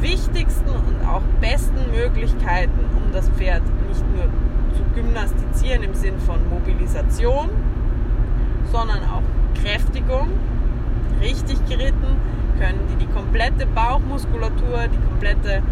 wichtigsten 0.00 0.70
und 0.70 1.06
auch 1.06 1.22
besten 1.42 1.90
Möglichkeiten, 1.94 2.80
um 2.96 3.12
das 3.12 3.28
Pferd 3.30 3.62
nicht 3.86 4.04
nur 4.14 4.24
zu 4.74 4.82
gymnastizieren 4.94 5.82
im 5.82 5.94
Sinn 5.94 6.18
von 6.20 6.38
Mobilisation, 6.48 7.50
sondern 8.72 9.04
auch 9.04 9.22
Kräftigung 9.62 10.28
richtig 11.20 11.64
geritten, 11.68 12.16
können 12.58 12.80
die 12.90 13.04
die 13.04 13.12
komplette 13.12 13.66
Bauchmuskulatur, 13.66 14.88
die 14.92 15.06
komplette 15.08 15.62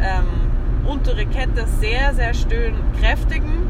ähm, 0.00 0.86
untere 0.86 1.26
Kette 1.26 1.66
sehr, 1.80 2.14
sehr 2.14 2.34
schön 2.34 2.74
kräftigen. 3.00 3.68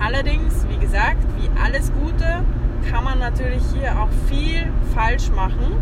Allerdings, 0.00 0.66
wie 0.68 0.78
gesagt, 0.78 1.24
wie 1.38 1.50
alles 1.62 1.92
Gute, 1.92 2.44
kann 2.90 3.04
man 3.04 3.18
natürlich 3.18 3.62
hier 3.74 3.92
auch 4.00 4.08
viel 4.28 4.66
falsch 4.94 5.30
machen. 5.30 5.76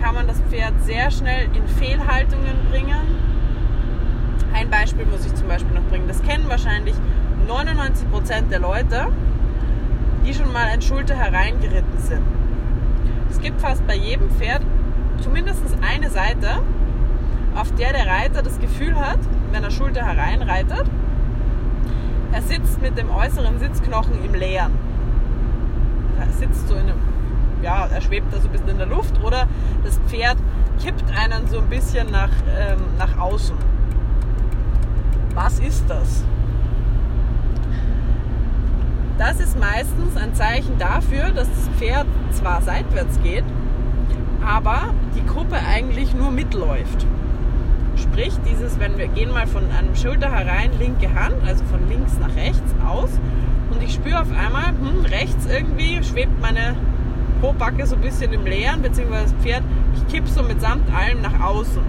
Kann 0.00 0.14
man 0.14 0.26
das 0.26 0.40
Pferd 0.50 0.72
sehr 0.82 1.10
schnell 1.10 1.48
in 1.54 1.66
Fehlhaltungen 1.68 2.56
bringen. 2.70 3.20
Ein 4.54 4.70
Beispiel 4.70 5.06
muss 5.06 5.24
ich 5.26 5.34
zum 5.34 5.48
Beispiel 5.48 5.74
noch 5.74 5.84
bringen. 5.84 6.08
Das 6.08 6.22
kennen 6.22 6.44
wahrscheinlich 6.48 6.94
99% 7.48 8.48
der 8.50 8.58
Leute, 8.58 9.08
die 10.26 10.34
schon 10.34 10.52
mal 10.52 10.66
ein 10.66 10.82
Schulter 10.82 11.14
hereingeritten 11.14 11.98
sind. 11.98 12.41
Es 13.32 13.40
gibt 13.40 13.62
fast 13.62 13.84
bei 13.86 13.96
jedem 13.96 14.30
Pferd 14.30 14.60
zumindest 15.22 15.62
eine 15.80 16.10
Seite, 16.10 16.62
auf 17.56 17.74
der 17.76 17.94
der 17.94 18.06
Reiter 18.06 18.42
das 18.42 18.58
Gefühl 18.60 18.94
hat, 18.94 19.18
wenn 19.52 19.64
er 19.64 19.70
Schulter 19.70 20.04
hereinreitet, 20.04 20.84
er 22.30 22.42
sitzt 22.42 22.82
mit 22.82 22.98
dem 22.98 23.10
äußeren 23.10 23.58
Sitzknochen 23.58 24.22
im 24.22 24.34
Leeren. 24.34 24.72
Er 26.20 26.28
sitzt 26.28 26.68
so 26.68 26.74
in 26.74 26.82
einem, 26.82 26.98
ja, 27.62 27.86
er 27.86 28.02
schwebt 28.02 28.32
da 28.32 28.38
so 28.38 28.48
ein 28.48 28.52
bisschen 28.52 28.68
in 28.68 28.78
der 28.78 28.86
Luft 28.86 29.14
oder 29.24 29.48
das 29.82 29.98
Pferd 30.08 30.36
kippt 30.82 31.04
einen 31.16 31.48
so 31.48 31.58
ein 31.58 31.68
bisschen 31.68 32.10
nach, 32.10 32.30
ähm, 32.54 32.80
nach 32.98 33.18
außen. 33.18 33.56
Was 35.34 35.58
ist 35.58 35.84
das? 35.88 36.22
Das 39.24 39.38
ist 39.38 39.56
meistens 39.56 40.16
ein 40.16 40.34
Zeichen 40.34 40.78
dafür, 40.78 41.30
dass 41.30 41.46
das 41.48 41.68
Pferd 41.78 42.06
zwar 42.32 42.60
seitwärts 42.60 43.20
geht, 43.22 43.44
aber 44.44 44.92
die 45.14 45.24
Gruppe 45.24 45.58
eigentlich 45.64 46.12
nur 46.12 46.32
mitläuft. 46.32 47.06
Sprich, 47.94 48.32
dieses, 48.44 48.80
wenn 48.80 48.98
wir 48.98 49.06
gehen 49.06 49.30
mal 49.30 49.46
von 49.46 49.62
einem 49.70 49.94
Schulter 49.94 50.28
herein, 50.32 50.72
linke 50.76 51.14
Hand, 51.14 51.36
also 51.46 51.62
von 51.66 51.88
links 51.88 52.18
nach 52.18 52.34
rechts 52.34 52.74
aus, 52.84 53.10
und 53.70 53.80
ich 53.80 53.94
spüre 53.94 54.22
auf 54.22 54.32
einmal, 54.32 54.70
hm, 54.70 55.04
rechts 55.04 55.46
irgendwie 55.46 56.02
schwebt 56.02 56.40
meine 56.42 56.74
Pobacke 57.40 57.86
so 57.86 57.94
ein 57.94 58.00
bisschen 58.00 58.32
im 58.32 58.44
Leeren, 58.44 58.82
beziehungsweise 58.82 59.34
das 59.34 59.44
Pferd, 59.44 59.62
ich 59.94 60.12
kipp 60.12 60.26
so 60.26 60.42
mitsamt 60.42 60.92
allem 60.92 61.22
nach 61.22 61.38
außen. 61.38 61.82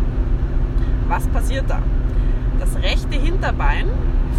Was 1.08 1.26
passiert 1.30 1.66
da? 1.68 1.82
Das 2.60 2.76
rechte 2.84 3.20
Hinterbein 3.20 3.88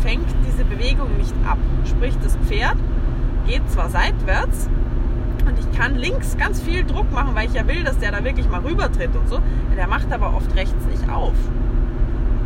fängt 0.03 0.26
diese 0.47 0.64
Bewegung 0.64 1.16
nicht 1.16 1.34
ab. 1.49 1.59
Sprich, 1.84 2.14
das 2.22 2.36
Pferd 2.47 2.76
geht 3.47 3.68
zwar 3.70 3.88
seitwärts 3.88 4.68
und 5.47 5.59
ich 5.59 5.78
kann 5.78 5.97
links 5.97 6.36
ganz 6.36 6.61
viel 6.61 6.84
Druck 6.84 7.11
machen, 7.12 7.34
weil 7.34 7.49
ich 7.49 7.55
ja 7.55 7.66
will, 7.66 7.84
dass 7.84 7.99
der 7.99 8.12
da 8.12 8.24
wirklich 8.24 8.49
mal 8.49 8.61
rübertritt 8.61 9.14
und 9.14 9.28
so. 9.28 9.40
Der 9.76 9.86
macht 9.86 10.12
aber 10.12 10.34
oft 10.34 10.55
rechts 10.57 10.86
nicht 10.86 11.09
auf. 11.11 11.34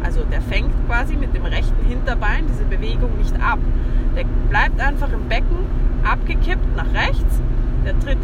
Also 0.02 0.24
der 0.24 0.40
fängt 0.42 0.72
quasi 0.86 1.16
mit 1.16 1.34
dem 1.34 1.44
rechten 1.44 1.84
Hinterbein 1.86 2.46
diese 2.48 2.64
Bewegung 2.64 3.16
nicht 3.18 3.34
ab. 3.40 3.58
Der 4.16 4.24
bleibt 4.48 4.80
einfach 4.80 5.12
im 5.12 5.28
Becken 5.28 5.66
abgekippt 6.04 6.76
nach 6.76 6.92
rechts. 6.92 7.40
Der 7.84 7.98
tritt, 8.00 8.18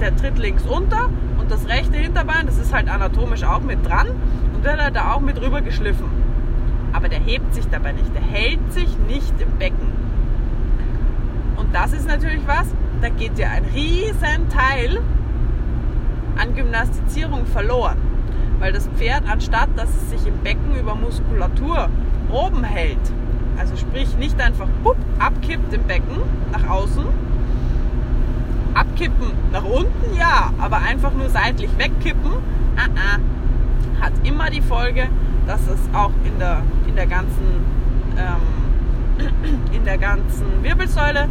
der 0.00 0.16
tritt 0.16 0.38
links 0.38 0.64
unter 0.64 1.08
und 1.38 1.50
das 1.50 1.68
rechte 1.68 1.96
Hinterbein, 1.96 2.46
das 2.46 2.58
ist 2.58 2.72
halt 2.72 2.88
anatomisch 2.88 3.44
auch 3.44 3.60
mit 3.60 3.86
dran 3.86 4.08
und 4.54 4.64
wird 4.64 4.80
halt 4.80 4.96
da 4.96 5.12
auch 5.12 5.20
mit 5.20 5.40
rüber 5.40 5.60
geschliffen 5.60 6.19
aber 6.92 7.08
der 7.08 7.20
hebt 7.20 7.54
sich 7.54 7.68
dabei 7.68 7.92
nicht, 7.92 8.14
der 8.14 8.22
hält 8.22 8.72
sich 8.72 8.96
nicht 9.08 9.32
im 9.40 9.58
Becken. 9.58 9.92
Und 11.56 11.74
das 11.74 11.92
ist 11.92 12.06
natürlich 12.06 12.46
was, 12.46 12.68
da 13.00 13.08
geht 13.08 13.38
ja 13.38 13.48
ein 13.50 13.64
riesen 13.74 14.48
Teil 14.48 15.00
an 16.36 16.54
Gymnastizierung 16.54 17.46
verloren. 17.46 17.98
Weil 18.58 18.72
das 18.72 18.88
Pferd, 18.96 19.22
anstatt 19.30 19.70
dass 19.76 19.88
es 19.90 20.10
sich 20.10 20.26
im 20.26 20.38
Becken 20.38 20.78
über 20.78 20.94
Muskulatur 20.94 21.88
oben 22.30 22.64
hält, 22.64 22.98
also 23.58 23.76
sprich 23.76 24.16
nicht 24.16 24.40
einfach 24.40 24.66
bupp, 24.82 24.96
abkippt 25.18 25.72
im 25.72 25.82
Becken 25.84 26.20
nach 26.52 26.68
außen, 26.68 27.04
abkippen 28.74 29.32
nach 29.52 29.64
unten, 29.64 30.16
ja, 30.16 30.52
aber 30.58 30.78
einfach 30.78 31.12
nur 31.12 31.28
seitlich 31.28 31.70
wegkippen, 31.76 32.32
ah, 32.76 32.88
ah, 32.96 34.04
hat 34.04 34.12
immer 34.24 34.50
die 34.50 34.62
Folge, 34.62 35.08
dass 35.46 35.60
es 35.62 35.80
auch 35.94 36.12
in 36.24 36.38
der, 36.38 36.62
in 36.86 36.96
der 36.96 37.06
ganzen 37.06 37.64
ähm, 38.16 38.60
in 39.72 39.84
der 39.84 39.98
ganzen 39.98 40.62
Wirbelsäule 40.62 41.28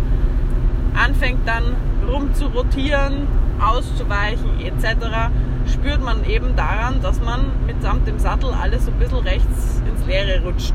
anfängt 0.94 1.48
dann 1.48 1.64
rum 2.08 2.34
zu 2.34 2.48
rotieren, 2.48 3.28
auszuweichen 3.60 4.60
etc., 4.60 5.30
spürt 5.72 6.04
man 6.04 6.24
eben 6.26 6.56
daran, 6.56 7.02
dass 7.02 7.22
man 7.22 7.46
mitsamt 7.68 8.08
dem 8.08 8.18
Sattel 8.18 8.52
alles 8.54 8.86
so 8.86 8.92
ein 8.92 8.98
bisschen 8.98 9.20
rechts 9.20 9.82
ins 9.88 10.06
Leere 10.08 10.44
rutscht. 10.44 10.74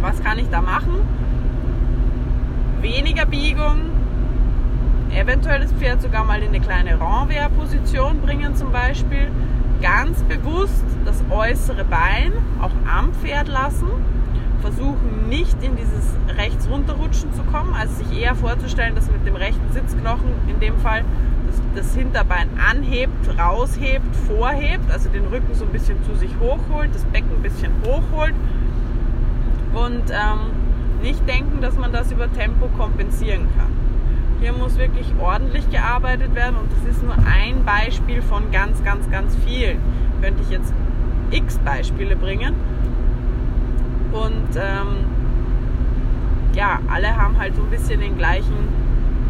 Was 0.00 0.22
kann 0.22 0.38
ich 0.38 0.48
da 0.50 0.60
machen? 0.60 1.00
Weniger 2.82 3.24
Biegung, 3.24 3.86
eventuell 5.14 5.60
das 5.60 5.72
Pferd 5.72 6.02
sogar 6.02 6.24
mal 6.24 6.40
in 6.42 6.48
eine 6.48 6.60
kleine 6.60 7.00
Renvers-Position 7.00 8.20
bringen 8.20 8.54
zum 8.54 8.70
Beispiel. 8.70 9.28
Ganz 9.80 10.22
bewusst 10.24 10.84
das 11.04 11.22
äußere 11.30 11.84
Bein 11.84 12.32
auch 12.60 12.72
am 12.90 13.12
Pferd 13.14 13.48
lassen. 13.48 13.88
Versuchen 14.60 15.28
nicht 15.28 15.62
in 15.62 15.76
dieses 15.76 16.16
rechts 16.36 16.68
runterrutschen 16.68 17.32
zu 17.32 17.42
kommen, 17.44 17.74
also 17.74 17.94
sich 18.02 18.20
eher 18.20 18.34
vorzustellen, 18.34 18.96
dass 18.96 19.08
mit 19.08 19.24
dem 19.24 19.36
rechten 19.36 19.72
Sitzknochen 19.72 20.32
in 20.48 20.58
dem 20.58 20.76
Fall 20.78 21.04
das, 21.46 21.84
das 21.84 21.94
Hinterbein 21.94 22.48
anhebt, 22.58 23.38
raushebt, 23.38 24.16
vorhebt, 24.26 24.90
also 24.90 25.08
den 25.10 25.26
Rücken 25.26 25.54
so 25.54 25.64
ein 25.64 25.70
bisschen 25.70 26.02
zu 26.02 26.16
sich 26.16 26.30
hochholt, 26.40 26.92
das 26.92 27.04
Becken 27.04 27.30
ein 27.36 27.42
bisschen 27.42 27.72
hochholt 27.84 28.34
und 29.74 30.10
ähm, 30.10 31.02
nicht 31.02 31.26
denken, 31.28 31.60
dass 31.60 31.76
man 31.76 31.92
das 31.92 32.10
über 32.10 32.30
Tempo 32.32 32.68
kompensieren 32.76 33.46
kann. 33.56 33.77
Hier 34.40 34.52
muss 34.52 34.78
wirklich 34.78 35.12
ordentlich 35.20 35.68
gearbeitet 35.70 36.34
werden 36.34 36.56
und 36.56 36.70
das 36.72 36.96
ist 36.96 37.02
nur 37.02 37.14
ein 37.14 37.64
Beispiel 37.64 38.22
von 38.22 38.50
ganz, 38.52 38.82
ganz, 38.84 39.10
ganz 39.10 39.36
vielen. 39.44 39.78
Könnte 40.22 40.42
ich 40.42 40.50
jetzt 40.50 40.72
x 41.30 41.58
Beispiele 41.58 42.14
bringen. 42.16 42.54
Und 44.12 44.56
ähm, 44.56 45.06
ja, 46.54 46.78
alle 46.88 47.16
haben 47.16 47.38
halt 47.38 47.56
so 47.56 47.62
ein 47.62 47.70
bisschen 47.70 48.00
den 48.00 48.16
gleichen, 48.16 48.68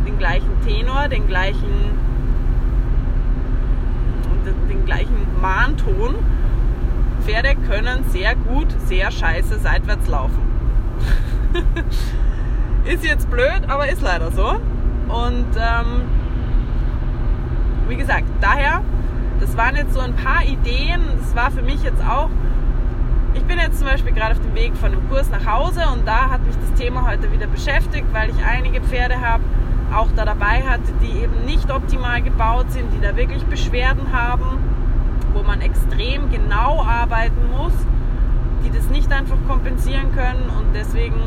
den 0.06 0.18
gleichen 0.18 0.60
Tenor, 0.66 1.08
den 1.08 1.26
gleichen, 1.26 1.98
den 4.68 4.84
gleichen 4.84 5.26
Mahnton. 5.40 6.14
Pferde 7.24 7.56
können 7.66 8.04
sehr 8.10 8.34
gut, 8.34 8.68
sehr 8.86 9.10
scheiße 9.10 9.58
seitwärts 9.58 10.06
laufen. 10.06 10.40
ist 12.84 13.04
jetzt 13.04 13.30
blöd, 13.30 13.62
aber 13.68 13.88
ist 13.88 14.02
leider 14.02 14.30
so. 14.30 14.58
Und 15.08 15.46
ähm, 15.56 16.02
wie 17.88 17.96
gesagt, 17.96 18.26
daher, 18.40 18.82
das 19.40 19.56
waren 19.56 19.76
jetzt 19.76 19.94
so 19.94 20.00
ein 20.00 20.14
paar 20.14 20.44
Ideen. 20.44 21.00
Das 21.20 21.34
war 21.34 21.50
für 21.50 21.62
mich 21.62 21.82
jetzt 21.82 22.02
auch, 22.04 22.28
ich 23.34 23.42
bin 23.44 23.58
jetzt 23.58 23.78
zum 23.78 23.86
Beispiel 23.86 24.12
gerade 24.12 24.32
auf 24.32 24.40
dem 24.40 24.54
Weg 24.54 24.76
von 24.76 24.90
dem 24.90 25.08
Kurs 25.08 25.30
nach 25.30 25.46
Hause 25.46 25.82
und 25.92 26.06
da 26.06 26.30
hat 26.30 26.44
mich 26.44 26.56
das 26.56 26.78
Thema 26.78 27.08
heute 27.08 27.32
wieder 27.32 27.46
beschäftigt, 27.46 28.06
weil 28.12 28.30
ich 28.30 28.44
einige 28.44 28.80
Pferde 28.80 29.20
habe, 29.20 29.42
auch 29.94 30.08
da 30.16 30.24
dabei 30.24 30.62
hatte, 30.62 30.92
die 31.02 31.22
eben 31.22 31.44
nicht 31.46 31.70
optimal 31.70 32.20
gebaut 32.20 32.70
sind, 32.70 32.92
die 32.92 33.00
da 33.00 33.16
wirklich 33.16 33.44
Beschwerden 33.46 34.12
haben, 34.12 34.58
wo 35.32 35.42
man 35.42 35.60
extrem 35.60 36.30
genau 36.30 36.82
arbeiten 36.82 37.50
muss, 37.56 37.72
die 38.64 38.70
das 38.70 38.88
nicht 38.88 39.10
einfach 39.12 39.38
kompensieren 39.46 40.14
können 40.14 40.50
und 40.58 40.74
deswegen 40.74 41.20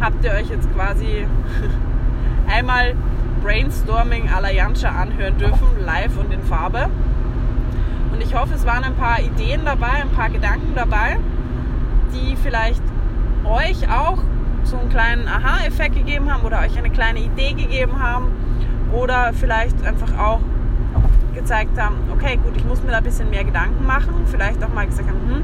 habt 0.00 0.24
ihr 0.24 0.32
euch 0.32 0.48
jetzt 0.48 0.72
quasi 0.74 1.26
einmal 2.48 2.94
Brainstorming 3.42 4.28
à 4.28 4.40
la 4.40 4.50
Janscha 4.50 4.88
anhören 4.88 5.36
dürfen, 5.38 5.68
live 5.84 6.16
und 6.18 6.32
in 6.32 6.42
Farbe. 6.42 6.88
Und 8.12 8.22
ich 8.22 8.34
hoffe, 8.34 8.54
es 8.54 8.66
waren 8.66 8.84
ein 8.84 8.94
paar 8.94 9.20
Ideen 9.20 9.64
dabei, 9.64 10.02
ein 10.02 10.10
paar 10.10 10.30
Gedanken 10.30 10.74
dabei, 10.74 11.18
die 12.12 12.36
vielleicht 12.36 12.82
euch 13.44 13.88
auch 13.90 14.18
so 14.64 14.76
einen 14.76 14.88
kleinen 14.88 15.28
Aha-Effekt 15.28 15.94
gegeben 15.94 16.32
haben 16.32 16.44
oder 16.44 16.60
euch 16.60 16.76
eine 16.76 16.90
kleine 16.90 17.20
Idee 17.20 17.52
gegeben 17.52 18.02
haben 18.02 18.26
oder 18.92 19.32
vielleicht 19.32 19.84
einfach 19.86 20.18
auch 20.18 20.40
gezeigt 21.34 21.80
haben, 21.80 21.96
okay, 22.12 22.38
gut, 22.42 22.56
ich 22.56 22.64
muss 22.64 22.82
mir 22.82 22.90
da 22.90 22.98
ein 22.98 23.04
bisschen 23.04 23.30
mehr 23.30 23.44
Gedanken 23.44 23.86
machen, 23.86 24.14
vielleicht 24.26 24.62
auch 24.64 24.72
mal 24.72 24.86
gesagt 24.86 25.08
haben, 25.08 25.20
hm, 25.34 25.42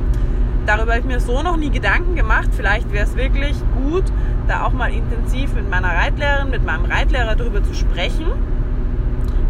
darüber 0.66 0.92
habe 0.92 1.00
ich 1.00 1.06
mir 1.06 1.20
so 1.20 1.42
noch 1.42 1.56
nie 1.56 1.70
Gedanken 1.70 2.14
gemacht, 2.14 2.48
vielleicht 2.52 2.92
wäre 2.92 3.04
es 3.04 3.16
wirklich 3.16 3.56
gut, 3.74 4.04
da 4.48 4.64
auch 4.64 4.72
mal 4.72 4.92
intensiv 4.92 5.54
mit 5.54 5.68
meiner 5.70 5.88
Reitlehrerin, 5.88 6.50
mit 6.50 6.64
meinem 6.64 6.84
Reitlehrer 6.84 7.36
darüber 7.36 7.62
zu 7.62 7.74
sprechen, 7.74 8.26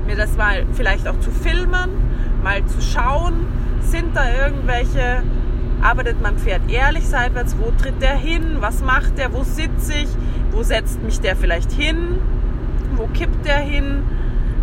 mir 0.06 0.16
das 0.16 0.36
mal 0.36 0.64
vielleicht 0.72 1.08
auch 1.08 1.18
zu 1.20 1.30
filmen, 1.30 1.90
mal 2.42 2.64
zu 2.66 2.80
schauen, 2.80 3.46
sind 3.80 4.16
da 4.16 4.24
irgendwelche, 4.30 5.22
arbeitet 5.82 6.20
mein 6.22 6.38
Pferd 6.38 6.62
ehrlich 6.70 7.06
seitwärts, 7.06 7.56
wo 7.58 7.70
tritt 7.70 8.00
der 8.02 8.16
hin, 8.16 8.58
was 8.60 8.82
macht 8.82 9.18
der, 9.18 9.32
wo 9.32 9.42
sitze 9.42 9.94
ich, 9.94 10.08
wo 10.50 10.62
setzt 10.62 11.02
mich 11.02 11.20
der 11.20 11.36
vielleicht 11.36 11.72
hin, 11.72 12.18
wo 12.96 13.06
kippt 13.08 13.44
der 13.44 13.58
hin, 13.58 14.02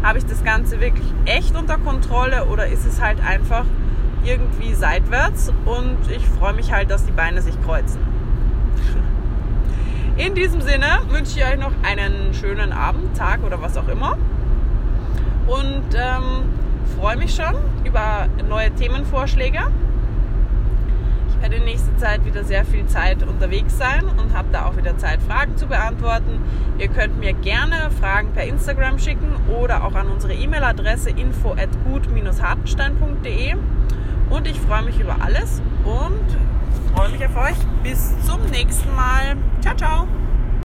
habe 0.03 0.17
ich 0.17 0.25
das 0.25 0.43
Ganze 0.43 0.79
wirklich 0.79 1.07
echt 1.25 1.55
unter 1.55 1.77
Kontrolle 1.77 2.45
oder 2.45 2.67
ist 2.67 2.85
es 2.85 3.01
halt 3.01 3.17
einfach 3.23 3.65
irgendwie 4.23 4.73
seitwärts 4.73 5.51
und 5.65 5.97
ich 6.09 6.25
freue 6.25 6.53
mich 6.53 6.71
halt, 6.71 6.89
dass 6.91 7.05
die 7.05 7.11
Beine 7.11 7.41
sich 7.41 7.61
kreuzen. 7.63 7.99
In 10.17 10.35
diesem 10.35 10.61
Sinne 10.61 10.99
wünsche 11.09 11.39
ich 11.39 11.45
euch 11.45 11.57
noch 11.57 11.73
einen 11.83 12.33
schönen 12.33 12.71
Abend, 12.71 13.17
Tag 13.17 13.43
oder 13.43 13.61
was 13.61 13.77
auch 13.77 13.87
immer. 13.87 14.17
Und 15.47 15.95
ähm, 15.95 16.43
freue 16.99 17.17
mich 17.17 17.33
schon 17.33 17.55
über 17.83 18.27
neue 18.47 18.69
Themenvorschläge. 18.71 19.59
Ich 21.29 21.41
werde 21.41 21.55
in 21.55 21.65
nächster 21.65 21.97
Zeit 21.97 22.23
wieder 22.25 22.43
sehr 22.43 22.65
viel 22.65 22.85
Zeit 22.85 23.23
unterwegs 23.23 23.75
sein 23.77 24.03
und 24.17 24.37
habe 24.37 24.49
da 24.51 24.65
auch 24.65 24.77
wieder 24.77 24.97
Zeit, 24.99 25.19
Fragen 25.23 25.57
zu 25.57 25.65
beantworten. 25.65 26.39
Ihr 26.77 26.89
könnt 26.89 27.19
mir 27.19 27.33
gerne 27.33 27.89
Fragen 27.99 28.31
per 28.33 28.43
Instagram 28.43 28.99
schicken 28.99 29.33
oder 29.49 29.83
auch 29.83 29.95
an 29.95 30.07
unsere 30.07 30.33
E-Mail-Adresse 30.33 31.09
info 31.09 31.53
at 31.53 31.69
gut-hartenstein.de. 31.85 33.55
Und 34.31 34.47
ich 34.47 34.59
freue 34.61 34.83
mich 34.83 34.99
über 34.99 35.17
alles 35.21 35.61
und 35.83 36.95
freue 36.95 37.09
mich 37.09 37.25
auf 37.25 37.35
euch. 37.35 37.57
Bis 37.83 38.13
zum 38.25 38.41
nächsten 38.49 38.95
Mal. 38.95 39.35
Ciao, 39.61 39.75
ciao. 39.75 40.07